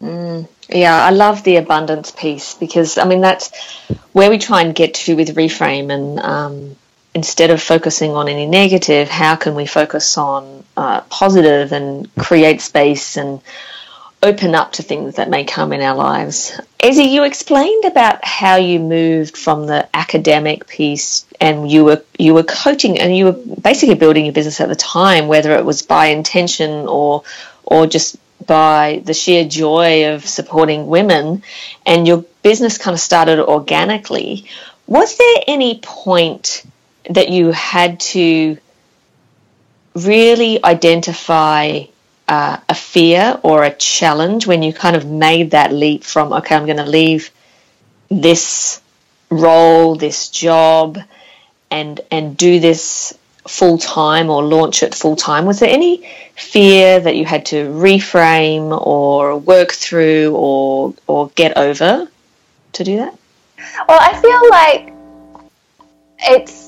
Mm, 0.00 0.48
yeah, 0.68 0.96
I 0.96 1.10
love 1.10 1.44
the 1.44 1.56
abundance 1.56 2.10
piece 2.10 2.54
because 2.54 2.98
I 2.98 3.04
mean 3.04 3.20
that's 3.20 3.50
where 4.12 4.30
we 4.30 4.38
try 4.38 4.62
and 4.62 4.74
get 4.74 4.94
to 4.94 5.14
with 5.14 5.36
reframe, 5.36 5.92
and 5.92 6.18
um, 6.18 6.76
instead 7.14 7.50
of 7.50 7.62
focusing 7.62 8.10
on 8.12 8.28
any 8.28 8.46
negative, 8.46 9.08
how 9.08 9.36
can 9.36 9.54
we 9.54 9.64
focus 9.64 10.18
on 10.18 10.64
uh, 10.76 11.02
positive 11.02 11.72
and 11.72 12.12
create 12.16 12.60
space 12.60 13.16
and 13.16 13.40
open 14.22 14.54
up 14.54 14.72
to 14.72 14.82
things 14.82 15.16
that 15.16 15.28
may 15.28 15.44
come 15.44 15.72
in 15.72 15.82
our 15.82 15.96
lives. 15.96 16.58
Ezzy, 16.78 17.10
you 17.10 17.24
explained 17.24 17.84
about 17.84 18.24
how 18.24 18.56
you 18.56 18.78
moved 18.78 19.36
from 19.36 19.66
the 19.66 19.88
academic 19.94 20.66
piece 20.66 21.26
and 21.40 21.70
you 21.70 21.84
were 21.84 22.02
you 22.18 22.34
were 22.34 22.44
coaching 22.44 23.00
and 23.00 23.16
you 23.16 23.26
were 23.26 23.32
basically 23.60 23.96
building 23.96 24.24
your 24.24 24.34
business 24.34 24.60
at 24.60 24.68
the 24.68 24.76
time, 24.76 25.26
whether 25.26 25.52
it 25.52 25.64
was 25.64 25.82
by 25.82 26.06
intention 26.06 26.86
or 26.86 27.24
or 27.64 27.86
just 27.86 28.16
by 28.46 29.02
the 29.04 29.14
sheer 29.14 29.44
joy 29.44 30.12
of 30.14 30.26
supporting 30.26 30.86
women 30.86 31.42
and 31.86 32.06
your 32.06 32.24
business 32.42 32.78
kind 32.78 32.94
of 32.94 33.00
started 33.00 33.38
organically. 33.40 34.46
Was 34.86 35.16
there 35.16 35.36
any 35.46 35.78
point 35.80 36.64
that 37.10 37.28
you 37.28 37.52
had 37.52 38.00
to 38.00 38.58
really 39.94 40.62
identify 40.64 41.84
uh, 42.32 42.56
a 42.66 42.74
fear 42.74 43.38
or 43.42 43.62
a 43.62 43.74
challenge 43.74 44.46
when 44.46 44.62
you 44.62 44.72
kind 44.72 44.96
of 44.96 45.04
made 45.04 45.50
that 45.50 45.70
leap 45.70 46.02
from, 46.02 46.32
okay, 46.32 46.54
I'm 46.56 46.64
going 46.64 46.78
to 46.78 46.92
leave 47.00 47.30
this 48.10 48.80
role, 49.28 49.96
this 49.96 50.30
job, 50.30 50.98
and 51.70 52.00
and 52.10 52.34
do 52.34 52.58
this 52.58 53.12
full 53.46 53.76
time 53.76 54.30
or 54.30 54.42
launch 54.42 54.82
it 54.82 54.94
full 54.94 55.16
time? 55.16 55.44
Was 55.44 55.60
there 55.60 55.68
any 55.68 56.08
fear 56.34 57.00
that 57.00 57.16
you 57.16 57.26
had 57.26 57.44
to 57.46 57.66
reframe 57.88 58.68
or 58.86 59.36
work 59.36 59.72
through 59.72 60.34
or 60.34 60.94
or 61.06 61.28
get 61.34 61.58
over 61.58 62.08
to 62.72 62.84
do 62.84 62.96
that? 62.96 63.14
Well, 63.88 64.00
I 64.00 64.12
feel 64.24 64.42
like 64.58 64.84
it's 66.30 66.61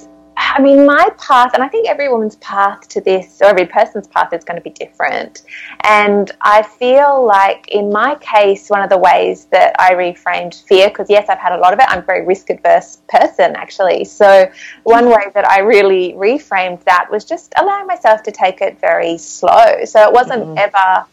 I 0.56 0.62
mean, 0.62 0.86
my 0.86 1.10
path, 1.18 1.50
and 1.54 1.64
I 1.64 1.68
think 1.68 1.88
every 1.88 2.08
woman's 2.08 2.36
path 2.36 2.86
to 2.90 3.00
this, 3.00 3.40
or 3.42 3.46
every 3.46 3.66
person's 3.66 4.06
path, 4.06 4.32
is 4.32 4.44
going 4.44 4.56
to 4.56 4.62
be 4.62 4.70
different. 4.70 5.42
And 5.80 6.30
I 6.40 6.62
feel 6.62 7.26
like 7.26 7.66
in 7.72 7.90
my 7.90 8.14
case, 8.20 8.70
one 8.70 8.80
of 8.80 8.88
the 8.88 8.96
ways 8.96 9.46
that 9.46 9.74
I 9.80 9.94
reframed 9.94 10.64
fear, 10.68 10.90
because 10.90 11.10
yes, 11.10 11.28
I've 11.28 11.40
had 11.40 11.54
a 11.54 11.58
lot 11.58 11.72
of 11.72 11.80
it, 11.80 11.86
I'm 11.88 11.98
a 11.98 12.02
very 12.02 12.24
risk 12.24 12.50
adverse 12.50 12.98
person 13.08 13.56
actually. 13.56 14.04
So, 14.04 14.48
one 14.84 15.06
way 15.06 15.24
that 15.34 15.44
I 15.44 15.58
really 15.58 16.12
reframed 16.12 16.84
that 16.84 17.08
was 17.10 17.24
just 17.24 17.52
allowing 17.56 17.88
myself 17.88 18.22
to 18.22 18.30
take 18.30 18.60
it 18.60 18.80
very 18.80 19.18
slow. 19.18 19.84
So, 19.84 20.06
it 20.06 20.12
wasn't 20.12 20.44
mm-hmm. 20.44 20.58
ever 20.58 21.06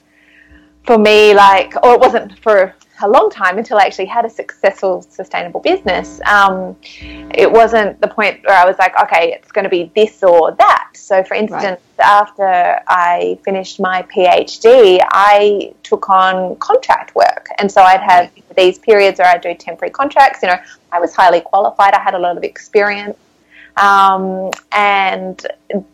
for 0.86 1.00
me 1.00 1.34
like, 1.34 1.74
or 1.84 1.96
it 1.96 2.00
wasn't 2.00 2.38
for 2.39 2.76
a 3.04 3.08
long 3.08 3.30
time 3.30 3.58
until 3.58 3.78
I 3.78 3.84
actually 3.84 4.06
had 4.06 4.26
a 4.26 4.30
successful, 4.30 5.02
sustainable 5.02 5.60
business. 5.60 6.22
Um, 6.26 6.76
it 7.02 7.52
wasn't 7.52 7.99
the 8.02 8.08
point 8.08 8.43
where 8.43 8.58
I 8.58 8.66
was 8.66 8.78
like, 8.80 8.99
okay, 9.02 9.34
it's 9.34 9.52
going 9.52 9.64
to 9.64 9.70
be 9.70 9.91
this 9.95 10.24
or 10.24 10.52
that. 10.54 10.91
So, 10.93 11.24
for 11.24 11.34
instance, 11.34 11.82
right. 11.97 12.06
after 12.06 12.82
I 12.88 13.38
finished 13.43 13.80
my 13.80 14.04
PhD, 14.04 14.99
I 15.12 15.74
took 15.84 16.10
on 16.10 16.56
contract 16.58 17.16
work. 17.16 17.47
And 17.58 17.72
so 17.72 17.82
I'd 17.82 18.02
have 18.02 18.32
these 18.56 18.80
periods 18.80 19.20
where 19.20 19.28
I'd 19.28 19.41
do 19.41 19.54
temporary 19.54 19.91
contracts. 19.91 20.41
You 20.41 20.49
know, 20.49 20.60
I 20.91 20.99
was 20.99 21.16
highly 21.16 21.41
qualified, 21.41 21.93
I 21.93 22.02
had 22.02 22.14
a 22.14 22.20
lot 22.20 22.38
of 22.38 22.43
experience. 22.43 23.18
Um, 23.78 24.51
and 24.72 25.45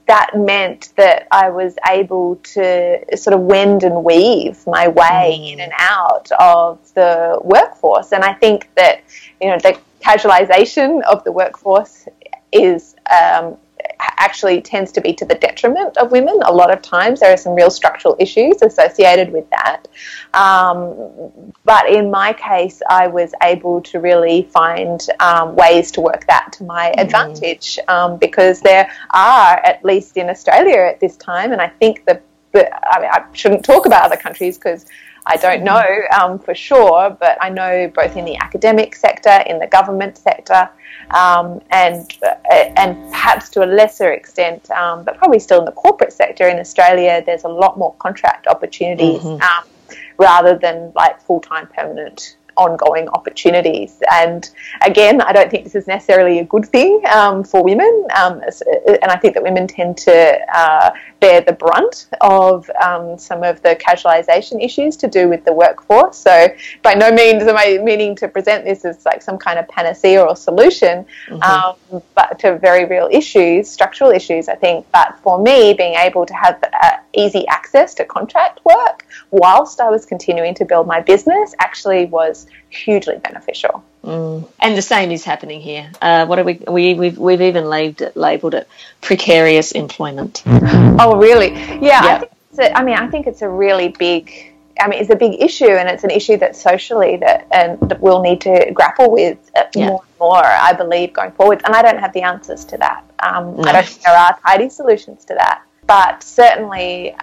that 0.08 0.32
meant 0.36 0.94
that 0.96 1.28
I 1.32 1.50
was 1.50 1.76
able 1.90 2.38
to 2.38 3.18
sort 3.18 3.34
of 3.34 3.42
wend 3.42 3.84
and 3.84 4.04
weave 4.04 4.66
my 4.66 4.88
way 4.88 5.38
mm. 5.40 5.54
in 5.54 5.60
and 5.60 5.72
out 5.78 6.30
of 6.40 6.80
the 6.94 7.40
workforce. 7.44 8.12
And 8.12 8.24
I 8.24 8.34
think 8.34 8.70
that, 8.76 9.02
you 9.40 9.50
know, 9.50 9.58
the 9.60 9.80
casualization 10.02 11.02
of 11.04 11.24
the 11.24 11.32
workforce 11.32 12.08
is 12.52 12.96
um, 13.12 13.58
actually 14.00 14.62
tends 14.62 14.92
to 14.92 15.02
be 15.02 15.14
to 15.14 15.26
the 15.26 15.36
detriment 15.36 15.98
of 15.98 16.12
women. 16.12 16.40
A 16.46 16.52
lot 16.52 16.72
of 16.74 16.82
times 16.82 17.20
there 17.20 17.34
are 17.34 17.38
some 17.38 17.56
real 17.56 17.70
structural 17.70 18.16
issues 18.20 18.62
associated 18.62 19.32
with 19.32 19.50
that. 19.52 19.88
Um, 20.34 21.54
but 21.64 21.90
in 21.90 22.12
my 22.12 22.34
case, 22.34 22.82
I 22.90 23.08
was 23.08 23.34
able 23.42 23.82
to 23.84 24.00
really 24.00 24.44
find 24.44 25.06
um, 25.20 25.56
ways 25.56 25.92
to 25.92 26.02
work 26.02 26.26
that 26.28 26.54
to 26.54 26.64
my 26.64 26.94
mm. 26.96 27.02
advantage 27.02 27.80
um, 27.88 28.18
because 28.18 28.62
there 28.62 28.92
are, 29.12 29.62
at 29.64 29.84
least 29.84 30.18
in 30.18 30.30
Australia 30.30 30.80
at 30.80 31.00
this 31.00 31.18
time, 31.18 31.52
and 31.52 31.62
I 31.62 31.70
think 31.70 32.06
the, 32.06 32.22
the 32.52 32.64
I, 32.94 33.00
mean, 33.00 33.10
I 33.12 33.26
shouldn't 33.34 33.64
talk 33.64 33.86
about 33.86 34.04
other 34.04 34.18
countries 34.18 34.58
because 34.58 34.86
I 35.28 35.36
don't 35.36 35.64
know 35.64 35.86
um, 36.18 36.40
for 36.40 36.56
sure, 36.56 37.16
but 37.20 37.38
I 37.42 37.50
know 37.50 37.92
both 37.94 38.16
in 38.16 38.24
the 38.24 38.38
academic 38.38 38.96
sector, 38.96 39.44
in 39.46 39.60
the 39.60 39.68
government 39.68 40.18
sector, 40.18 40.70
um, 41.12 41.62
and 41.72 42.18
uh, 42.24 42.36
and 42.78 43.12
perhaps 43.12 43.50
to 43.50 43.64
a 43.64 43.68
lesser 43.68 44.12
extent, 44.14 44.72
um, 44.72 45.04
but 45.04 45.18
probably 45.18 45.40
still 45.40 45.60
in 45.60 45.66
the 45.66 45.74
corporate 45.74 46.14
sector 46.14 46.48
in 46.48 46.60
Australia, 46.60 47.22
there's 47.26 47.44
a 47.44 47.50
lot 47.50 47.78
more 47.78 47.94
contract 47.96 48.48
opportunities 48.48 49.22
mm-hmm. 49.22 49.42
Um, 49.42 49.98
rather 50.18 50.58
than 50.58 50.92
like 50.96 51.22
full 51.22 51.42
time 51.42 51.68
permanent 51.68 52.38
ongoing 52.58 53.08
opportunities. 53.10 54.02
And 54.12 54.50
again, 54.82 55.22
I 55.22 55.32
don't 55.32 55.50
think 55.50 55.64
this 55.64 55.76
is 55.76 55.88
necessarily 55.88 56.40
a 56.40 56.44
good 56.44 56.66
thing 56.66 57.02
um, 57.12 57.44
for 57.44 57.64
women. 57.64 58.08
Um, 58.16 58.42
and 58.88 59.12
I 59.12 59.18
think 59.18 59.36
that 59.36 59.44
women 59.44 59.68
tend 59.68 59.98
to 60.00 60.40
uh, 60.54 60.92
bear 61.20 61.42
the 61.42 61.54
brunt 61.54 62.08
of 62.22 62.70
um, 62.82 63.18
some 63.18 63.44
of 63.44 63.62
the 63.62 63.76
casualisation 63.76 64.64
issues 64.64 64.98
to 64.98 65.08
do 65.08 65.30
with 65.30 65.44
the 65.46 65.54
workforce. 65.54 66.18
So, 66.18 66.48
by 66.84 66.94
no 66.94 67.12
means 67.12 67.44
am 67.44 67.58
I 67.58 67.80
meaning 67.84 68.16
to 68.18 68.28
present 68.28 68.66
this 68.66 68.86
as 68.86 69.06
like 69.06 69.22
some 69.22 69.38
kind 69.38 69.60
of 69.60 69.68
panacea 69.68 70.22
or 70.22 70.36
solution, 70.36 71.06
mm-hmm. 71.28 71.42
Um, 71.48 72.02
but 72.16 72.40
to 72.40 72.58
very 72.58 72.86
real 72.86 73.08
issues, 73.12 73.70
structural 73.70 74.12
issues, 74.12 74.50
I 74.50 74.56
think. 74.56 74.86
But 74.92 75.18
for 75.22 75.42
me, 75.42 75.74
being 75.74 75.96
able 75.96 76.26
to 76.26 76.34
have 76.34 76.64
uh, 76.64 76.98
easy 77.18 77.48
access 77.48 77.94
to 77.96 78.06
contract 78.06 78.64
work 78.64 79.06
whilst 79.32 79.82
I 79.82 79.90
was 79.90 80.06
continuing 80.06 80.54
to 80.56 80.66
build 80.66 80.88
my 80.88 81.02
business 81.02 81.54
actually 81.60 82.06
was 82.06 82.48
hugely 82.70 83.18
beneficial. 83.18 83.84
Mm. 84.04 84.48
And 84.60 84.78
the 84.78 84.82
same 84.82 85.12
is 85.12 85.26
happening 85.26 85.60
here. 85.60 85.92
Uh, 86.02 86.26
what 86.26 86.40
are 86.40 86.44
we? 86.44 86.54
We 86.68 86.94
we've, 86.94 87.18
we've 87.18 87.42
even 87.42 87.66
labeled 87.66 88.02
it, 88.02 88.16
labeled 88.16 88.54
it 88.54 88.68
precarious 89.02 89.72
employment. 89.74 90.44
Oh, 91.00 91.16
really? 91.18 91.54
Yeah. 91.54 91.80
yeah. 91.80 92.16
I, 92.16 92.20
think 92.20 92.32
a, 92.60 92.78
I 92.78 92.84
mean, 92.84 92.96
I 92.96 93.08
think 93.08 93.28
it's 93.28 93.44
a 93.44 93.50
really 93.50 93.90
big. 93.90 94.54
I 94.80 94.88
mean, 94.88 95.00
it's 95.00 95.12
a 95.12 95.16
big 95.16 95.42
issue, 95.42 95.70
and 95.70 95.88
it's 95.88 96.04
an 96.04 96.10
issue 96.10 96.38
that 96.38 96.56
socially 96.56 97.18
that 97.18 97.48
and 97.52 97.80
that 97.90 98.00
we'll 98.00 98.22
need 98.22 98.42
to 98.42 98.72
grapple 98.74 99.12
with 99.12 99.38
uh, 99.56 99.64
yeah. 99.76 99.90
more 99.90 100.02
and 100.02 100.20
more. 100.20 100.44
I 100.44 100.74
believe 100.74 101.14
going 101.14 101.32
forward, 101.32 101.62
and 101.66 101.76
I 101.76 101.84
don't 101.84 102.00
have 102.00 102.14
the 102.14 102.24
answers 102.24 102.66
to 102.66 102.78
that. 102.78 103.04
Um, 103.20 103.58
no. 103.58 103.64
I 103.64 103.74
don't 103.74 103.86
think 103.86 104.02
there 104.02 104.18
are 104.18 104.40
tidy 104.46 104.70
solutions 104.70 105.24
to 105.26 105.36
that, 105.36 105.64
but 105.88 106.22
certainly, 106.22 107.16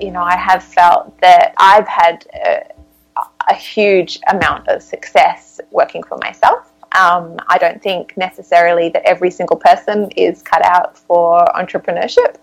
you 0.00 0.10
know, 0.10 0.22
I 0.22 0.36
have 0.36 0.62
felt 0.64 1.18
that 1.20 1.54
I've 1.58 1.88
had. 1.88 2.26
Uh, 2.44 2.74
a 3.50 3.54
huge 3.54 4.20
amount 4.28 4.68
of 4.68 4.82
success 4.82 5.60
working 5.70 6.02
for 6.02 6.18
myself. 6.18 6.70
Um, 6.92 7.36
I 7.48 7.58
don't 7.58 7.82
think 7.82 8.16
necessarily 8.16 8.88
that 8.90 9.02
every 9.04 9.30
single 9.30 9.56
person 9.56 10.10
is 10.16 10.42
cut 10.42 10.64
out 10.64 10.96
for 10.96 11.44
entrepreneurship, 11.54 12.36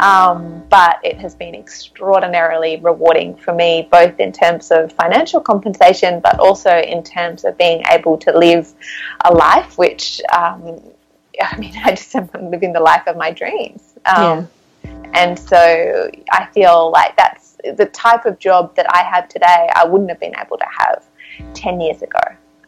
um, 0.00 0.64
but 0.70 0.98
it 1.04 1.18
has 1.18 1.34
been 1.34 1.54
extraordinarily 1.54 2.78
rewarding 2.80 3.36
for 3.36 3.54
me, 3.54 3.88
both 3.90 4.18
in 4.18 4.32
terms 4.32 4.70
of 4.70 4.90
financial 4.92 5.40
compensation, 5.40 6.20
but 6.20 6.38
also 6.38 6.78
in 6.78 7.02
terms 7.02 7.44
of 7.44 7.58
being 7.58 7.82
able 7.90 8.16
to 8.18 8.36
live 8.36 8.72
a 9.26 9.34
life 9.34 9.76
which, 9.76 10.22
um, 10.32 10.80
I 11.40 11.56
mean, 11.58 11.74
I 11.84 11.90
just 11.90 12.14
am 12.16 12.30
living 12.50 12.72
the 12.72 12.80
life 12.80 13.06
of 13.06 13.16
my 13.16 13.30
dreams. 13.30 13.82
Um, 14.06 14.22
yeah. 14.22 14.46
And 15.14 15.38
so 15.38 16.10
I 16.32 16.46
feel 16.52 16.90
like 16.90 17.16
that's 17.16 17.56
the 17.76 17.86
type 17.86 18.26
of 18.26 18.38
job 18.38 18.74
that 18.76 18.86
I 18.90 19.02
have 19.02 19.28
today, 19.28 19.68
I 19.74 19.84
wouldn't 19.84 20.10
have 20.10 20.20
been 20.20 20.34
able 20.38 20.56
to 20.58 20.66
have 20.78 21.04
10 21.54 21.80
years 21.80 22.02
ago. 22.02 22.20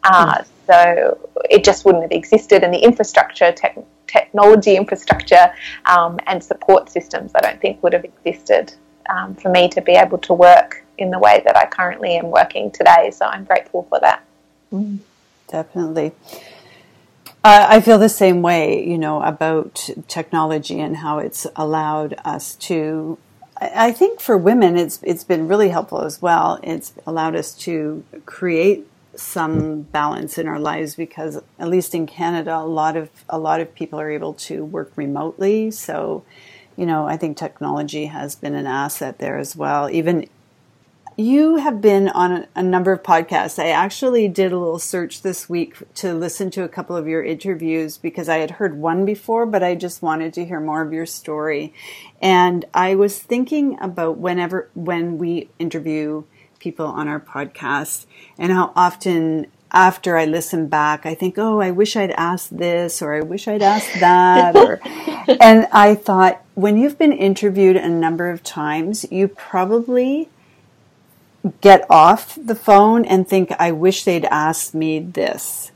Uh, 0.03 0.39
mm. 0.39 0.45
So 0.67 1.29
it 1.49 1.63
just 1.63 1.85
wouldn't 1.85 2.03
have 2.03 2.11
existed, 2.11 2.63
and 2.63 2.73
the 2.73 2.79
infrastructure, 2.79 3.51
te- 3.51 3.81
technology 4.07 4.75
infrastructure, 4.75 5.53
um, 5.85 6.19
and 6.27 6.43
support 6.43 6.89
systems, 6.89 7.31
I 7.35 7.39
don't 7.39 7.59
think 7.59 7.81
would 7.83 7.93
have 7.93 8.05
existed 8.05 8.73
um, 9.09 9.35
for 9.35 9.49
me 9.49 9.67
to 9.69 9.81
be 9.81 9.93
able 9.93 10.17
to 10.19 10.33
work 10.33 10.83
in 10.97 11.09
the 11.09 11.19
way 11.19 11.41
that 11.45 11.57
I 11.57 11.65
currently 11.65 12.15
am 12.15 12.29
working 12.29 12.71
today. 12.71 13.11
So 13.11 13.25
I'm 13.25 13.43
grateful 13.43 13.83
for 13.89 13.99
that. 13.99 14.23
Mm, 14.71 14.99
definitely. 15.47 16.11
I 17.45 17.81
feel 17.81 17.97
the 17.97 18.07
same 18.07 18.41
way, 18.41 18.87
you 18.87 18.97
know, 18.97 19.21
about 19.21 19.89
technology 20.07 20.79
and 20.79 20.97
how 20.97 21.19
it's 21.19 21.45
allowed 21.55 22.15
us 22.23 22.55
to 22.55 23.17
I 23.61 23.91
think 23.91 24.19
for 24.19 24.37
women, 24.37 24.77
it's 24.77 24.99
it's 25.03 25.23
been 25.23 25.47
really 25.47 25.69
helpful 25.69 26.01
as 26.01 26.21
well. 26.21 26.59
It's 26.63 26.93
allowed 27.05 27.35
us 27.35 27.53
to 27.59 28.03
create 28.25 28.87
some 29.15 29.83
balance 29.83 30.37
in 30.37 30.47
our 30.47 30.59
lives 30.59 30.95
because, 30.95 31.39
at 31.59 31.69
least 31.69 31.93
in 31.93 32.07
Canada, 32.07 32.57
a 32.57 32.65
lot 32.65 32.97
of 32.97 33.09
a 33.29 33.37
lot 33.37 33.61
of 33.61 33.73
people 33.73 33.99
are 33.99 34.11
able 34.11 34.33
to 34.33 34.65
work 34.65 34.91
remotely. 34.95 35.71
So, 35.71 36.25
you 36.75 36.85
know, 36.85 37.07
I 37.07 37.15
think 37.15 37.37
technology 37.37 38.07
has 38.07 38.35
been 38.35 38.55
an 38.55 38.67
asset 38.67 39.19
there 39.19 39.37
as 39.37 39.55
well. 39.55 39.89
Even 39.89 40.27
you 41.15 41.57
have 41.57 41.81
been 41.81 42.09
on 42.09 42.31
a, 42.31 42.47
a, 42.55 42.63
number 42.63 42.91
of 42.91 43.03
podcasts. 43.03 43.61
I 43.61 43.69
actually 43.69 44.27
did 44.27 44.51
a 44.51 44.57
little 44.57 44.79
search 44.79 45.21
this 45.21 45.47
week 45.47 45.75
to 45.95 46.13
listen 46.13 46.49
to 46.51 46.63
a 46.63 46.67
couple 46.67 46.95
of 46.95 47.07
your 47.07 47.23
interviews 47.23 47.97
because 47.97 48.27
I 48.29 48.37
had 48.37 48.51
heard 48.51 48.77
one 48.77 49.05
before, 49.05 49.45
but 49.45 49.63
I 49.63 49.75
just 49.75 50.01
wanted 50.01 50.33
to 50.33 50.45
hear 50.45 50.59
more 50.59 50.81
of 50.81 50.93
your 50.93 51.05
story. 51.05 51.73
And 52.21 52.65
I 52.73 52.95
was 52.95 53.19
thinking 53.19 53.77
about 53.79 54.17
whenever, 54.17 54.69
when 54.73 55.17
we 55.17 55.49
interview 55.59 56.23
people 56.59 56.87
on 56.87 57.07
our 57.07 57.19
podcast 57.19 58.05
and 58.37 58.51
how 58.51 58.71
often 58.75 59.47
after 59.71 60.17
I 60.17 60.25
listen 60.25 60.67
back, 60.67 61.05
I 61.05 61.15
think, 61.15 61.37
oh, 61.37 61.59
I 61.59 61.71
wish 61.71 61.95
I'd 61.95 62.11
asked 62.11 62.57
this 62.57 63.01
or 63.01 63.13
I 63.13 63.21
wish 63.21 63.47
I'd 63.47 63.63
asked 63.63 63.93
that. 63.99 64.55
or, 64.55 64.79
and 65.41 65.67
I 65.71 65.95
thought, 65.95 66.43
when 66.55 66.77
you've 66.77 66.97
been 66.97 67.11
interviewed 67.11 67.75
a 67.75 67.89
number 67.89 68.29
of 68.29 68.43
times, 68.43 69.05
you 69.11 69.27
probably 69.27 70.29
get 71.61 71.85
off 71.89 72.37
the 72.41 72.55
phone 72.55 73.05
and 73.05 73.27
think, 73.27 73.51
I 73.59 73.71
wish 73.71 74.03
they'd 74.03 74.25
asked 74.25 74.73
me 74.73 74.99
this. 74.99 75.71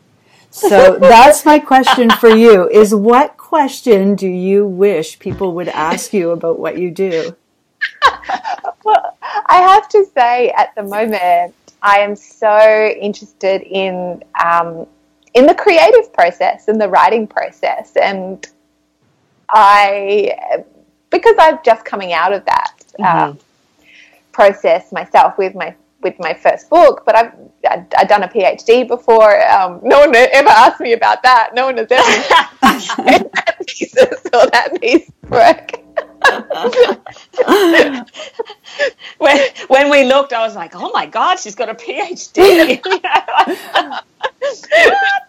So 0.50 0.96
that's 1.00 1.46
my 1.46 1.60
question 1.60 2.10
for 2.10 2.30
you 2.30 2.70
is 2.70 2.96
what 2.96 3.38
question 3.38 4.16
do 4.16 4.28
you 4.28 4.66
wish 4.66 5.20
people 5.20 5.54
would 5.54 5.68
ask 5.70 6.14
you 6.14 6.32
about 6.32 6.60
what 6.60 6.78
you 6.78 6.92
do? 6.92 7.36
well, 8.84 9.18
I 9.22 9.58
have 9.58 9.88
to 9.90 10.06
say 10.14 10.50
at 10.52 10.74
the 10.76 10.84
moment, 10.84 11.54
I 11.82 12.00
am 12.00 12.16
so 12.16 12.88
interested 13.00 13.62
in 13.62 14.24
um, 14.44 14.88
in 15.34 15.46
the 15.46 15.54
creative 15.54 16.12
process 16.12 16.68
and 16.68 16.82
the 16.82 16.90
writing 16.90 17.28
process, 17.28 17.96
and 17.96 18.46
I 19.50 20.64
because 21.10 21.36
I'm 21.40 21.60
just 21.64 21.86
coming 21.86 22.14
out 22.14 22.34
of 22.34 22.44
that. 22.46 22.74
Mm-hmm. 23.00 23.32
Uh, 23.32 23.34
process 24.38 24.92
myself 24.92 25.36
with 25.40 25.56
my 25.56 25.74
with 26.04 26.14
my 26.20 26.32
first 26.32 26.70
book, 26.70 27.02
but 27.08 27.16
I've 27.16 27.34
I'd, 27.68 27.92
I'd 27.98 28.08
done 28.08 28.22
a 28.22 28.28
PhD 28.28 28.88
before. 28.88 29.44
Um, 29.50 29.80
no 29.82 30.02
one 30.02 30.16
ever 30.16 30.50
asked 30.50 30.80
me 30.80 30.94
about 30.94 31.24
that. 31.24 31.56
No 31.56 31.66
one 31.66 31.78
has 31.78 31.92
ever 31.92 32.04
that 32.62 33.58
thesis 33.68 34.22
or 34.38 34.46
that 34.56 34.80
piece 34.80 35.10
of 35.24 35.30
work. 35.32 35.72
when 39.18 39.40
when 39.70 39.90
we 39.90 40.04
looked, 40.04 40.34
I 40.34 40.46
was 40.46 40.56
like, 40.56 40.76
"Oh 40.76 40.92
my 40.94 41.08
god, 41.08 41.40
she's 41.40 41.56
got 41.56 41.70
a 41.70 41.74
PhD." 41.74 42.80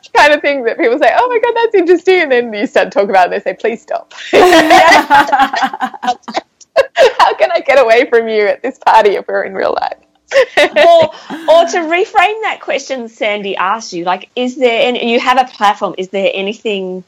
kind 0.19 0.35
of 0.35 0.43
thing 0.43 0.65
that 0.65 0.77
people 0.77 0.99
say, 0.99 1.11
"Oh 1.17 1.29
my 1.33 1.39
god, 1.43 1.55
that's 1.57 1.75
interesting," 1.75 2.21
and 2.25 2.33
then 2.33 2.53
you 2.53 2.67
start 2.67 2.93
talking 2.93 3.09
about 3.11 3.33
it, 3.33 3.33
and 3.33 3.41
they 3.41 3.45
say, 3.51 3.57
"Please 3.57 3.81
stop." 3.81 4.13
How 7.19 7.35
can 7.35 7.51
I 7.53 7.61
get 7.61 7.79
away 7.79 8.09
from 8.09 8.29
you 8.29 8.47
at 8.47 8.63
this 8.63 8.79
party 8.79 9.11
if 9.11 9.27
we're 9.27 9.45
in 9.45 9.55
real 9.55 9.77
life? 9.79 9.99
or, 10.59 11.05
or 11.09 11.65
to 11.65 11.79
reframe 11.79 12.43
that 12.43 12.59
question 12.61 13.09
Sandy 13.09 13.57
asked 13.57 13.93
you, 13.93 14.05
like, 14.05 14.29
is 14.37 14.57
there, 14.57 14.87
and 14.87 14.97
you 14.97 15.19
have 15.19 15.39
a 15.39 15.45
platform, 15.45 15.95
is 15.97 16.11
there 16.11 16.31
anything 16.35 17.03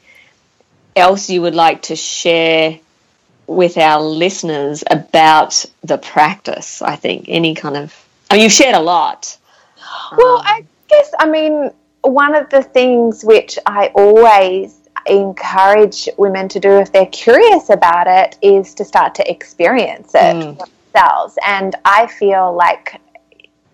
else 0.97 1.29
you 1.29 1.43
would 1.43 1.55
like 1.55 1.83
to 1.83 1.97
share 1.97 2.79
with 3.47 3.77
our 3.77 4.01
listeners 4.01 4.83
about 4.91 5.67
the 5.83 5.99
practice? 5.99 6.81
I 6.81 6.97
think 6.97 7.27
any 7.29 7.55
kind 7.55 7.77
of, 7.77 7.95
I 8.31 8.35
mean, 8.35 8.45
you've 8.45 8.53
shared 8.53 8.75
a 8.75 8.81
lot. 8.81 9.37
Well, 10.17 10.39
um, 10.39 10.47
I 10.47 10.65
guess, 10.89 11.13
I 11.19 11.29
mean, 11.29 11.71
one 12.03 12.35
of 12.35 12.49
the 12.49 12.63
things 12.63 13.25
which 13.25 13.59
I 13.67 13.89
always 13.89 14.80
encourage 15.07 16.09
women 16.17 16.49
to 16.49 16.61
do 16.61 16.79
if 16.79 16.93
they're 16.93 17.07
curious 17.07 17.71
about 17.71 18.07
it 18.07 18.39
is 18.43 18.75
to 18.75 18.85
start 18.85 19.15
to 19.17 19.31
experience 19.31 20.15
it 20.15 20.37
mm. 20.37 20.59
themselves. 20.59 21.39
And 21.47 21.75
I 21.85 22.07
feel 22.07 22.55
like, 22.55 23.01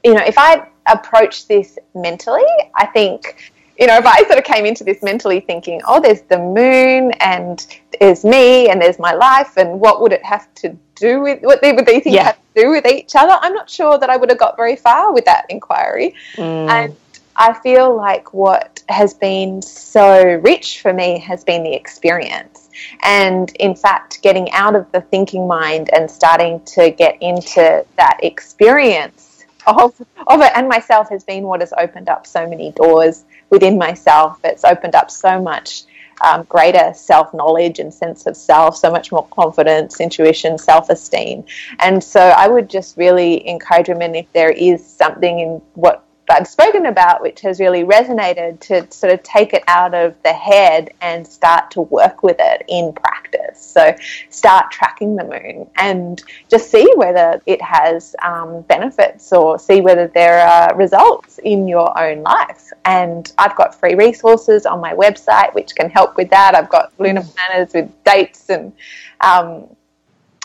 you 0.05 0.15
know, 0.15 0.23
if 0.25 0.39
I 0.39 0.69
approach 0.87 1.49
this 1.49 1.79
mentally, 1.95 2.45
I 2.75 2.87
think, 2.87 3.53
you 3.79 3.87
know, 3.87 3.97
if 3.97 4.07
I 4.07 4.25
sort 4.25 4.39
of 4.39 4.45
came 4.45 4.65
into 4.65 4.85
this 4.85 5.03
mentally 5.03 5.41
thinking, 5.41 5.83
oh, 5.87 6.01
there's 6.01 6.23
the 6.23 6.39
moon 6.39 7.13
and 7.21 7.67
there's 8.01 8.25
me 8.25 8.69
and 8.71 8.81
there's 8.81 8.99
my 8.99 9.13
life, 9.13 9.57
and 9.57 9.81
what 9.81 10.01
would 10.01 10.13
it 10.13 10.25
have 10.25 10.53
to 10.55 10.77
do 10.95 11.21
with 11.21 11.43
what 11.43 11.61
they, 11.61 11.73
would 11.73 11.87
these 11.87 12.03
things 12.05 12.15
yeah. 12.17 12.25
have 12.25 12.37
to 12.55 12.63
do 12.63 12.71
with 12.71 12.87
each 12.87 13.15
other? 13.15 13.37
I'm 13.41 13.53
not 13.53 13.69
sure 13.69 13.99
that 13.99 14.09
I 14.09 14.17
would 14.17 14.31
have 14.31 14.39
got 14.39 14.57
very 14.57 14.77
far 14.77 15.13
with 15.13 15.25
that 15.27 15.45
inquiry. 15.51 16.15
Mm. 16.37 16.71
And 16.71 16.97
I 17.39 17.53
feel 17.63 17.95
like 17.95 18.33
what 18.33 18.83
has 18.89 19.15
been 19.15 19.61
so 19.61 20.41
rich 20.43 20.81
for 20.81 20.93
me 20.93 21.19
has 21.21 21.45
been 21.45 21.63
the 21.63 21.75
experience. 21.75 22.71
And 23.03 23.51
in 23.57 23.75
fact, 23.75 24.23
getting 24.23 24.51
out 24.53 24.75
of 24.75 24.91
the 24.93 25.03
thinking 25.03 25.47
mind 25.47 25.91
and 25.93 26.11
starting 26.11 26.61
to 26.65 26.91
get 26.91 27.17
into 27.21 27.85
that 27.97 28.19
experience 28.23 29.45
of, 29.67 30.01
of 30.29 30.41
it 30.41 30.53
and 30.55 30.69
myself 30.69 31.09
has 31.11 31.25
been 31.25 31.45
what 31.45 31.61
has 31.61 31.73
opened 31.77 32.09
up 32.09 32.27
so 32.27 32.49
many 32.49 32.73
doors 32.73 33.25
within 33.51 33.77
myself. 33.77 34.39
It's 34.45 34.65
opened 34.65 34.95
up 34.95 35.11
so 35.11 35.41
much 35.41 35.85
um, 36.23 36.45
greater 36.45 36.93
self 36.95 37.35
knowledge 37.35 37.79
and 37.79 37.93
sense 37.93 38.27
of 38.27 38.37
self, 38.37 38.77
so 38.77 38.91
much 38.91 39.13
more 39.13 39.27
confidence, 39.29 40.01
intuition, 40.01 40.57
self 40.57 40.89
esteem. 40.89 41.45
And 41.81 42.03
so 42.03 42.21
I 42.21 42.49
would 42.49 42.71
just 42.71 42.97
really 42.97 43.47
encourage 43.47 43.89
women 43.89 44.15
if 44.15 44.33
there 44.33 44.51
is 44.51 44.87
something 44.87 45.41
in 45.41 45.61
what 45.75 46.06
I've 46.29 46.49
spoken 46.49 46.87
about, 46.87 47.23
which 47.23 47.41
has 47.43 47.61
really 47.61 47.85
resonated, 47.85 48.61
to 48.61 48.91
sort 48.91 49.13
of 49.13 49.23
take 49.23 49.53
it 49.53 49.63
out 49.69 49.95
of 49.95 50.21
the 50.23 50.33
head 50.33 50.93
and 51.01 51.27
start 51.27 51.71
to 51.73 51.83
work 51.83 52.23
with 52.23 52.37
it 52.39 52.65
in 52.69 52.93
practice. 52.93 53.61
So 53.61 53.95
start 54.31 54.71
tracking 54.71 55.17
the 55.17 55.25
moon 55.25 55.69
and 55.77 56.23
just 56.51 56.71
see 56.71 56.91
whether 56.97 57.41
it 57.47 57.63
has 57.63 58.17
um, 58.23 58.63
benefits 58.63 59.33
or 59.33 59.59
see 59.59 59.81
whether 59.81 60.09
there 60.09 60.47
are 60.47 60.77
results 60.77 61.39
in 61.39 61.69
your 61.69 61.97
own 61.99 62.23
life. 62.23 62.71
And 62.85 63.33
I've 63.39 63.57
got 63.57 63.79
free 63.79 63.95
resources 63.95 64.67
on 64.67 64.81
my 64.81 64.95
website 64.95 65.55
which 65.55 65.75
can 65.75 65.91
help 65.91 66.17
with 66.17 66.31
that. 66.31 66.55
I've 66.55 66.69
got 66.69 66.93
lunar 66.99 67.23
planners 67.23 67.73
with 67.73 67.91
dates 68.05 68.49
and 68.49 68.73
um, 69.21 69.67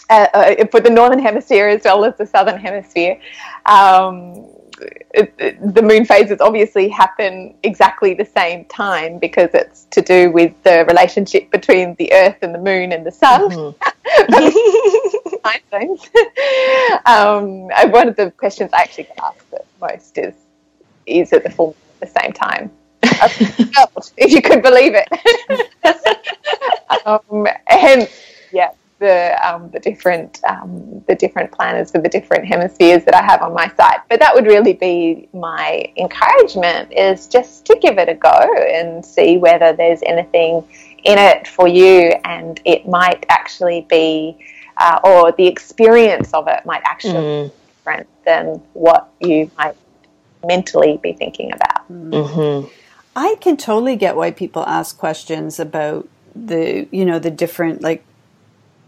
uh, 0.10 0.28
uh, 0.34 0.68
for 0.68 0.82
the 0.82 0.90
northern 0.90 1.20
hemisphere 1.20 1.70
as 1.70 1.84
well 1.86 2.04
as 2.04 2.18
the 2.18 2.26
southern 2.26 2.60
hemisphere. 2.60 3.20
Um, 3.66 4.46
it, 5.14 5.34
it, 5.38 5.76
the 5.76 5.82
moon 5.82 6.06
phases 6.06 6.42
obviously 6.42 6.90
happen 6.90 7.54
exactly 7.64 8.14
the 8.14 8.26
same 8.26 8.66
time 8.66 9.20
because 9.20 9.50
it's 9.54 9.86
to 9.92 10.02
do 10.02 10.32
with 10.32 10.54
the 10.64 10.86
relationship 10.88 11.52
between 11.52 11.96
the 11.96 12.12
Earth 12.14 12.38
and 12.42 12.54
the 12.54 12.60
Moon 12.60 12.92
and 12.92 13.06
the 13.06 13.12
Sun. 13.12 13.50
Mm-hmm. 13.50 13.76
um, 17.06 17.92
one 17.92 18.08
of 18.08 18.16
the 18.16 18.32
questions 18.32 18.72
I 18.74 18.82
actually 18.82 19.06
get 19.06 19.20
asked 19.24 19.52
the 19.52 19.64
most 19.80 20.18
is, 20.18 20.34
is 21.06 21.34
it 21.34 21.44
the 21.44 21.50
full 21.50 21.76
at 22.02 22.12
the 22.12 22.22
same 22.22 22.34
time? 22.34 22.72
if 23.04 24.32
you 24.32 24.42
could 24.42 24.62
believe 24.62 24.94
it. 24.96 25.08
um, 27.06 27.48
hence, 27.68 28.10
yeah, 28.52 28.72
the 29.02 29.36
um, 29.45 29.70
the 29.72 29.80
different 29.80 30.39
um, 30.47 31.04
the 31.08 31.16
different 31.16 31.52
planners 31.52 31.91
for 31.91 31.99
the 31.99 32.08
different 32.08 32.45
hemispheres 32.45 33.04
that 33.04 33.16
I 33.16 33.24
have 33.24 33.41
on 33.41 33.54
my 33.54 33.68
site. 33.76 33.99
But 34.08 34.22
that 34.22 34.34
would 34.34 34.45
really 34.45 34.74
be 34.74 35.28
my 35.34 35.91
encouragement 35.97 36.93
is 36.93 37.28
just 37.28 37.66
to 37.66 37.78
give 37.82 37.97
it 37.97 38.08
a 38.08 38.14
go 38.14 38.38
and 38.70 39.04
see 39.04 39.38
whether 39.38 39.74
there's 39.74 40.02
anything 40.06 40.64
in 41.04 41.18
it 41.18 41.47
for 41.47 41.68
you, 41.68 42.14
and 42.24 42.62
it 42.64 42.88
might 42.88 43.26
actually 43.30 43.88
be, 43.89 44.38
uh, 44.78 44.99
or 45.04 45.32
the 45.34 45.47
experience 45.47 46.32
of 46.34 46.47
it 46.47 46.64
might 46.66 46.84
actually 46.86 47.14
mm. 47.14 47.45
be 47.49 47.54
different 47.76 48.08
than 48.24 48.62
what 48.74 49.10
you 49.20 49.49
might 49.58 49.76
mentally 50.45 50.99
be 51.02 51.12
thinking 51.14 51.52
about. 51.52 51.91
Mm-hmm. 51.91 52.68
I 53.16 53.36
can 53.41 53.58
totally 53.58 53.95
get 53.95 54.16
why 54.16 54.30
people 54.30 54.64
ask 54.68 54.97
questions 54.97 55.60
about 55.60 56.08
the 56.34 56.88
you 56.91 57.04
know 57.04 57.20
the 57.20 57.32
different 57.32 57.82
like 57.82 58.06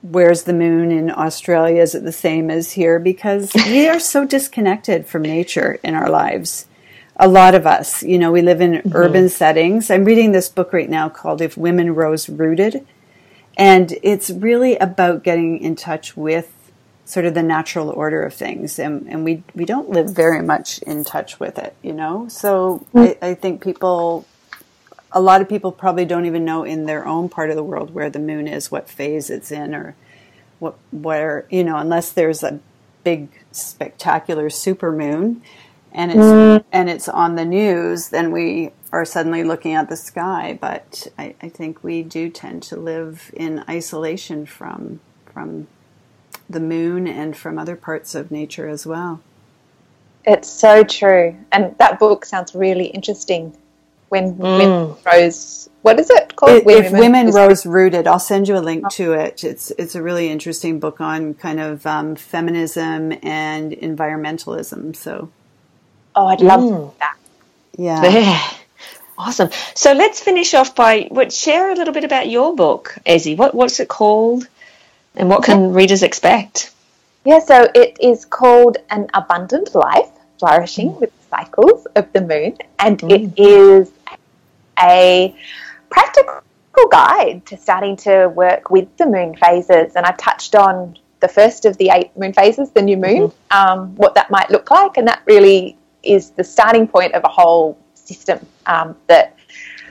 where's 0.03 0.43
the 0.43 0.53
moon 0.53 0.91
in 0.91 1.09
Australia? 1.09 1.81
Is 1.81 1.95
it 1.95 2.03
the 2.03 2.11
same 2.11 2.51
as 2.51 2.73
here? 2.73 2.99
Because 2.99 3.51
we 3.55 3.87
are 3.87 3.99
so 3.99 4.25
disconnected 4.25 5.07
from 5.07 5.23
nature 5.23 5.79
in 5.83 5.95
our 5.95 6.09
lives. 6.09 6.67
A 7.15 7.27
lot 7.27 7.55
of 7.55 7.65
us, 7.65 8.03
you 8.03 8.19
know, 8.19 8.31
we 8.31 8.41
live 8.41 8.61
in 8.61 8.73
mm-hmm. 8.73 8.95
urban 8.95 9.29
settings. 9.29 9.89
I'm 9.89 10.03
reading 10.03 10.31
this 10.31 10.49
book 10.49 10.73
right 10.73 10.89
now 10.89 11.09
called 11.09 11.41
If 11.41 11.57
Women 11.57 11.95
Rose 11.95 12.27
Rooted. 12.27 12.85
And 13.55 13.93
it's 14.03 14.29
really 14.29 14.75
about 14.77 15.23
getting 15.23 15.59
in 15.59 15.75
touch 15.75 16.17
with 16.17 16.51
sort 17.05 17.25
of 17.25 17.33
the 17.33 17.43
natural 17.43 17.89
order 17.89 18.23
of 18.23 18.33
things. 18.33 18.79
And, 18.79 19.07
and 19.07 19.23
we, 19.23 19.43
we 19.53 19.65
don't 19.65 19.89
live 19.89 20.09
very 20.09 20.41
much 20.41 20.79
in 20.79 21.03
touch 21.03 21.39
with 21.39 21.59
it, 21.59 21.75
you 21.81 21.93
know? 21.93 22.27
So 22.29 22.85
mm-hmm. 22.93 23.23
I, 23.23 23.29
I 23.29 23.33
think 23.35 23.63
people 23.63 24.25
a 25.13 25.21
lot 25.21 25.41
of 25.41 25.47
people 25.47 25.71
probably 25.71 26.05
don't 26.05 26.25
even 26.25 26.43
know 26.43 26.63
in 26.63 26.85
their 26.85 27.07
own 27.07 27.29
part 27.29 27.49
of 27.49 27.55
the 27.55 27.63
world 27.63 27.93
where 27.93 28.09
the 28.09 28.19
moon 28.19 28.47
is, 28.47 28.71
what 28.71 28.89
phase 28.89 29.29
it's 29.29 29.51
in, 29.51 29.73
or 29.73 29.95
what 30.59 30.75
where 30.91 31.45
you 31.49 31.63
know, 31.63 31.77
unless 31.77 32.11
there's 32.11 32.43
a 32.43 32.59
big 33.03 33.29
spectacular 33.51 34.49
super 34.49 34.91
moon 34.91 35.41
and 35.91 36.11
it's 36.11 36.19
mm. 36.19 36.63
and 36.71 36.89
it's 36.89 37.07
on 37.07 37.35
the 37.35 37.45
news, 37.45 38.09
then 38.09 38.31
we 38.31 38.71
are 38.91 39.05
suddenly 39.05 39.43
looking 39.43 39.73
at 39.73 39.89
the 39.89 39.95
sky. 39.95 40.57
But 40.59 41.07
I, 41.17 41.35
I 41.41 41.49
think 41.49 41.83
we 41.83 42.01
do 42.01 42.29
tend 42.29 42.63
to 42.63 42.75
live 42.75 43.31
in 43.33 43.63
isolation 43.69 44.45
from 44.45 44.99
from 45.25 45.67
the 46.49 46.59
moon 46.59 47.07
and 47.07 47.37
from 47.37 47.57
other 47.57 47.75
parts 47.75 48.15
of 48.15 48.31
nature 48.31 48.67
as 48.67 48.85
well. 48.85 49.21
It's 50.25 50.49
so 50.49 50.83
true. 50.83 51.37
And 51.51 51.75
that 51.77 51.99
book 51.99 52.25
sounds 52.25 52.55
really 52.55 52.85
interesting. 52.87 53.55
When 54.13 54.35
Mm. 54.35 54.57
Women 54.59 54.95
Rose, 55.11 55.69
what 55.81 55.99
is 55.99 56.09
it 56.09 56.35
called? 56.35 56.51
If, 56.59 56.65
When 56.65 56.85
if 56.85 56.91
Women 57.03 57.25
Rose- 57.27 57.35
Rose 57.35 57.65
Rooted, 57.65 58.05
I'll 58.07 58.19
send 58.33 58.47
you 58.47 58.55
a 58.57 58.63
link 58.71 58.89
to 58.99 59.13
it. 59.13 59.43
It's 59.43 59.71
it's 59.81 59.95
a 59.95 60.01
really 60.03 60.27
interesting 60.29 60.79
book 60.79 61.01
on 61.01 61.33
kind 61.45 61.59
of 61.59 61.85
um, 61.85 62.15
feminism 62.15 63.13
and 63.23 63.71
environmentalism. 63.73 64.95
So 64.95 65.29
Oh, 66.15 66.27
I'd 66.27 66.41
love 66.41 66.93
that. 66.99 67.15
yeah, 67.77 68.03
Yeah. 68.03 68.39
Awesome. 69.17 69.49
So 69.75 69.93
let's 69.93 70.19
finish 70.19 70.53
off 70.53 70.75
by 70.75 71.07
what 71.09 71.31
share 71.33 71.71
a 71.71 71.75
little 71.75 71.93
bit 71.93 72.03
about 72.03 72.29
your 72.29 72.55
book, 72.55 72.95
Ezzy. 73.05 73.35
What 73.37 73.53
what's 73.55 73.79
it 73.79 73.87
called, 73.87 74.47
and 75.15 75.29
what 75.29 75.43
can 75.43 75.73
readers 75.73 76.03
expect? 76.03 76.71
Yeah, 77.25 77.39
so 77.39 77.67
it 77.73 77.97
is 78.01 78.25
called 78.25 78.77
An 78.89 79.07
Abundant 79.13 79.73
Life 79.75 80.09
Flourishing 80.39 80.99
with 80.99 81.11
Cycles 81.29 81.85
of 81.95 82.11
the 82.13 82.21
Moon, 82.21 82.57
and 82.79 83.01
it 83.15 83.23
is 83.37 83.91
a 84.79 85.35
practical 85.89 86.41
guide 86.91 87.45
to 87.45 87.57
starting 87.57 87.95
to 87.97 88.27
work 88.27 88.69
with 88.69 88.87
the 88.97 89.05
moon 89.05 89.35
phases. 89.35 89.95
And 89.95 90.05
I've 90.05 90.17
touched 90.17 90.55
on 90.55 90.97
the 91.19 91.27
first 91.27 91.65
of 91.65 91.77
the 91.77 91.89
eight 91.89 92.15
moon 92.17 92.33
phases, 92.33 92.71
the 92.71 92.81
new 92.81 92.97
moon, 92.97 93.31
um, 93.51 93.95
what 93.95 94.15
that 94.15 94.29
might 94.29 94.49
look 94.49 94.69
like, 94.71 94.97
and 94.97 95.07
that 95.07 95.21
really 95.25 95.77
is 96.03 96.31
the 96.31 96.43
starting 96.43 96.87
point 96.87 97.13
of 97.13 97.23
a 97.23 97.29
whole 97.29 97.77
system 97.93 98.45
um, 98.65 98.95
that 99.07 99.37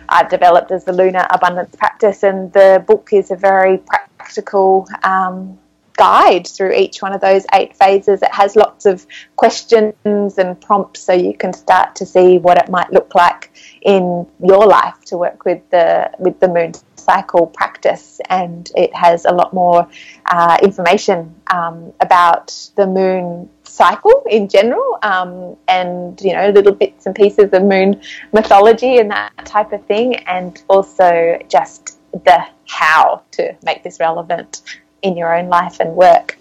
I've 0.08 0.28
developed 0.28 0.70
as 0.70 0.84
the 0.84 0.92
Lunar 0.92 1.26
Abundance 1.30 1.74
Practice. 1.74 2.22
And 2.22 2.52
the 2.52 2.84
book 2.86 3.10
is 3.12 3.30
a 3.30 3.36
very 3.36 3.78
practical 3.78 4.86
um, 5.02 5.58
guide 5.96 6.46
through 6.46 6.72
each 6.72 7.02
one 7.02 7.12
of 7.12 7.20
those 7.20 7.44
eight 7.54 7.76
phases. 7.76 8.22
It 8.22 8.32
has 8.32 8.56
lots 8.56 8.86
of 8.86 9.06
questions 9.36 9.94
and 10.04 10.60
prompts 10.60 11.00
so 11.00 11.12
you 11.12 11.34
can 11.34 11.52
start 11.52 11.96
to 11.96 12.06
see 12.06 12.38
what 12.38 12.58
it 12.58 12.68
might 12.70 12.92
look 12.92 13.14
like 13.14 13.52
in 13.82 14.26
your 14.42 14.66
life 14.66 15.04
to 15.06 15.16
work 15.16 15.44
with 15.44 15.62
the 15.70 16.10
with 16.18 16.38
the 16.40 16.48
moon 16.48 16.72
cycle 16.96 17.46
practice 17.48 18.20
and 18.30 18.70
it 18.76 18.94
has 18.94 19.24
a 19.24 19.32
lot 19.32 19.52
more 19.52 19.88
uh, 20.26 20.56
information 20.62 21.34
um, 21.48 21.92
about 22.00 22.46
the 22.76 22.86
moon 22.86 23.48
cycle 23.64 24.22
in 24.30 24.48
general 24.48 24.98
um, 25.02 25.56
and 25.68 26.20
you 26.20 26.32
know 26.32 26.50
little 26.50 26.72
bits 26.72 27.06
and 27.06 27.14
pieces 27.14 27.52
of 27.52 27.62
moon 27.62 28.00
mythology 28.32 28.98
and 28.98 29.10
that 29.10 29.32
type 29.44 29.72
of 29.72 29.84
thing 29.86 30.14
and 30.26 30.62
also 30.68 31.38
just 31.48 31.98
the 32.24 32.46
how 32.68 33.22
to 33.30 33.54
make 33.64 33.82
this 33.82 33.98
relevant 33.98 34.62
in 35.02 35.16
your 35.16 35.36
own 35.36 35.48
life 35.48 35.80
and 35.80 35.94
work. 35.94 36.38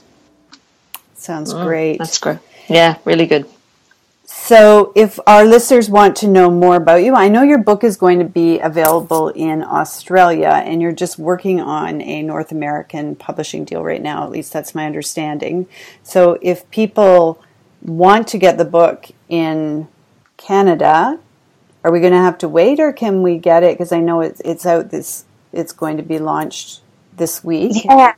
sounds 1.15 1.53
mm, 1.53 1.63
great. 1.63 1.97
That's 1.97 2.17
great. 2.17 2.39
Yeah, 2.67 2.97
really 3.05 3.25
good. 3.25 3.45
So, 4.33 4.93
if 4.95 5.19
our 5.27 5.43
listeners 5.43 5.89
want 5.89 6.15
to 6.17 6.27
know 6.27 6.49
more 6.49 6.77
about 6.77 7.03
you, 7.03 7.15
I 7.15 7.27
know 7.27 7.43
your 7.43 7.57
book 7.57 7.83
is 7.83 7.97
going 7.97 8.19
to 8.19 8.25
be 8.25 8.59
available 8.59 9.27
in 9.29 9.61
Australia 9.61 10.63
and 10.65 10.81
you're 10.81 10.93
just 10.93 11.19
working 11.19 11.59
on 11.59 12.01
a 12.01 12.23
North 12.23 12.51
American 12.51 13.15
publishing 13.15 13.65
deal 13.65 13.83
right 13.83 14.01
now. 14.01 14.23
At 14.23 14.31
least 14.31 14.53
that's 14.53 14.73
my 14.73 14.85
understanding. 14.85 15.67
So, 16.01 16.37
if 16.41 16.69
people 16.71 17.43
want 17.81 18.27
to 18.29 18.37
get 18.37 18.57
the 18.57 18.65
book 18.65 19.07
in 19.27 19.89
Canada, 20.37 21.19
are 21.83 21.91
we 21.91 21.99
going 21.99 22.13
to 22.13 22.19
have 22.19 22.37
to 22.39 22.47
wait 22.47 22.79
or 22.79 22.93
can 22.93 23.23
we 23.23 23.37
get 23.37 23.63
it? 23.63 23.77
Because 23.77 23.91
I 23.91 23.99
know 23.99 24.21
it's, 24.21 24.39
it's 24.45 24.65
out 24.65 24.91
this, 24.91 25.25
it's 25.51 25.73
going 25.73 25.97
to 25.97 26.03
be 26.03 26.19
launched 26.19 26.81
this 27.15 27.43
week. 27.43 27.83
Yeah. 27.83 28.13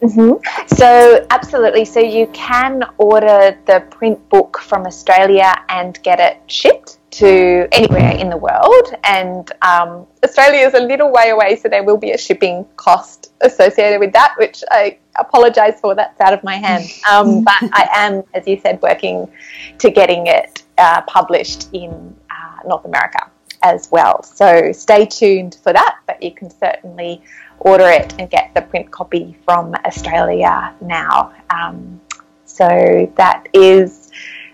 Hmm 0.00 0.32
So, 0.68 1.26
absolutely. 1.30 1.84
So, 1.84 2.00
you 2.00 2.26
can 2.28 2.84
order 2.98 3.58
the 3.66 3.80
print 3.90 4.28
book 4.28 4.58
from 4.58 4.86
Australia 4.86 5.52
and 5.68 6.00
get 6.02 6.20
it 6.20 6.40
shipped 6.46 6.98
to 7.10 7.66
anywhere 7.72 8.12
in 8.12 8.30
the 8.30 8.36
world. 8.36 8.94
And 9.04 9.50
um, 9.62 10.06
Australia 10.22 10.66
is 10.66 10.74
a 10.74 10.80
little 10.80 11.10
way 11.10 11.30
away, 11.30 11.56
so 11.56 11.68
there 11.68 11.82
will 11.82 11.96
be 11.96 12.12
a 12.12 12.18
shipping 12.18 12.66
cost 12.76 13.32
associated 13.40 13.98
with 13.98 14.12
that, 14.12 14.34
which 14.38 14.62
I 14.70 14.98
apologize 15.18 15.80
for. 15.80 15.94
That's 15.94 16.20
out 16.20 16.32
of 16.32 16.42
my 16.44 16.56
hands. 16.56 17.00
Um, 17.10 17.42
but 17.42 17.56
I 17.72 17.88
am, 17.94 18.22
as 18.34 18.46
you 18.46 18.60
said, 18.60 18.82
working 18.82 19.28
to 19.78 19.90
getting 19.90 20.26
it 20.26 20.62
uh, 20.76 21.00
published 21.02 21.68
in 21.72 22.14
uh, 22.30 22.68
North 22.68 22.84
America 22.84 23.30
as 23.62 23.88
well. 23.90 24.22
So, 24.22 24.72
stay 24.72 25.06
tuned 25.06 25.56
for 25.62 25.72
that, 25.72 25.98
but 26.06 26.22
you 26.22 26.32
can 26.32 26.50
certainly 26.50 27.22
order 27.60 27.88
it 27.88 28.14
and 28.18 28.28
get 28.30 28.52
the 28.54 28.62
print 28.62 28.90
copy 28.90 29.36
from 29.44 29.74
Australia 29.84 30.74
now. 30.80 31.32
Um, 31.50 32.00
so 32.44 33.10
that 33.16 33.46
is, 33.52 34.10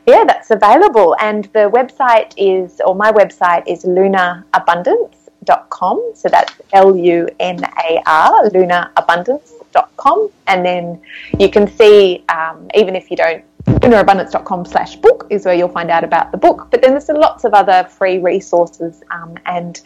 yeah, 0.07 0.25
that's 0.27 0.51
available. 0.51 1.17
And 1.21 1.45
the 1.53 1.71
website 1.71 2.35
is, 2.37 2.81
or 2.85 2.95
my 2.95 3.11
website 3.13 3.63
is 3.67 3.85
lunarabundance.com. 3.85 6.13
So 6.15 6.29
that's 6.29 6.53
L 6.73 6.97
U 6.97 7.29
N 7.41 7.65
A 7.65 8.03
R, 8.07 8.49
lunarabundance.com. 8.51 10.31
And 10.47 10.65
then 10.65 11.01
you 11.39 11.49
can 11.49 11.67
see, 11.69 12.25
um, 12.29 12.69
even 12.75 12.95
if 12.97 13.11
you 13.11 13.17
don't, 13.17 13.45
lunarabundance.com 13.67 14.65
slash 14.67 14.97
book 14.97 15.27
is 15.31 15.45
where 15.45 15.55
you'll 15.55 15.69
find 15.69 15.91
out 15.91 16.05
about 16.05 16.33
the 16.33 16.39
book. 16.39 16.69
But 16.71 16.83
then 16.83 16.93
there's 16.93 17.09
lots 17.09 17.45
of 17.45 17.55
other 17.55 17.85
free 17.85 18.19
resources 18.19 19.03
um, 19.11 19.37
and, 19.47 19.81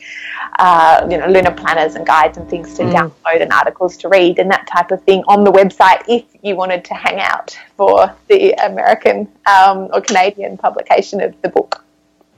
uh, 0.59 1.07
you 1.11 1.19
know, 1.19 1.27
lunar 1.27 1.53
planners 1.53 1.95
and 1.95 2.07
guides 2.07 2.39
and 2.39 2.49
things 2.49 2.75
to 2.75 2.83
download 2.83 3.41
and 3.41 3.53
articles 3.53 3.97
to 3.99 4.09
read 4.09 4.39
and 4.39 4.51
that 4.51 4.67
type 4.67 4.91
of 4.91 5.03
thing 5.05 5.23
on 5.29 5.45
the 5.45 5.53
website 5.53 6.03
if 6.09 6.25
you 6.43 6.57
wanted 6.57 6.85
to 6.85 6.95
hang 6.95 7.21
out 7.21 7.59
for 7.77 8.13
the 8.29 8.53
American 8.65 9.29
um, 9.47 9.89
or 9.93 10.01
Canadian 10.01 10.57
publication 10.57 11.21
of 11.21 11.41
the 11.43 11.49
book. 11.49 11.85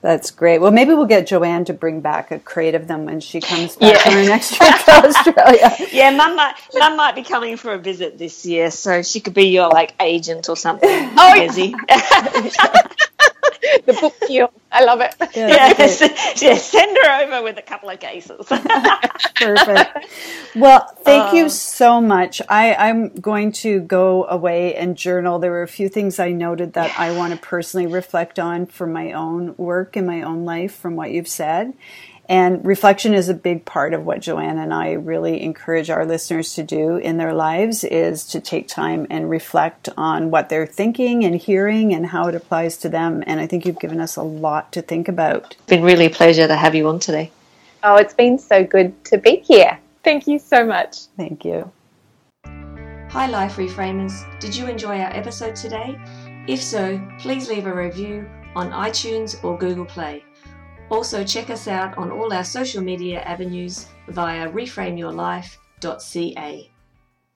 That's 0.03 0.31
great. 0.31 0.61
Well, 0.61 0.71
maybe 0.71 0.95
we'll 0.95 1.05
get 1.05 1.27
Joanne 1.27 1.67
to 1.67 1.75
bring 1.75 2.01
back 2.01 2.31
a 2.31 2.39
crate 2.39 2.75
of 2.75 2.87
them 2.87 3.05
when 3.05 3.21
she 3.21 3.41
comes 3.41 3.77
back 3.77 3.95
Yeah. 4.07 4.11
on 4.11 4.17
her 4.17 4.25
next 4.29 4.55
trip 4.55 4.75
to 4.87 4.93
Australia. 5.07 5.77
Yeah, 5.93 6.11
Mum 6.17 6.37
might 6.37 6.55
Mum 6.75 6.97
might 6.97 7.15
be 7.15 7.23
coming 7.23 7.59
for 7.59 7.75
a 7.75 7.79
visit 7.79 8.17
this 8.17 8.47
year, 8.47 8.71
so 8.71 9.03
she 9.03 9.21
could 9.21 9.35
be 9.35 9.49
your 9.49 9.69
like 9.69 9.95
agent 10.01 10.49
or 10.49 10.57
something. 10.57 10.89
Oh, 11.19 11.35
yeah. 11.35 13.01
Ezzy. 13.63 13.85
The 13.87 13.93
book 13.95 14.15
deal. 14.27 14.53
I 14.73 14.85
love 14.85 15.01
it. 15.01 15.15
Yeah, 15.35 15.73
that's 15.75 16.01
yes, 16.01 16.43
yeah, 16.43 16.57
send 16.57 16.97
her 17.03 17.25
over 17.25 17.43
with 17.43 17.59
a 17.59 17.63
couple 17.63 17.91
of 17.91 17.99
cases. 17.99 18.47
Perfect. 19.35 20.07
Well, 20.55 20.87
thank 21.03 21.35
you 21.35 21.45
um, 21.45 21.49
so 21.49 22.01
much. 22.01 22.41
I, 22.49 22.75
I'm 22.75 23.09
going 23.15 23.53
to 23.53 23.81
go 23.81 24.27
away 24.27 24.77
and 24.77 24.97
journal. 24.97 25.39
There 25.39 25.51
were 25.51 25.63
a 25.63 25.69
few 25.69 25.89
things 25.89 26.19
I 26.19 26.31
noted 26.31 26.75
that 26.75 26.99
I 26.99 27.17
want 27.17 27.33
to 27.33 27.39
personally 27.43 27.87
reflect 27.87 28.39
on 28.39 28.67
for 28.67 28.87
my 28.87 29.13
own 29.13 29.55
work 29.57 29.97
in 29.97 30.07
my 30.07 30.23
own 30.23 30.45
life 30.45 30.75
from 30.75 30.97
what 30.97 31.11
you've 31.11 31.29
said. 31.29 31.73
And 32.31 32.65
reflection 32.65 33.13
is 33.13 33.29
a 33.29 33.35
big 33.35 33.65
part 33.65 33.93
of 33.93 34.07
what 34.07 34.21
Joanne 34.21 34.57
and 34.57 34.73
I 34.73 34.93
really 34.93 35.43
encourage 35.43 35.91
our 35.91 36.07
listeners 36.07 36.55
to 36.55 36.63
do 36.63 36.97
in 36.97 37.17
their 37.17 37.35
lives 37.35 37.83
is 37.83 38.25
to 38.27 38.41
take 38.41 38.69
time 38.69 39.09
and 39.11 39.29
reflect 39.29 39.89
on 39.97 40.31
what 40.31 40.49
they're 40.49 40.65
thinking 40.65 41.25
and 41.25 41.35
hearing 41.35 41.93
and 41.93 42.07
how 42.07 42.29
it 42.29 42.37
applies 42.37 42.77
to 42.79 42.89
them. 42.89 43.25
And 43.27 43.41
I 43.41 43.49
think 43.49 43.67
you've 43.67 43.81
given 43.81 44.01
us 44.01 44.15
a 44.15 44.23
lot 44.23 44.71
to 44.75 44.81
think 44.81 45.09
about. 45.09 45.57
it's 45.59 45.67
been 45.67 45.83
really 45.83 46.07
a 46.07 46.11
pleasure 46.11 46.47
to 46.47 46.55
have 46.55 46.77
you 46.77 46.87
on 46.87 47.01
today. 47.01 47.33
Oh, 47.83 47.97
it's 47.97 48.15
been 48.15 48.39
so 48.39 48.63
good 48.63 49.05
to 49.07 49.19
be 49.19 49.39
here. 49.39 49.81
Thank 50.05 50.29
you 50.29 50.39
so 50.39 50.65
much. 50.65 51.07
Thank 51.17 51.45
you. 51.45 51.73
Hi, 52.45 53.27
Life 53.27 53.57
Reframers. 53.57 54.25
Did 54.39 54.55
you 54.55 54.69
enjoy 54.69 55.01
our 55.01 55.13
episode 55.17 55.57
today? 55.57 55.99
If 56.47 56.63
so, 56.63 57.05
please 57.19 57.49
leave 57.49 57.67
a 57.67 57.75
review 57.75 58.31
on 58.55 58.71
iTunes 58.71 59.43
or 59.43 59.59
Google 59.59 59.85
Play. 59.85 60.23
Also, 60.91 61.25
check 61.25 61.51
us 61.51 61.69
out 61.69 61.97
on 61.97 62.11
all 62.11 62.33
our 62.33 62.45
social 62.45 62.83
media 62.83 63.23
avenues 63.23 63.87
via 64.09 64.51
reframeyourlife.ca. 64.51 66.70